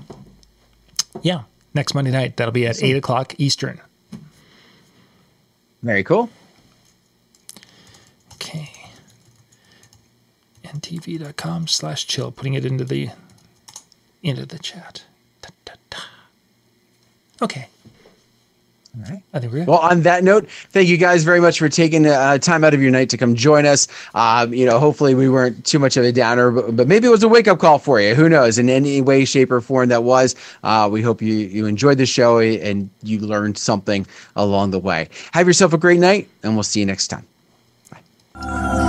yeah, 1.22 1.43
next 1.74 1.95
Monday 1.95 2.11
night. 2.11 2.37
That'll 2.37 2.53
be 2.53 2.66
at 2.66 2.76
awesome. 2.76 2.87
eight 2.87 2.97
o'clock 2.97 3.35
Eastern. 3.39 3.80
Very 5.82 6.05
cool. 6.05 6.30
Okay. 8.35 8.70
ntv.com 10.64 11.66
slash 11.66 12.07
chill, 12.07 12.30
putting 12.30 12.55
it 12.55 12.64
into 12.64 12.85
the 12.85 13.11
into 14.22 14.47
the 14.47 14.59
chat. 14.59 15.05
Da, 15.43 15.51
da, 15.64 15.74
da. 15.91 15.99
Okay. 17.43 17.68
Well, 19.64 19.78
on 19.78 20.03
that 20.03 20.22
note, 20.22 20.49
thank 20.70 20.88
you 20.88 20.97
guys 20.97 21.24
very 21.24 21.40
much 21.40 21.59
for 21.59 21.68
taking 21.68 22.07
uh, 22.07 22.38
time 22.38 22.64
out 22.64 22.74
of 22.74 22.80
your 22.82 22.90
night 22.90 23.11
to 23.11 23.16
come 23.16 23.34
join 23.34 23.66
us. 23.66 23.88
Um, 24.14 24.55
you 24.55 24.64
know, 24.64 24.78
hopefully 24.78 25.14
we 25.14 25.28
weren't 25.28 25.64
too 25.64 25.78
much 25.78 25.97
of 25.97 26.05
a 26.05 26.12
downer, 26.12 26.51
but, 26.51 26.76
but, 26.76 26.88
maybe 26.88 27.07
it 27.07 27.11
was 27.11 27.22
a 27.22 27.28
wake 27.28 27.49
up 27.49 27.59
call 27.59 27.78
for 27.78 28.01
you. 28.01 28.14
Who 28.14 28.28
knows? 28.28 28.59
In 28.59 28.70
any 28.70 29.01
way, 29.01 29.24
shape, 29.24 29.51
or 29.51 29.61
form 29.61 29.88
that 29.88 30.05
was. 30.05 30.36
Uh, 30.62 30.88
we 30.90 31.03
hope 31.03 31.20
you 31.20 31.34
you 31.34 31.66
enjoyed 31.66 31.99
the 31.99 32.07
show 32.07 32.38
and 32.38 32.88
you 33.03 33.18
learned 33.18 33.59
something 33.59 34.07
along 34.36 34.70
the 34.70 34.78
way. 34.78 35.09
Have 35.32 35.47
yourself 35.47 35.72
a 35.72 35.78
great 35.78 36.01
night, 36.01 36.28
and 36.42 36.55
we'll 36.55 36.62
see 36.62 36.80
you 36.80 36.86
next 36.86 37.09
time. 37.09 38.84